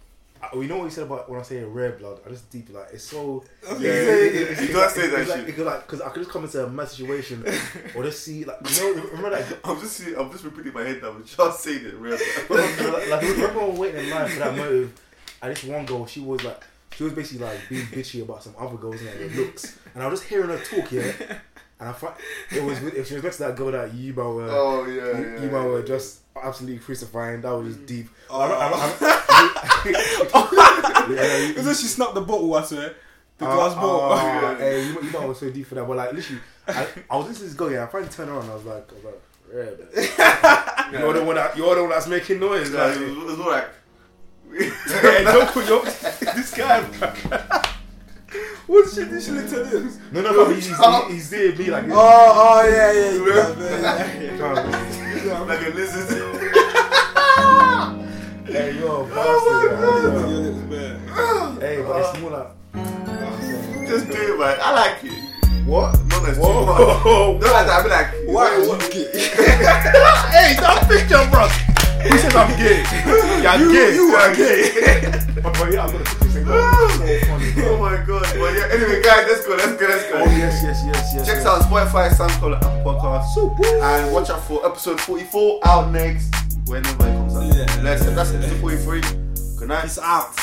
[0.54, 2.20] uh, You know what you said about when I say rare blood?
[2.26, 3.44] I just deep like it's so.
[3.64, 5.46] Yeah, it's- yeah, it's- you it's don't like- say that it's like, shit.
[5.48, 7.44] Because like, because I could just come into a mad situation,
[7.96, 10.84] or just see like you know remember that I'm just, see- I'm just repeating my
[10.84, 11.14] head now.
[11.14, 12.18] But Charles saying it real.
[12.50, 15.00] like, like remember when waiting in line for that motive,
[15.42, 16.62] and this one girl, she was like,
[16.94, 20.04] she was basically like being bitchy about some other girls and like their looks, and
[20.04, 21.12] I was just hearing her talk, yeah,
[21.80, 22.20] and I thought
[22.56, 25.20] it was with, if she was next to that girl that you were, Oh yeah,
[25.20, 25.44] you, yeah.
[25.44, 25.86] you were yeah.
[25.86, 27.42] just absolutely crucifying.
[27.42, 28.08] That was just deep.
[28.30, 28.40] Oh.
[28.42, 32.54] I, I, I, yeah, you- Is that she snapped the bottle?
[32.56, 32.94] I swear.
[33.38, 34.14] The Uh, glass bottle.
[34.14, 34.58] uh, Yeah.
[34.58, 37.18] hey, you, you know I was so deep for that, but like literally, I, I
[37.18, 37.84] was listening to this girl, yeah.
[37.84, 39.22] I finally turned around, and I was like, I was like,
[40.92, 42.72] yeah, you're the one that you're the one that's making noise.
[42.72, 43.68] Like, Like, it was, it was more like.
[44.52, 46.84] Hey, don't put your this guy.
[48.68, 49.98] What shit did she look to this?
[50.12, 50.46] No, no, no.
[50.50, 51.08] He's he's, oh.
[51.10, 53.24] he's there, be like, Oh, oh yeah, yeah, you
[54.38, 54.58] got
[55.24, 56.10] Fam, like a lizard.
[58.48, 59.72] hey, you're a Oh bastard.
[60.70, 60.72] man.
[61.08, 61.62] man.
[61.62, 62.50] Hey, but it's more like
[63.88, 64.58] Just do it, man.
[64.62, 65.12] I like it.
[65.66, 65.98] what?
[66.08, 66.80] Not as too Whoa, much.
[66.80, 67.38] whoa, whoa.
[67.40, 67.80] Not like that.
[67.80, 68.82] I be like, Why would what?
[68.94, 69.16] you get?
[70.28, 71.48] Hey, that picture, bro.
[72.04, 72.84] Who says I'm gay?
[73.44, 73.96] You're You- gay.
[73.96, 75.12] you are gay.
[75.42, 76.90] but, but yeah, I'm gonna put this thing on.
[76.90, 77.54] So funny.
[77.68, 78.26] Oh my god.
[78.38, 78.68] Well, yeah.
[78.74, 79.56] Anyway, guys, let's go.
[79.56, 79.88] Let's go.
[79.88, 80.18] Let's go.
[80.20, 81.26] Oh yes, yes, yes, yes.
[81.28, 81.46] Check yes.
[81.46, 83.34] out Spotify, SoundCloud, Apple Podcasts.
[83.34, 83.82] So good.
[83.82, 86.34] And watch out for episode 44 out next
[86.68, 87.56] whenever it comes out.
[87.56, 87.82] Yeah.
[87.84, 89.02] Let's, that's episode 43.
[89.58, 89.84] Good night.
[89.84, 90.36] Peace out.